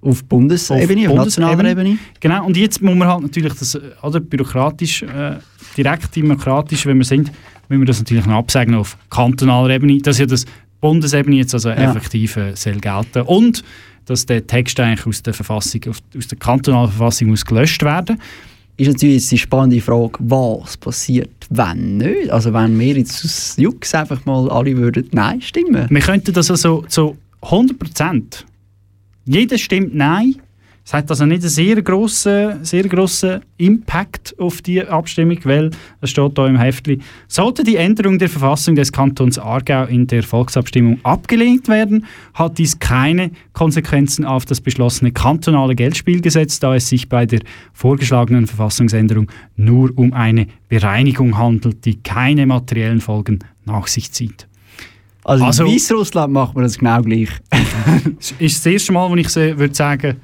Auf 0.00 0.24
Bundesebene, 0.24 1.08
auf 1.10 1.16
nationaler 1.16 1.70
Ebene. 1.70 1.98
Genau, 2.20 2.46
und 2.46 2.56
jetzt 2.56 2.82
muss 2.82 2.94
man 2.94 3.08
halt 3.08 3.22
natürlich 3.22 3.54
das, 3.54 3.74
äh, 3.74 3.80
oder, 4.02 4.20
bürokratisch, 4.20 5.02
äh, 5.02 5.36
direkt 5.78 6.14
demokratisch, 6.16 6.84
wenn 6.86 6.98
wir 6.98 7.04
sind, 7.04 7.32
müssen 7.68 7.80
wir 7.82 7.86
das 7.86 7.98
natürlich 7.98 8.26
noch 8.26 8.36
absagen 8.36 8.74
auf 8.74 8.96
kantonaler 9.10 9.70
Ebene, 9.74 9.98
dass 9.98 10.18
ja 10.18 10.26
das 10.26 10.44
Bundesebene 10.80 11.36
jetzt 11.36 11.54
also 11.54 11.70
Ja. 11.70 11.76
effektiv 11.76 12.36
äh, 12.36 12.54
soll 12.54 12.74
gelten 12.80 13.22
und 13.22 13.64
dass 14.06 14.26
der 14.26 14.46
Text 14.46 14.78
eigentlich 14.80 15.06
aus 15.06 15.22
der 15.22 15.34
Verfassung, 15.34 15.80
aus 15.88 16.28
der 16.28 16.38
kantonalen 16.38 16.90
Verfassung 16.90 17.28
muss 17.28 17.44
gelöscht 17.44 17.82
werden. 17.82 18.20
Ist 18.76 18.86
natürlich 18.86 19.28
die 19.28 19.38
spannende 19.38 19.80
Frage, 19.80 20.12
was 20.20 20.76
passiert, 20.76 21.46
wenn 21.50 21.96
nicht? 21.98 22.30
Also 22.30 22.52
wenn 22.54 22.78
wir 22.78 22.96
jetzt 22.96 23.24
aus 23.24 23.56
Jux 23.56 23.92
einfach 23.94 24.24
mal 24.24 24.48
alle 24.50 24.76
würden 24.76 25.08
Nein 25.10 25.40
stimmen. 25.42 25.88
Wir 25.90 26.00
könnten 26.00 26.32
das 26.32 26.48
also 26.50 26.84
zu 26.88 27.16
100%. 27.42 28.44
Jeder 29.24 29.58
stimmt 29.58 29.94
Nein. 29.94 30.36
Es 30.88 30.94
hat 30.94 31.10
also 31.10 31.26
nicht 31.26 31.42
einen 31.42 31.50
sehr 31.50 31.82
grossen, 31.82 32.64
sehr 32.64 32.84
grossen 32.84 33.42
Impact 33.58 34.34
auf 34.38 34.62
die 34.62 34.82
Abstimmung, 34.82 35.38
weil 35.44 35.70
es 36.00 36.08
steht 36.08 36.32
hier 36.34 36.46
im 36.46 36.58
Heftli, 36.58 37.00
sollte 37.26 37.62
die 37.62 37.76
Änderung 37.76 38.18
der 38.18 38.30
Verfassung 38.30 38.74
des 38.74 38.90
Kantons 38.90 39.38
Aargau 39.38 39.84
in 39.84 40.06
der 40.06 40.22
Volksabstimmung 40.22 40.98
abgelehnt 41.02 41.68
werden, 41.68 42.06
hat 42.32 42.56
dies 42.56 42.78
keine 42.78 43.32
Konsequenzen 43.52 44.24
auf 44.24 44.46
das 44.46 44.62
beschlossene 44.62 45.12
kantonale 45.12 45.74
Geldspielgesetz, 45.74 46.58
da 46.58 46.74
es 46.74 46.88
sich 46.88 47.10
bei 47.10 47.26
der 47.26 47.40
vorgeschlagenen 47.74 48.46
Verfassungsänderung 48.46 49.30
nur 49.56 49.92
um 49.94 50.14
eine 50.14 50.46
Bereinigung 50.70 51.36
handelt, 51.36 51.84
die 51.84 51.96
keine 51.96 52.46
materiellen 52.46 53.02
Folgen 53.02 53.40
nach 53.66 53.88
sich 53.88 54.10
zieht. 54.12 54.48
Also, 55.22 55.44
Also- 55.44 55.66
in 55.66 55.74
Weißrussland 55.74 56.32
macht 56.32 56.54
man 56.54 56.64
das 56.64 56.78
genau 56.78 57.02
gleich. 57.02 57.28
Es 58.18 58.32
ist 58.38 58.64
das 58.64 58.72
erste 58.72 58.92
Mal, 58.92 59.10
wo 59.10 59.16
ich 59.16 59.36
würde 59.36 59.74
sagen, 59.74 60.16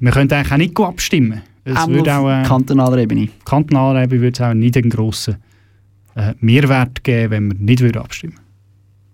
wir 0.00 0.12
können 0.12 0.30
eigentlich 0.32 0.52
auch 0.52 0.56
nicht 0.56 0.80
abstimmen. 0.80 1.42
Es 1.64 1.76
Auch 1.76 1.88
würde 1.88 2.14
auf 2.14 2.24
auch, 2.24 2.30
äh, 2.30 2.42
kantonaler 2.42 2.98
Ebene. 2.98 3.28
kantonaler 3.44 4.02
Ebene 4.04 4.20
würde 4.20 4.34
es 4.34 4.40
auch 4.40 4.54
nicht 4.54 4.76
einen 4.76 4.90
grossen 4.90 5.36
äh, 6.14 6.34
Mehrwert 6.40 7.02
geben, 7.02 7.30
wenn 7.30 7.48
wir 7.48 7.54
nicht 7.58 7.80
würden 7.80 8.02
abstimmen 8.02 8.38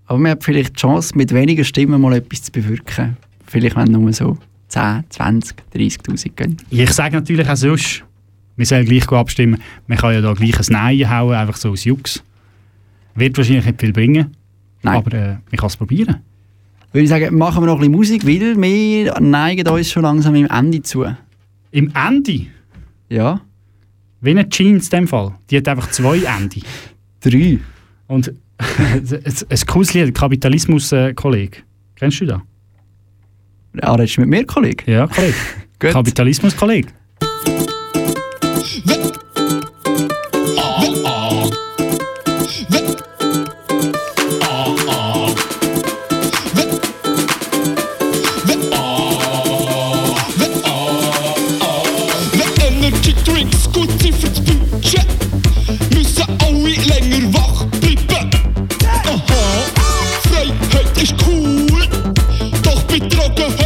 Aber 0.07 0.19
man 0.19 0.33
hat 0.33 0.45
vielleicht 0.45 0.77
die 0.77 0.81
Chance, 0.81 1.17
mit 1.17 1.33
weniger 1.33 1.65
Stimmen 1.65 2.01
mal 2.01 2.15
etwas 2.15 2.43
zu 2.43 2.53
bewirken. 2.53 3.17
Vielleicht, 3.47 3.77
wenn 3.77 3.93
nur 3.93 4.13
so 4.13 4.37
10, 4.69 5.05
20, 5.09 5.57
30'000 5.75 6.31
gehen. 6.35 6.57
Ich 6.71 6.93
sage 6.93 7.17
natürlich 7.17 7.49
auch 7.49 7.57
sonst, 7.57 8.05
wir 8.57 8.67
sollen 8.67 8.85
gleich 8.85 9.11
abstimmen. 9.11 9.61
Man 9.87 9.99
kann 9.99 10.13
ja 10.13 10.21
da 10.21 10.33
gleich 10.33 10.59
ein 10.59 10.67
Nein 10.71 11.11
hauen, 11.11 11.35
einfach 11.35 11.57
so 11.57 11.71
aus 11.71 11.85
Jux. 11.85 12.23
Wird 13.15 13.37
wahrscheinlich 13.37 13.67
nicht 13.67 13.81
viel 13.81 13.93
bringen, 13.93 14.37
aber 14.83 15.13
äh, 15.13 15.29
man 15.29 15.57
kann 15.57 15.67
es 15.67 15.77
probieren. 15.77 16.17
Würde 16.93 17.05
ich 17.05 17.09
sagen, 17.09 17.39
machen 17.39 17.63
wir 17.63 17.67
noch 17.67 17.75
ein 17.75 17.93
bisschen 17.93 17.93
Musik, 17.93 18.27
weil 18.27 18.61
wir 18.61 19.21
neigen 19.21 19.69
uns 19.69 19.91
schon 19.91 20.03
langsam 20.03 20.35
im 20.35 20.47
Ende 20.47 20.83
zu. 20.83 21.05
Im 21.71 21.93
Ende? 21.95 22.47
Ja. 23.09 23.41
Wie 24.21 24.31
eine 24.31 24.49
Jeans 24.49 24.89
in 24.89 25.01
dem 25.01 25.09
Fall. 25.09 25.35
Die 25.51 25.57
hat 25.57 25.69
einfach 25.69 25.91
zwei 25.91 26.19
Ende. 26.19 26.61
Drei. 27.21 27.59
Und 28.09 28.33
ein, 28.59 29.09
ein 29.49 29.67
cooles 29.67 29.95
Lied, 29.95 30.15
Kapitalismus-Kollege. 30.15 31.59
Kennst 31.95 32.21
du 32.21 32.27
das? 32.27 32.41
Ah, 33.83 33.95
redest 33.95 34.17
du 34.17 34.23
mit 34.23 34.31
mir, 34.31 34.45
Kollege? 34.45 34.91
Ja, 34.91 35.07
Kollege. 35.07 35.35
Kapitalismus-Kollege. 35.79 36.89
Doch 63.35 63.55
bei 63.57 63.60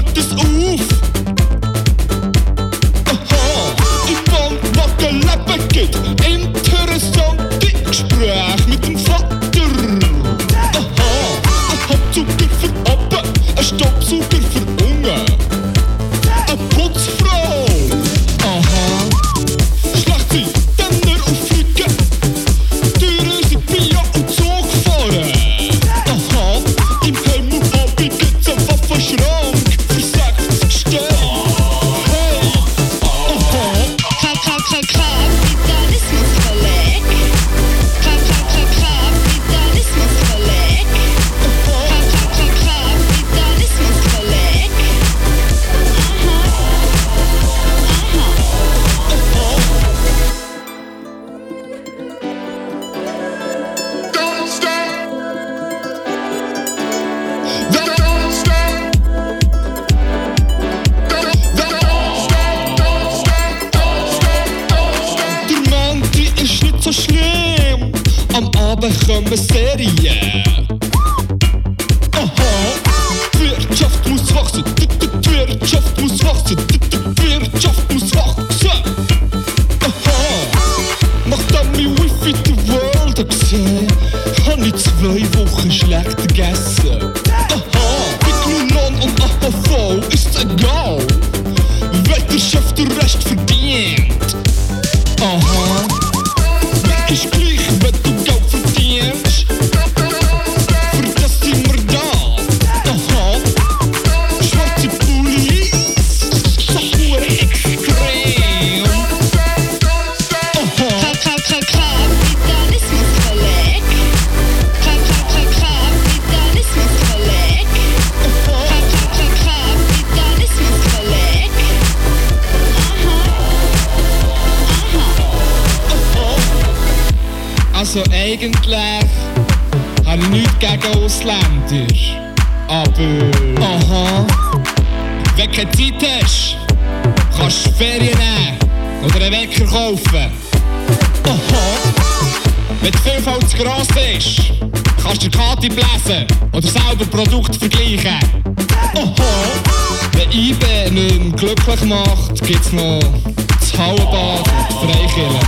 das 153.61 153.79
Hallenbad 153.79 154.39
und 154.39 154.69
die 154.71 154.93
Freikirche. 154.93 155.41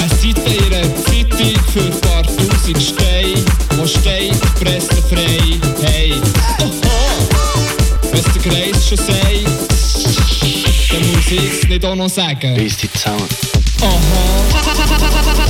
Eine 0.00 0.08
Seite 0.08 0.50
in 0.54 0.74
einer 0.74 0.96
Zeitung 0.96 1.54
für 1.72 1.80
ein 1.80 2.00
paar 2.00 2.22
tausend 2.22 2.82
Steine, 2.82 3.44
wo 3.76 3.86
steht 3.86 4.40
pressefrei. 4.60 5.58
Hey, 5.82 6.14
wenn's 8.10 8.32
der 8.32 8.42
Kreis 8.42 8.88
schon 8.88 8.98
sagt, 8.98 9.12
dann 10.90 11.12
muss 11.12 11.30
ich's 11.30 11.68
nicht 11.68 11.84
auch 11.84 11.94
noch 11.94 12.08
sagen. 12.08 12.54
Bis 12.54 12.76
die 12.76 12.90
zusammen. 12.92 13.28
Aha. 13.80 15.43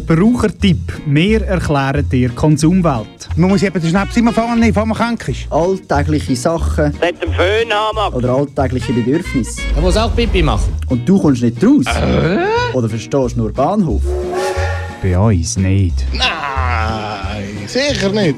Verbrauchertipp. 0.00 0.92
Wir 1.06 1.42
erklären 1.42 2.08
dir 2.08 2.30
Konsumwelt. 2.30 3.28
Man 3.36 3.50
muss 3.50 3.64
eben 3.64 3.80
den 3.80 3.90
Schnaps 3.90 4.16
immer 4.16 4.30
nehmen, 4.54 4.68
bevor 4.68 4.86
man 4.86 4.96
krank 4.96 5.26
ist. 5.28 5.50
Alltägliche 5.50 6.36
Sachen 6.36 6.92
Mit 7.00 7.20
dem 7.20 7.32
Föhn 7.32 7.72
haben 7.72 8.14
oder 8.14 8.30
alltägliche 8.30 8.92
Bedürfnisse. 8.92 9.60
Er 9.74 9.82
muss 9.82 9.96
auch 9.96 10.14
Pipi 10.14 10.40
machen. 10.42 10.72
Und 10.88 11.08
du 11.08 11.20
kommst 11.20 11.42
nicht 11.42 11.62
raus? 11.64 11.84
Oder 12.74 12.88
verstehst 12.88 13.36
nur 13.36 13.52
Bahnhof? 13.52 14.02
Bei 15.02 15.18
uns 15.18 15.56
nicht. 15.56 16.06
Nein, 16.12 17.66
sicher 17.66 18.10
nicht. 18.10 18.36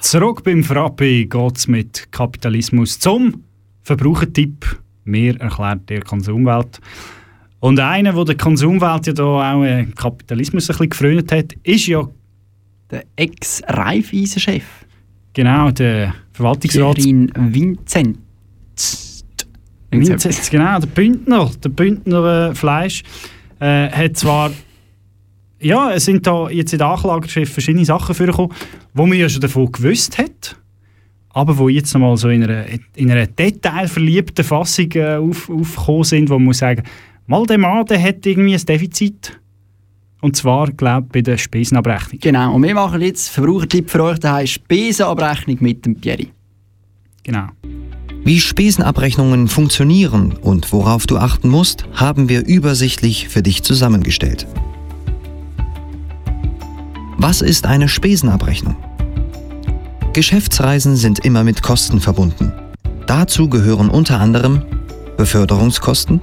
Zurück 0.00 0.44
beim 0.44 0.62
Frappi 0.62 1.26
geht 1.26 1.56
es 1.56 1.66
mit 1.66 2.12
Kapitalismus 2.12 2.98
zum 3.00 3.44
Verbrauchertipp. 3.82 4.80
Mir 5.04 5.40
erklärt 5.40 5.88
der 5.88 6.02
Konsumwelt. 6.02 6.80
Und 7.60 7.78
einer, 7.78 8.12
der 8.12 8.24
der 8.24 8.36
Konsumwelt 8.36 9.06
ja 9.06 9.12
da 9.12 9.24
auch 9.52 9.64
äh, 9.64 9.86
Kapitalismus 9.94 10.64
ein 10.70 10.74
bisschen 10.74 10.90
gefrönt 10.90 11.32
hat, 11.32 11.52
ist 11.62 11.86
ja 11.86 12.08
Der 12.90 13.04
Ex-Raiffeisen-Chef. 13.16 14.64
genau 15.32 15.70
der 15.70 16.14
Verwaltungsrat. 16.32 16.96
Gerin 16.96 17.30
Vincent. 17.36 18.18
Vincent, 19.90 20.50
genau, 20.50 20.78
der 20.78 20.86
Bündner, 20.86 21.50
der 21.62 21.68
Bündner 21.68 22.50
äh, 22.50 22.54
Fleisch, 22.54 23.02
äh, 23.58 23.90
hat 23.90 24.16
zwar, 24.16 24.52
ja, 25.60 25.92
es 25.92 26.04
sind 26.04 26.26
da 26.26 26.48
jetzt 26.48 26.72
in 26.72 26.78
der 26.78 26.88
Anklageschrift 26.88 27.52
verschiedene 27.52 27.84
Sachen 27.84 28.14
vorgekommen, 28.14 28.52
wo 28.94 29.04
man 29.06 29.18
ja 29.18 29.28
schon 29.28 29.40
davon 29.40 29.70
gewusst 29.72 30.16
hat, 30.18 30.56
aber 31.32 31.56
wo 31.58 31.68
jetzt 31.68 31.92
nochmal 31.94 32.16
so 32.16 32.28
in 32.28 32.44
einer, 32.44 32.64
in 32.94 33.10
einer 33.10 33.26
detailverliebten 33.26 34.44
Fassung 34.44 34.90
äh, 34.92 35.16
auf, 35.16 35.48
aufgekommen 35.48 36.04
sind, 36.04 36.30
wo 36.30 36.34
man 36.34 36.44
muss 36.44 36.58
sagen, 36.58 36.82
mal 37.26 37.46
der 37.46 37.58
Mann, 37.58 37.86
der 37.86 38.02
hat 38.02 38.26
irgendwie 38.26 38.54
ein 38.54 38.66
Defizit. 38.66 39.40
Und 40.20 40.36
zwar, 40.36 40.70
glaube 40.70 41.06
ich, 41.06 41.12
bei 41.12 41.22
der 41.22 41.38
Spesenabrechnung. 41.38 42.20
Genau, 42.20 42.54
und 42.54 42.62
wir 42.62 42.74
machen 42.74 43.00
jetzt 43.00 43.28
Verbrauchertipp 43.28 43.88
für 43.88 44.02
euch, 44.04 44.18
der 44.18 44.34
heißt 44.34 44.52
Spesenabrechnung 44.52 45.58
mit 45.60 45.86
dem 45.86 45.94
Pierri. 45.98 46.30
Genau. 47.22 47.46
Wie 48.22 48.38
Spesenabrechnungen 48.38 49.48
funktionieren 49.48 50.36
und 50.42 50.72
worauf 50.72 51.06
du 51.06 51.16
achten 51.16 51.48
musst, 51.48 51.86
haben 51.94 52.28
wir 52.28 52.46
übersichtlich 52.46 53.28
für 53.28 53.42
dich 53.42 53.62
zusammengestellt. 53.62 54.46
Was 57.16 57.40
ist 57.40 57.66
eine 57.66 57.88
Spesenabrechnung? 57.88 58.76
Geschäftsreisen 60.12 60.96
sind 60.96 61.20
immer 61.20 61.44
mit 61.44 61.62
Kosten 61.62 62.00
verbunden. 62.00 62.52
Dazu 63.06 63.48
gehören 63.48 63.88
unter 63.88 64.18
anderem 64.18 64.62
Beförderungskosten, 65.16 66.20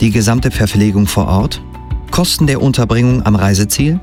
die 0.00 0.10
gesamte 0.10 0.50
Verpflegung 0.50 1.06
vor 1.06 1.28
Ort, 1.28 1.62
Kosten 2.10 2.46
der 2.46 2.62
Unterbringung 2.62 3.24
am 3.26 3.36
Reiseziel, 3.36 4.00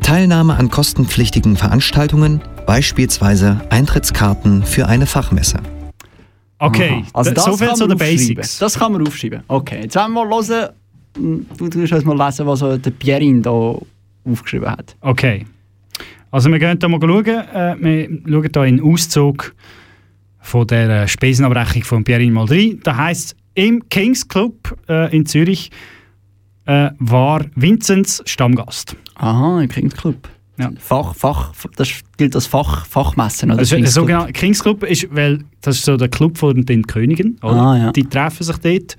Teilnahme 0.00 0.56
an 0.56 0.70
kostenpflichtigen 0.70 1.56
Veranstaltungen, 1.56 2.40
beispielsweise 2.66 3.60
Eintrittskarten 3.70 4.64
für 4.64 4.86
eine 4.88 5.06
Fachmesse. 5.06 5.58
Okay, 6.58 7.02
Aha. 7.02 7.10
also 7.12 7.30
das 7.30 7.44
so 7.44 7.56
viel 7.56 7.68
kann 7.68 7.76
zu 7.76 7.86
man 7.86 7.90
den 7.90 8.02
aufschreiben. 8.02 8.34
Basics. 8.34 8.58
Das 8.58 8.76
kann 8.76 8.92
man 8.92 9.06
aufschreiben. 9.06 9.42
Okay, 9.46 9.82
jetzt 9.82 9.94
wollen 9.94 10.12
wir 10.12 10.24
mal 10.26 10.48
hören. 10.48 11.46
Du 11.56 11.68
tust 11.68 11.92
uns 11.92 12.04
mal 12.04 12.26
lesen, 12.26 12.46
was 12.46 12.58
so 12.58 12.76
der 12.76 12.90
Pierin 12.90 13.40
da 13.40 13.76
aufgeschrieben 14.24 14.68
hat. 14.68 14.96
Okay. 15.00 15.46
Also 16.30 16.50
wir 16.50 16.58
gehen 16.58 16.78
hier 16.80 16.88
mal 16.88 17.00
schauen. 17.00 17.26
Äh, 17.26 17.76
wir 17.80 18.08
schauen 18.26 18.50
hier 18.52 18.64
in 18.64 18.80
Auszug 18.82 19.54
von 20.40 20.66
der 20.66 21.02
äh, 21.02 21.08
Spesenabrechnung 21.08 21.84
von 21.84 22.04
Pierre 22.04 22.30
mal 22.30 22.46
rein. 22.46 22.80
Da 22.82 22.96
heisst 22.96 23.36
im 23.54 23.88
Kings 23.88 24.26
Club 24.28 24.76
äh, 24.88 25.14
in 25.14 25.26
Zürich 25.26 25.70
äh, 26.66 26.90
war 26.98 27.44
Vinzenz 27.54 28.22
Stammgast. 28.26 28.96
Aha, 29.16 29.62
im 29.62 29.68
Kings 29.68 29.96
Club. 29.96 30.28
Ja. 30.58 30.70
Fach, 30.78 31.14
Fach, 31.14 31.52
das 31.76 31.88
gilt 32.16 32.34
als 32.34 32.46
Fach, 32.46 32.84
Fachmessen, 32.84 33.50
oder? 33.50 33.60
Also, 33.60 33.76
der 33.76 33.78
Kings 33.78 33.94
Club. 33.94 34.02
sogenannte 34.02 34.32
Kings 34.32 34.62
Club 34.62 34.82
ist, 34.84 35.08
weil 35.14 35.44
das 35.60 35.76
ist 35.76 35.84
so 35.84 35.96
der 35.96 36.08
Club 36.08 36.36
von 36.36 36.64
den 36.64 36.86
Königen. 36.86 37.38
Ah, 37.42 37.76
ja. 37.76 37.92
Die 37.92 38.04
treffen 38.04 38.42
sich 38.42 38.58
dort 38.58 38.96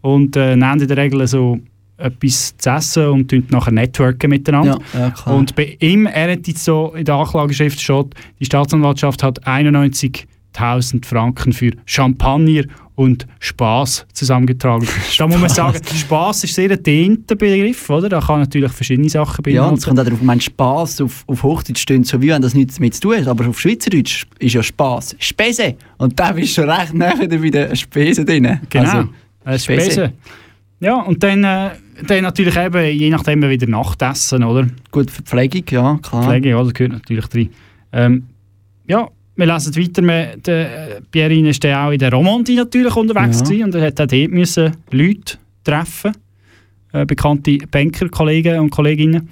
und 0.00 0.36
äh, 0.36 0.56
nehmen 0.56 0.80
in 0.80 0.88
der 0.88 0.96
Regel 0.96 1.26
so 1.26 1.58
etwas 2.02 2.56
zu 2.56 2.70
essen 2.70 3.06
und 3.06 3.50
nachher 3.50 3.72
networken 3.72 4.30
miteinander. 4.30 4.78
Ja, 4.92 5.12
ja. 5.26 5.32
Und 5.32 5.54
bei 5.54 5.76
ihm, 5.80 6.06
er 6.06 6.32
hat 6.32 6.46
jetzt 6.46 6.64
so 6.64 6.92
in 6.96 7.04
der 7.04 7.14
Anklageschrift 7.14 7.80
steht, 7.80 8.14
die 8.40 8.44
Staatsanwaltschaft 8.44 9.22
hat 9.22 9.46
91.000 9.46 11.04
Franken 11.04 11.52
für 11.52 11.72
Champagner 11.86 12.64
und 12.94 13.26
Spaß 13.40 14.06
zusammengetragen. 14.12 14.86
da 15.18 15.26
muss 15.26 15.40
man 15.40 15.48
sagen, 15.48 15.80
Spaß 15.84 16.44
ist 16.44 16.54
sehr 16.54 16.70
ein 16.70 16.82
dehnter 16.82 17.36
Begriff, 17.36 17.88
oder? 17.90 18.08
Da 18.08 18.20
kann 18.20 18.40
natürlich 18.40 18.70
verschiedene 18.72 19.08
Sachen 19.08 19.44
Ja, 19.50 19.66
und 19.66 19.78
es 19.78 19.84
kommt 19.84 19.98
auch 19.98 20.04
darauf, 20.04 20.20
mein 20.22 20.40
Spass 20.40 21.00
auf, 21.00 21.24
auf 21.26 21.42
Hochdeutsch 21.42 21.80
stöhnt 21.80 22.06
so 22.06 22.20
wie 22.20 22.28
wenn 22.28 22.42
das 22.42 22.54
nichts 22.54 22.76
damit 22.76 22.94
zu 22.94 23.00
tun 23.02 23.16
hat, 23.16 23.28
aber 23.28 23.48
auf 23.48 23.58
Schweizerdeutsch 23.58 24.26
ist 24.38 24.54
ja 24.54 24.62
Spass 24.62 25.16
Spese. 25.18 25.76
Und 25.98 26.18
da 26.18 26.32
bist 26.32 26.56
du 26.56 26.62
schon 26.62 26.70
recht 26.70 26.94
nah 26.94 27.18
wieder 27.18 27.38
bei 27.38 27.50
den 27.50 27.76
Spesen 27.76 28.26
drin. 28.26 28.60
Genau, 28.68 29.04
Also, 29.44 29.72
äh, 29.72 29.78
Spesen. 29.80 30.12
Ja, 30.82 30.96
und 31.02 31.22
dann, 31.22 31.44
äh, 31.44 31.70
dann 32.08 32.22
natürlich 32.22 32.56
eben, 32.56 32.84
je 32.84 33.08
nachdem 33.08 33.48
wieder 33.48 33.68
Nachtessen, 33.68 34.42
oder? 34.42 34.66
Gut, 34.90 35.12
Verpflegung, 35.12 35.62
ja, 35.70 35.98
klar. 36.02 36.24
Pflege, 36.24 36.50
ja, 36.50 36.62
das 36.62 36.74
gehört 36.74 36.92
natürlich 36.94 37.26
drin. 37.26 37.50
Ähm, 37.92 38.24
ja, 38.88 39.08
wir 39.36 39.46
lesen 39.46 39.76
weiter. 39.76 40.02
Wir, 40.02 40.36
der, 40.38 40.96
äh, 40.96 41.00
Pierre 41.08 41.34
ist 41.48 41.62
dann 41.62 41.86
auch 41.86 41.92
in 41.92 42.00
der 42.00 42.12
Romandie 42.12 42.56
natürlich 42.56 42.96
unterwegs 42.96 43.38
Ja. 43.38 43.44
gewesen 43.44 43.64
und 43.64 43.74
er 43.76 43.86
hat 43.86 44.00
auch 44.00 44.06
dort 44.06 44.30
müssen 44.30 44.76
Leute 44.90 45.38
treffen, 45.62 46.12
äh, 46.92 47.06
bekannte 47.06 47.58
Banker-Kollegen 47.70 48.58
und 48.58 48.70
Kolleginnen 48.70 49.28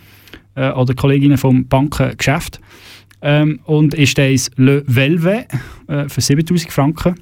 äh, 0.55 0.71
oder 0.71 0.95
Kolleginnen 0.95 1.37
vom 1.37 1.67
Bankengeschäft. 1.67 2.61
Ähm, 3.23 3.59
und 3.65 3.93
ist 3.95 4.17
dann 4.17 4.31
ins 4.31 4.51
Le 4.57 4.85
Velvet 4.87 5.49
äh, 5.89 6.09
für 6.09 6.21
7000 6.21 6.73
Franken. 6.73 7.17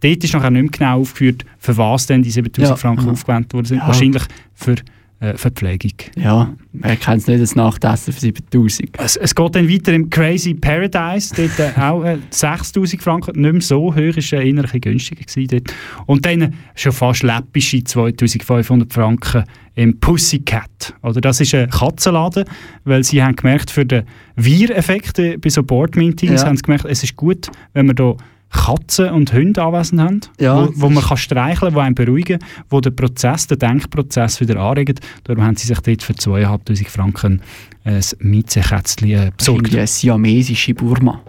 Dort 0.00 0.24
ist 0.24 0.34
nachher 0.34 0.50
nicht 0.50 0.62
mehr 0.62 0.70
genau 0.70 1.00
aufgeführt, 1.00 1.44
für 1.58 1.76
was 1.76 2.06
denn 2.06 2.22
die 2.22 2.30
7000 2.30 2.70
Ja, 2.70 2.76
Franken 2.76 3.04
aha. 3.04 3.10
aufgewendet 3.12 3.52
worden 3.54 3.66
sind. 3.66 3.78
Ja. 3.78 3.86
Wahrscheinlich 3.86 4.22
für 4.54 4.74
äh, 5.20 5.36
Verpflegung. 5.36 5.92
Ja, 6.16 6.52
wer 6.72 6.96
kennt 6.96 7.18
es 7.22 7.26
nicht, 7.28 7.40
das 7.40 7.54
Nachtessen 7.54 8.12
für 8.12 8.18
7000. 8.20 8.90
Es, 8.98 9.16
es 9.16 9.32
geht 9.34 9.54
dann 9.54 9.68
weiter 9.68 9.92
im 9.92 10.10
Crazy 10.10 10.52
Paradise, 10.54 11.32
dort 11.36 11.58
äh, 11.60 11.80
auch 11.80 12.02
äh, 12.02 12.18
6000 12.30 13.00
Franken, 13.00 13.40
nicht 13.40 13.52
mehr 13.52 13.60
so 13.62 13.94
hoch, 13.94 13.96
ist 14.16 14.32
äh, 14.32 14.42
eher 14.48 14.64
ein 14.72 14.80
günstiger 14.80 15.22
gewesen 15.24 15.46
dort. 15.48 15.74
Und 16.06 16.26
dann 16.26 16.42
äh, 16.42 16.50
schon 16.74 16.90
fast 16.90 17.22
läppische 17.22 17.84
2500 17.84 18.92
Franken 18.92 19.44
im 19.76 19.98
Pussycat. 20.00 20.94
Oder 21.02 21.20
das 21.20 21.40
ist 21.40 21.54
ein 21.54 21.70
Katzenladen, 21.70 22.44
weil 22.84 23.04
sie 23.04 23.22
haben 23.22 23.36
gemerkt, 23.36 23.70
für 23.70 23.86
den 23.86 24.02
Wir-Effekt 24.36 25.18
äh, 25.20 25.36
bei 25.38 25.48
so 25.50 25.62
Board-Meetings 25.62 26.40
Ja. 26.42 26.48
haben 26.48 26.56
sie 26.56 26.62
gemerkt, 26.62 26.84
es 26.86 27.02
ist 27.04 27.14
gut, 27.16 27.48
wenn 27.74 27.86
wir 27.86 27.94
da 27.94 28.16
Katzen 28.52 29.10
und 29.10 29.32
Hunde 29.32 29.62
anwesend 29.62 30.00
haben, 30.00 30.20
Ja, 30.38 30.68
wo, 30.68 30.72
wo 30.74 30.90
man 30.90 31.02
kann 31.02 31.16
streicheln, 31.16 31.74
wo 31.74 31.78
einen 31.78 31.94
beruhigen, 31.94 32.38
wo 32.68 32.80
den 32.80 32.94
Prozess, 32.94 33.46
den 33.46 33.58
Denkprozess 33.58 34.40
wieder 34.40 34.60
anregen. 34.60 34.96
Darum 35.24 35.42
haben 35.42 35.56
sie 35.56 35.66
sich 35.66 35.80
dort 35.80 36.02
für 36.02 36.14
2500 36.14 36.88
Franken 36.88 37.40
ein 37.84 38.04
Miezenkätzchen 38.18 39.10
äh, 39.10 39.32
besorgt. 39.36 39.60
Irgendwie 39.60 39.78
eine 39.78 39.86
siamesische 39.86 40.74
Burma. 40.74 41.20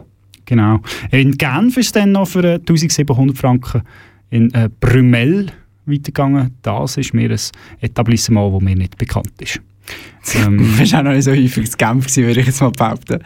Genau. 0.45 0.81
In 1.11 1.37
Genf 1.37 1.77
ist 1.77 1.87
es 1.87 1.91
dann 1.93 2.11
noch 2.11 2.27
für 2.27 2.43
äh, 2.43 2.53
1700 2.55 3.37
Franken 3.37 3.81
in 4.29 4.53
äh, 4.53 4.69
Brümel 4.79 5.47
weitergegangen. 5.85 6.55
Das 6.61 6.97
ist 6.97 7.13
mir 7.13 7.31
ein 7.31 7.39
Etablissement, 7.81 8.53
das 8.53 8.61
mir 8.61 8.75
nicht 8.75 8.97
bekannt 8.97 9.33
ist. 9.39 9.61
Ähm, 10.35 10.57
Du 10.57 10.77
bist 10.77 10.95
auch 10.95 11.03
noch 11.03 11.11
nicht 11.11 11.23
so 11.23 11.31
häufig 11.31 11.69
zu 11.71 11.77
Genf 11.77 12.15
würde 12.15 12.39
ich 12.39 12.47
jetzt 12.47 12.61
mal 12.61 12.71
behaupten. 12.71 13.19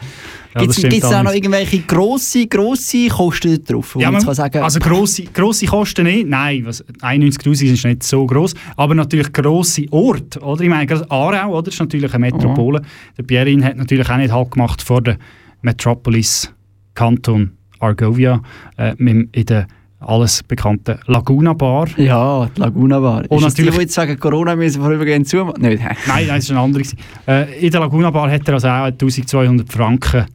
Ja, 0.55 0.61
Gibt 0.61 0.83
das 0.83 0.93
es 0.93 1.03
auch 1.03 1.21
noch 1.23 1.33
irgendwelche 1.33 1.79
grosse, 1.81 2.47
grosse 2.47 3.07
Kosten 3.09 3.63
drauf? 3.63 3.95
ja, 3.99 4.09
man 4.09 4.21
sagen, 4.33 4.57
also 4.63 4.79
grosse, 4.79 5.23
grosse 5.25 5.67
Kosten 5.67 6.05
nicht. 6.05 6.27
Nein, 6.27 6.65
was- 6.65 6.83
91'000 7.01 7.73
ist 7.73 7.85
nicht 7.85 8.01
so 8.03 8.25
gross. 8.25 8.55
Aber 8.75 8.95
natürlich 8.95 9.31
grosse 9.31 9.85
Orte. 9.91 10.39
Oder? 10.39 10.63
Ich 10.63 10.69
meine, 10.69 10.87
gerade 10.87 11.09
Aarau 11.11 11.55
oder? 11.59 11.67
ist 11.67 11.79
natürlich 11.79 12.11
eine 12.11 12.25
Metropole. 12.25 12.81
Der 13.17 13.23
Pierin 13.23 13.63
hat 13.63 13.77
natürlich 13.77 14.09
auch 14.09 14.17
nicht 14.17 14.31
Halt 14.33 14.51
gemacht 14.51 14.81
vor 14.81 15.01
der 15.03 15.17
Metropolis 15.61 16.51
Kanton 16.95 17.51
Argovia 17.79 18.41
äh, 18.77 18.95
in 18.97 19.29
der 19.45 19.67
alles 19.99 20.43
bekannten 20.43 20.99
Laguna 21.07 21.53
Bar. 21.53 21.87
Ja, 21.97 22.47
die 22.55 22.59
Laguna 22.61 22.99
Bar. 22.99 23.23
Und 23.29 23.37
ist 23.39 23.43
das 23.45 23.53
die, 23.55 23.61
natürlich- 23.63 23.75
die 23.75 23.81
jetzt 23.81 23.93
sagen, 23.93 24.19
Corona 24.19 24.55
müssen 24.55 24.81
vorübergehend 24.81 25.31
hä? 25.31 25.37
Nein, 25.57 25.79
nein, 26.07 26.27
das 26.27 26.49
war 26.49 26.57
ein 26.57 26.63
anderer. 26.63 26.83
gewesen. 26.83 26.97
Äh, 27.27 27.65
in 27.65 27.71
der 27.71 27.79
Laguna 27.79 28.11
Bar 28.11 28.29
hat 28.31 28.47
er 28.47 28.53
also 28.55 28.67
auch 28.67 28.85
1200 28.85 29.71
Franken 29.71 30.25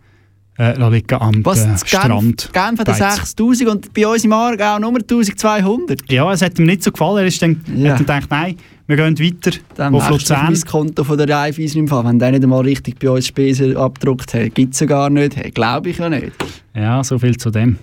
äh, 0.59 0.91
liegen 0.91 1.15
am 1.15 1.45
Was? 1.45 1.65
äh, 1.65 1.79
Strand. 1.87 2.51
Genf 2.53 2.81
hat 2.81 2.89
er 2.89 2.99
Beiz. 2.99 3.15
6000 3.17 3.71
und 3.71 3.95
bei 3.95 4.07
uns 4.07 4.25
im 4.25 4.33
Aargau 4.33 4.79
nur 4.81 4.99
1200. 4.99 6.11
Ja, 6.11 6.31
es 6.33 6.43
hat 6.43 6.59
ihm 6.59 6.67
nicht 6.67 6.83
so 6.83 6.91
gefallen. 6.93 7.19
Er 7.19 7.27
ist 7.27 7.41
dann, 7.41 7.61
Ja. 7.75 7.91
hat 7.93 8.01
dann 8.01 8.07
gedacht, 8.21 8.31
nein, 8.31 8.57
wir 8.87 8.97
gehen 8.97 9.19
weiter 9.19 9.57
Dann 9.77 9.95
auf 9.95 10.11
Luzern. 10.11 10.47
mein 10.53 10.61
Konto 10.61 11.05
von 11.05 11.17
der 11.17 11.29
Raiffeisen 11.29 11.81
im 11.83 11.89
Fall. 11.89 12.05
Wenn 12.05 12.19
der 12.19 12.33
nicht 12.33 12.43
einmal 12.43 12.63
richtig 12.63 12.99
bei 12.99 13.09
uns 13.11 13.27
Spesen 13.29 13.77
abgedruckt 13.77 14.35
hat, 14.35 14.55
gibt 14.55 14.75
es 14.75 14.81
ja 14.81 14.87
gar 14.87 15.09
nicht. 15.09 15.37
Hey, 15.37 15.51
Glaube 15.53 15.91
ich 15.91 15.99
ja 15.99 16.09
nicht. 16.11 16.33
Ja, 16.75 17.03
so 17.03 17.19
viel 17.19 17.37
zu 17.37 17.51
dem. 17.51 17.79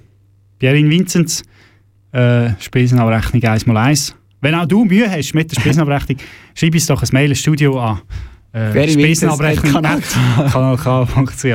Pierin 0.60 0.90
Vinzenz, 0.90 1.44
äh, 2.12 2.52
Spesenabrechnung 2.60 3.42
1x1. 3.42 4.14
Wenn 4.42 4.56
auch 4.56 4.66
du 4.66 4.86
Mühe 4.86 5.10
hast 5.10 5.34
mit 5.34 5.52
der 5.52 5.56
Spesenabrechnung, 5.62 6.18
schreib 6.56 6.74
uns 6.74 6.86
doch 6.86 7.02
ein 7.02 7.10
Mail 7.12 7.30
ins 7.30 7.40
Studio 7.40 7.80
an 7.80 8.02
äh, 8.54 8.92
Internet 8.92 10.04
kanalk.ch. 10.52 11.46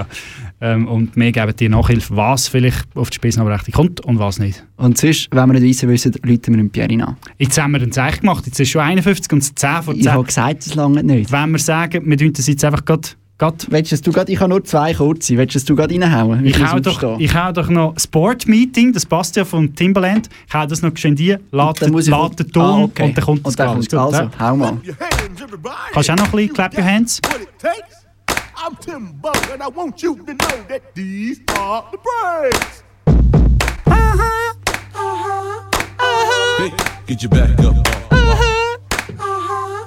Ähm, 0.61 0.89
und 0.89 1.17
wir 1.17 1.33
geben 1.33 1.57
dir 1.57 1.69
Nachhilfe, 1.69 2.17
was 2.17 2.49
vielleicht 2.49 2.87
auf 2.95 3.11
die 3.11 3.17
Speisenabrechnung 3.17 3.73
kommt 3.73 4.01
und 4.01 4.19
was 4.19 4.39
nicht. 4.39 4.65
Und 4.77 4.97
sonst, 4.97 5.29
wenn 5.33 5.53
wir 5.53 5.61
nicht 5.61 5.63
wissen, 5.63 5.89
wissen, 5.89 6.13
Leute 6.23 6.51
wir 6.53 6.57
den 6.57 6.71
Pierre 6.71 7.07
an. 7.07 7.17
Jetzt 7.39 7.61
haben 7.61 7.73
wir 7.73 7.83
ein 7.83 7.93
Zeichen 7.93 8.21
gemacht, 8.21 8.47
jetzt 8.47 8.61
ist 8.61 8.71
schon 8.71 8.81
51 8.81 9.33
und 9.33 9.43
es 9.43 9.55
10 9.55 9.83
vor 9.83 9.95
10. 9.95 10.01
Ich 10.01 10.09
habe 10.09 10.25
gesagt, 10.25 10.67
es 10.67 10.75
lange 10.75 11.03
nicht. 11.03 11.33
Wenn 11.33 11.51
wir 11.51 11.59
sagen, 11.59 12.09
wir 12.09 12.17
tun 12.17 12.33
das 12.33 12.47
jetzt 12.47 12.65
einfach 12.65 12.85
gerade... 12.85 13.09
Willst 13.39 14.07
du 14.07 14.13
grad, 14.13 14.29
ich 14.29 14.39
habe 14.39 14.49
nur 14.51 14.65
zwei 14.65 14.95
kurze, 14.95 15.37
willst 15.37 15.69
du 15.69 15.75
gerade 15.75 15.93
reinhauen? 15.93 16.47
Ich 16.47 16.57
hau, 16.65 16.79
doch, 16.79 16.93
aufstehen. 17.03 17.21
ich 17.21 17.35
hau 17.35 17.51
doch 17.53 17.69
noch 17.69 17.95
Sport 17.99 18.47
Meeting, 18.47 18.93
das 18.93 19.05
passt 19.05 19.35
ja 19.37 19.45
vom 19.45 19.75
Timbaland. 19.75 20.29
Ich 20.47 20.55
hau 20.55 20.65
das 20.67 20.83
noch 20.83 20.95
geschwind 20.95 21.19
ein, 21.21 21.41
lade 21.51 21.81
den 21.81 22.53
Ton 22.53 22.63
Ah, 22.63 22.83
okay. 22.85 23.03
und 23.05 23.17
dann 23.19 23.25
kommt 23.25 23.45
das 23.47 23.57
Ganze. 23.57 23.97
kommt's. 23.97 24.15
Also, 24.17 24.31
hau 24.39 24.57
mal. 24.57 24.79
Kannst 25.93 26.09
du 26.09 26.13
auch 26.13 26.17
noch 26.17 26.25
ein 26.27 26.31
bisschen 26.31 26.53
Clap 26.55 26.77
Your 26.79 26.85
Hands? 26.85 27.21
I'm 28.57 28.77
Tim 28.81 29.13
Bug, 29.21 29.37
and 29.53 29.61
I 29.63 29.67
want 29.77 30.01
you 30.01 30.15
to 30.15 30.23
know 30.33 30.65
that 30.69 30.95
these 30.95 31.41
are 31.59 31.85
the 31.91 31.99
breaks. 31.99 32.83
Hey, 36.59 36.73
get 37.07 37.23
your 37.23 37.31
back 37.31 37.59
up. 37.61 37.75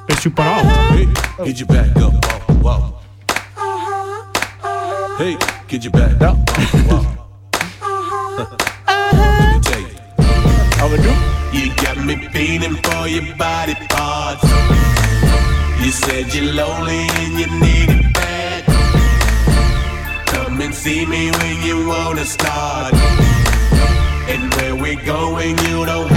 Bist 0.05 0.25
du 0.25 0.29
parat? 0.31 0.65
Hey, 0.91 1.07
get 1.45 1.59
your 1.59 1.67
back 1.67 1.95
up. 1.97 2.13
Wow. 2.61 2.93
Hey, 5.17 5.35
get 5.67 5.83
your 5.83 5.91
back 5.93 6.21
up. 6.21 6.37
Let 6.47 6.69
me 9.51 9.59
tell 9.63 9.81
you. 9.81 9.87
Du? 11.01 11.13
You 11.57 11.75
got 11.75 11.97
me 12.05 12.15
feeling 12.29 12.75
for 12.83 13.07
your 13.07 13.35
body 13.35 13.73
parts. 13.89 14.43
You 15.83 15.89
said 15.89 16.31
you're 16.35 16.53
lonely 16.53 17.07
and 17.17 17.33
you 17.39 17.47
need 17.59 17.89
it 17.89 18.13
bad. 18.13 18.63
Come 20.27 20.61
and 20.61 20.75
see 20.75 21.03
me 21.07 21.31
when 21.31 21.63
you 21.63 21.87
wanna 21.87 22.23
start. 22.23 22.93
And 24.29 24.53
where 24.53 24.75
we're 24.75 25.03
going, 25.03 25.57
you 25.57 25.83
don't 25.87 26.16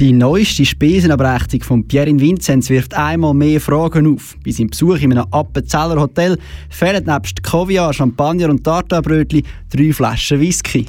Die 0.00 0.12
neueste 0.12 0.64
Spesenabrechnung 0.64 1.62
von 1.62 1.86
Pierre 1.86 2.18
Vinzenz 2.18 2.70
wirft 2.70 2.94
einmal 2.94 3.34
mehr 3.34 3.60
Fragen 3.60 4.14
auf. 4.14 4.34
Bei 4.42 4.50
seinem 4.50 4.70
Besuch 4.70 4.96
in 5.02 5.12
einem 5.12 5.26
Appenzeller 5.30 6.00
Hotel 6.00 6.38
fehlen 6.70 7.04
nebst 7.04 7.42
Kaviar, 7.42 7.92
Champagner 7.92 8.48
und 8.48 8.64
Tartarbrötli 8.64 9.44
drei 9.68 9.92
Flaschen 9.92 10.40
Whisky. 10.40 10.86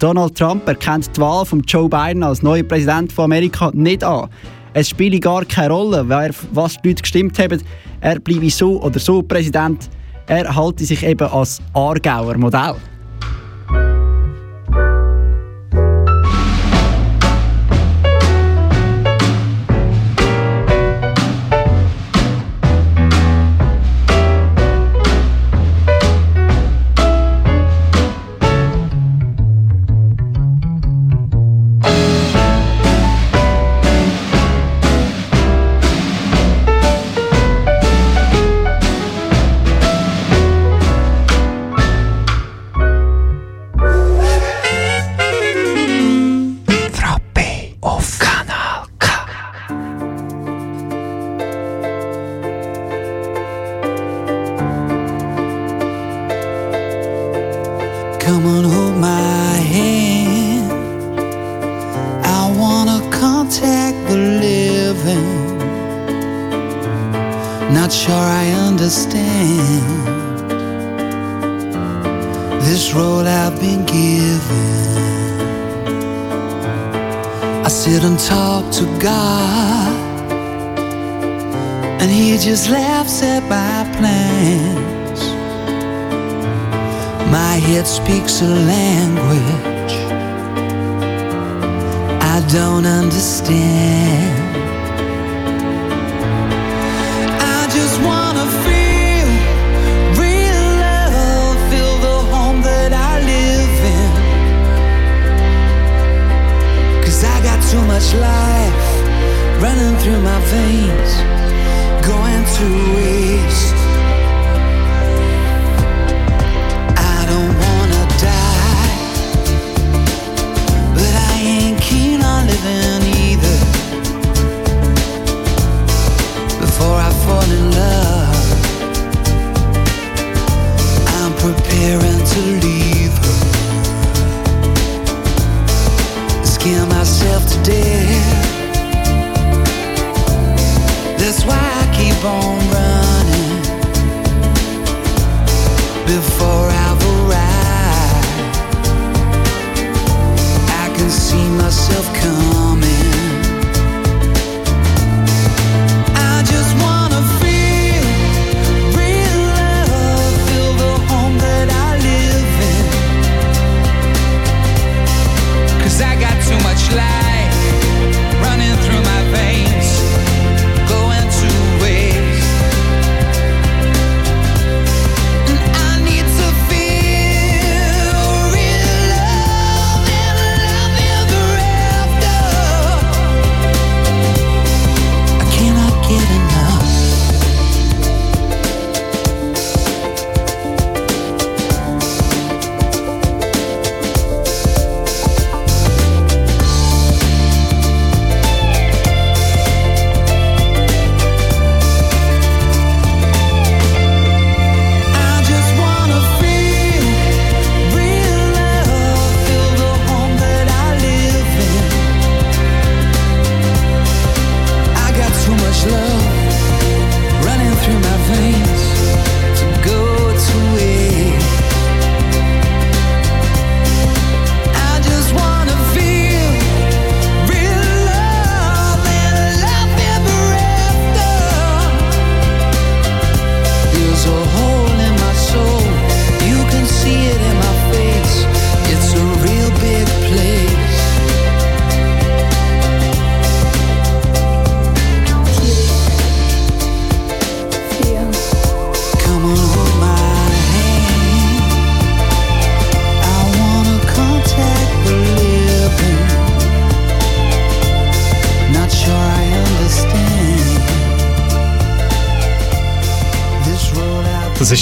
Donald 0.00 0.36
Trump 0.36 0.66
erkennt 0.66 1.16
die 1.16 1.20
Wahl 1.20 1.44
von 1.46 1.60
Joe 1.60 1.88
Biden 1.88 2.24
als 2.24 2.42
neuer 2.42 2.64
Präsident 2.64 3.12
von 3.12 3.26
Amerika 3.26 3.70
nicht 3.72 4.02
an. 4.02 4.28
Es 4.74 4.88
spiele 4.88 5.20
gar 5.20 5.44
keine 5.44 5.72
Rolle, 5.72 6.02
wer, 6.08 6.32
was 6.50 6.76
die 6.82 6.88
Leute 6.88 7.02
gestimmt 7.02 7.38
haben. 7.38 7.62
Er 8.00 8.18
bleibe 8.18 8.50
so 8.50 8.82
oder 8.82 8.98
so 8.98 9.22
Präsident. 9.22 9.88
Er 10.26 10.52
halte 10.52 10.84
sich 10.84 11.04
eben 11.04 11.28
als 11.28 11.62
Aargauer 11.72 12.36
Modell. 12.36 12.74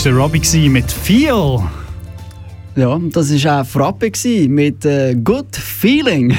Das 0.00 0.06
war 0.06 0.12
der 0.12 0.20
Robbie 0.22 0.68
mit 0.70 0.90
Feel. 0.90 1.58
Ja, 2.74 2.98
das 3.12 3.44
war 3.44 3.60
auch 3.60 3.66
Frappe 3.66 4.10
mit 4.48 4.82
äh, 4.86 5.14
Good 5.22 5.54
Feeling. 5.54 6.34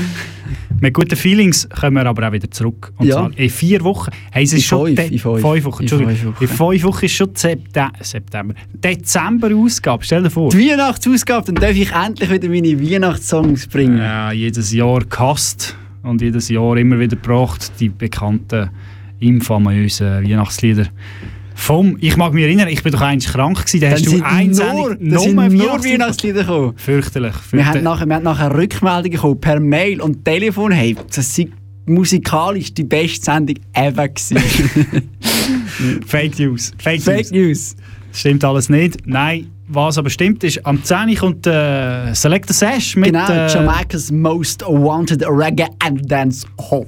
Mit 0.80 0.94
guten 0.94 1.16
Feelings 1.16 1.68
kommen 1.68 1.96
wir 1.96 2.06
aber 2.06 2.26
auch 2.28 2.32
wieder 2.32 2.50
zurück. 2.50 2.94
Und 2.96 3.08
Ja. 3.08 3.16
zwar 3.16 3.38
in 3.38 3.50
vier 3.50 3.84
Wochen. 3.84 4.10
Hey, 4.32 4.44
es 4.44 4.54
ist 4.54 4.60
In 4.60 4.64
schon 4.64 4.86
fünf, 4.96 5.10
in 5.10 5.18
fünf. 5.18 5.40
fünf 5.42 5.64
Wochen. 5.66 5.82
In 5.82 5.88
fünf 5.90 6.24
Wochen. 6.24 6.34
In 6.44 6.48
fünf 6.48 6.82
Wochen 6.84 7.04
ist 7.04 7.12
schon 7.12 7.34
September. 7.34 7.92
September. 8.00 8.54
Dezember-Ausgabe. 8.72 10.02
Stell 10.02 10.22
dir 10.22 10.30
vor. 10.30 10.48
Die 10.50 10.70
Weihnachtsausgabe, 10.70 11.52
dann 11.52 11.56
darf 11.56 11.76
ich 11.76 11.92
endlich 11.92 12.30
wieder 12.30 12.48
meine 12.48 12.80
Weihnachtssongs 12.90 13.66
bringen. 13.66 13.98
Ja, 13.98 14.32
jedes 14.32 14.72
Jahr 14.72 15.00
gehasst 15.04 15.76
und 16.02 16.22
jedes 16.22 16.48
Jahr 16.48 16.78
immer 16.78 16.98
wieder 16.98 17.16
gebracht, 17.16 17.70
die 17.80 17.90
bekannten, 17.90 18.70
infamösen 19.20 20.24
Weihnachtslieder. 20.26 20.86
Vom, 21.58 21.96
ich 22.00 22.16
mag 22.18 22.34
mich 22.34 22.44
erinnern, 22.44 22.68
ich 22.68 22.82
bin 22.82 22.92
doch 22.92 23.00
eigentlich 23.00 23.32
krank 23.32 23.56
gewesen, 23.56 23.80
da 23.80 23.86
Dann 23.86 23.94
hast 23.96 24.06
du 24.06 24.10
sind 24.10 24.22
eins 24.22 24.58
nur, 24.58 25.20
sind 25.20 25.34
nur 25.34 25.84
Weihnachtslieder 25.84 26.42
gekommen. 26.42 26.74
Fürchterlich. 26.76 27.32
Wir 27.32 27.40
fürchterlich. 27.62 27.66
haben 27.66 27.82
nachher, 27.82 28.06
wir 28.06 28.14
haben 28.16 28.22
nachher 28.24 28.54
Rückmeldungen 28.54 29.10
bekommen 29.10 29.40
per 29.40 29.58
Mail 29.58 30.02
und 30.02 30.24
Telefon. 30.24 30.70
Hey, 30.70 30.94
das 31.14 31.34
sei 31.34 31.48
musikalisch 31.86 32.74
die 32.74 32.84
beste 32.84 33.24
Sendung 33.24 33.56
ever 33.72 34.06
gewesen. 34.08 34.36
Fake 36.06 36.38
News. 36.38 36.72
Fake, 36.78 37.00
Fake 37.00 37.32
News. 37.32 37.74
Stimmt 38.12 38.44
alles 38.44 38.68
nicht. 38.68 38.98
Nein, 39.06 39.50
was 39.66 39.96
aber 39.98 40.10
stimmt 40.10 40.44
ist, 40.44 40.64
am 40.66 40.84
10. 40.84 41.16
kommt 41.16 41.46
äh, 41.46 42.12
Select 42.14 42.48
the 42.48 42.54
Sash 42.54 42.96
mit... 42.96 43.06
genau, 43.06 43.28
äh, 43.28 43.52
Jamaica's 43.52 44.12
Most 44.12 44.62
Wanted 44.66 45.24
Reggae 45.26 45.68
and 45.82 46.10
Dance 46.10 46.46
Hall. 46.70 46.86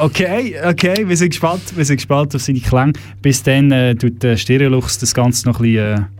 Okay, 0.00 0.54
okay, 0.64 1.08
wir 1.08 1.16
sind 1.16 1.30
gespannt, 1.30 1.62
wir 1.74 1.84
sind 1.84 1.96
gespannt 1.96 2.34
auf 2.34 2.42
seine 2.42 2.60
Klänge. 2.60 2.92
Bis 3.20 3.42
dann 3.42 3.70
äh, 3.72 3.94
tut 3.94 4.22
der 4.22 4.36
Stereolux 4.36 4.98
das 4.98 5.14
Ganze 5.14 5.48
noch 5.48 5.60
ein 5.60 5.62
bisschen... 5.62 5.98
Äh? 5.98 6.18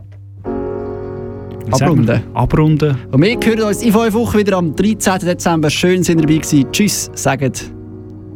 Abrunden. 1.70 2.22
Abrunden. 2.34 2.96
Und 3.10 3.22
wir 3.22 3.38
hören 3.44 3.62
uns 3.62 3.82
in 3.82 3.92
fünf 3.92 4.14
Wochen 4.14 4.38
wieder 4.38 4.56
am 4.56 4.74
13. 4.74 5.18
Dezember. 5.20 5.68
Schön 5.68 6.02
sind 6.02 6.18
ihr 6.18 6.26
dabei 6.26 6.38
gewesen. 6.38 6.72
Tschüss, 6.72 7.10
sagt 7.14 7.70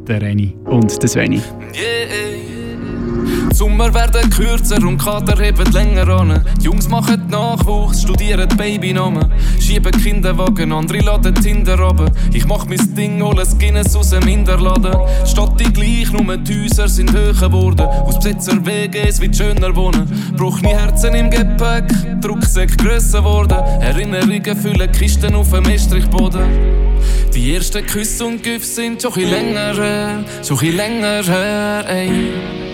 der 0.06 0.20
Reni. 0.20 0.54
Und 0.64 1.02
der 1.02 1.08
Sveni. 1.08 1.40
Die 1.72 2.31
Sommer 3.62 3.94
werden 3.94 4.28
kürzer 4.28 4.84
und 4.84 4.98
Kater 4.98 5.40
heben 5.40 5.70
länger 5.70 6.08
an. 6.08 6.44
Die 6.60 6.64
Jungs 6.64 6.88
machen 6.88 7.28
Nachwuchs, 7.28 8.02
studieren 8.02 8.48
Babynamen. 8.56 9.32
Schieben 9.60 9.92
Kinderwagen, 9.92 10.72
andere 10.72 10.98
laden 10.98 11.32
Tinder 11.36 11.78
runter. 11.78 12.10
Ich 12.32 12.44
mach 12.44 12.66
mein 12.66 12.92
Ding, 12.96 13.22
hole 13.22 13.46
Guinness 13.60 13.94
aus 13.94 14.10
dem 14.10 14.26
Hinterladen. 14.26 14.96
Statt 15.24 15.60
die 15.60 15.72
gleich, 15.72 16.10
nur 16.10 16.36
die 16.38 16.64
Häuser 16.64 16.88
sind 16.88 17.12
höher 17.12 17.34
geworden. 17.34 17.82
Aus 17.82 18.16
Besitzer 18.16 18.66
WGs 18.66 19.20
wird 19.20 19.36
schöner 19.36 19.76
wohnen. 19.76 20.10
Bruchne 20.36 20.70
Herzen 20.70 21.14
im 21.14 21.30
Gepäck, 21.30 21.84
die 22.20 22.26
Rucksäcke 22.26 22.76
grösser 22.76 23.22
worden. 23.22 23.58
Erinnerungen 23.80 24.56
füllen 24.56 24.90
Kisten 24.90 25.36
auf 25.36 25.52
dem 25.52 25.66
Estrichboden. 25.66 26.42
Die 27.32 27.54
ersten 27.54 27.86
Küsse 27.86 28.24
und 28.24 28.42
Güsse 28.42 28.74
sind 28.74 29.00
schon 29.00 29.14
ein 29.14 29.30
länger 29.30 29.74
her, 29.74 30.24
schon 30.42 30.58
ein 30.58 30.76
länger 30.76 31.22
her, 31.22 31.84
ey. 31.88 32.71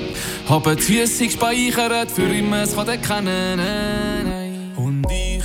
Haben 0.49 0.77
die 0.77 0.83
Füße 0.83 1.27
gespeichert, 1.27 2.11
für 2.11 2.23
immer 2.23 2.63
es 2.63 2.75
kann 2.75 2.89
erkennen. 2.89 4.73
Und 4.77 5.05
ich 5.11 5.45